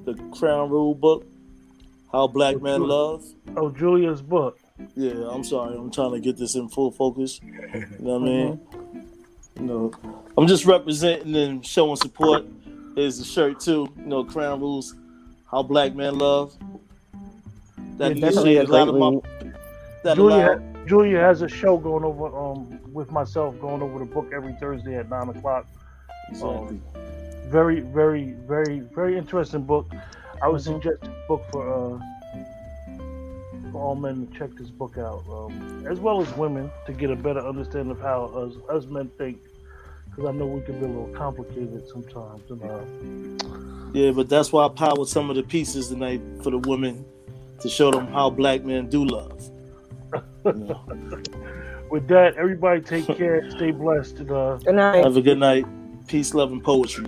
the 0.05 0.13
Crown 0.37 0.69
Rule 0.69 0.93
book, 0.95 1.25
How 2.11 2.27
Black 2.27 2.61
Men 2.61 2.83
Love. 2.83 3.25
Oh, 3.57 3.69
Julia's 3.69 4.21
book. 4.21 4.59
Yeah, 4.95 5.27
I'm 5.29 5.43
sorry, 5.43 5.75
I'm 5.75 5.91
trying 5.91 6.11
to 6.11 6.19
get 6.19 6.37
this 6.37 6.55
in 6.55 6.69
full 6.69 6.91
focus. 6.91 7.39
You 7.73 7.87
know 7.99 8.19
what 8.19 8.21
I 8.21 8.25
mean? 8.25 8.59
You 9.57 9.61
know, 9.61 9.91
I'm 10.37 10.47
just 10.47 10.65
representing 10.65 11.35
and 11.35 11.65
showing 11.65 11.95
support. 11.95 12.45
Is 12.95 13.17
the 13.17 13.25
shirt 13.25 13.59
too? 13.59 13.87
You 13.97 14.05
know, 14.05 14.23
Crown 14.23 14.59
Rules, 14.59 14.95
How 15.49 15.63
Black 15.63 15.95
Men 15.95 16.17
Love. 16.17 16.55
That 17.97 18.15
Yeah, 18.15 18.27
definitely 18.27 18.57
a 18.57 18.63
lot 18.63 18.89
of 18.89 18.95
my. 18.95 19.19
That 20.03 20.15
Julia, 20.15 20.35
allowed, 20.35 20.87
Julia 20.87 21.19
has 21.19 21.41
a 21.41 21.49
show 21.49 21.77
going 21.77 22.03
over 22.03 22.27
um 22.37 22.79
with 22.93 23.11
myself 23.11 23.59
going 23.59 23.81
over 23.81 23.99
the 23.99 24.05
book 24.05 24.31
every 24.33 24.53
Thursday 24.59 24.95
at 24.95 25.09
nine 25.09 25.29
o'clock. 25.29 25.67
exactly. 26.29 26.79
Very, 27.49 27.81
very, 27.81 28.33
very, 28.47 28.79
very 28.79 29.17
interesting 29.17 29.63
book. 29.63 29.91
I 30.41 30.47
would 30.47 30.61
suggest 30.61 31.01
this 31.01 31.11
book 31.27 31.43
for 31.51 31.95
uh 31.95 31.99
for 33.75 33.81
all 33.81 33.95
men 33.95 34.25
to 34.25 34.39
check 34.39 34.51
this 34.57 34.69
book 34.69 34.97
out, 34.97 35.25
um, 35.29 35.85
as 35.85 35.99
well 35.99 36.21
as 36.21 36.33
women 36.37 36.71
to 36.85 36.93
get 36.93 37.11
a 37.11 37.15
better 37.15 37.41
understanding 37.41 37.91
of 37.91 37.99
how 37.99 38.25
us, 38.27 38.53
us 38.69 38.85
men 38.85 39.09
think. 39.17 39.37
Because 40.05 40.29
I 40.29 40.31
know 40.31 40.45
we 40.45 40.61
can 40.61 40.79
be 40.79 40.85
a 40.85 40.87
little 40.87 41.09
complicated 41.09 41.85
sometimes. 41.89 42.49
And, 42.49 42.63
uh, 42.63 43.89
Yeah, 43.93 44.11
but 44.11 44.29
that's 44.29 44.53
why 44.53 44.65
I 44.65 44.69
powered 44.69 45.09
some 45.09 45.29
of 45.29 45.35
the 45.35 45.43
pieces 45.43 45.89
tonight 45.89 46.21
for 46.41 46.51
the 46.51 46.59
women 46.59 47.03
to 47.59 47.67
show 47.67 47.91
them 47.91 48.07
how 48.07 48.29
black 48.29 48.63
men 48.63 48.89
do 48.89 49.03
love. 49.03 49.49
You 50.45 50.53
know. 50.53 50.81
with 51.89 52.07
that, 52.07 52.37
everybody 52.37 52.79
take 52.79 53.07
care, 53.07 53.49
stay 53.51 53.71
blessed, 53.71 54.19
and 54.19 54.31
uh, 54.31 54.55
Good 54.55 54.75
night. 54.75 55.03
Have 55.03 55.17
a 55.17 55.21
good 55.21 55.37
night. 55.37 55.65
Peace, 56.07 56.33
love, 56.33 56.53
and 56.53 56.63
poetry. 56.63 57.07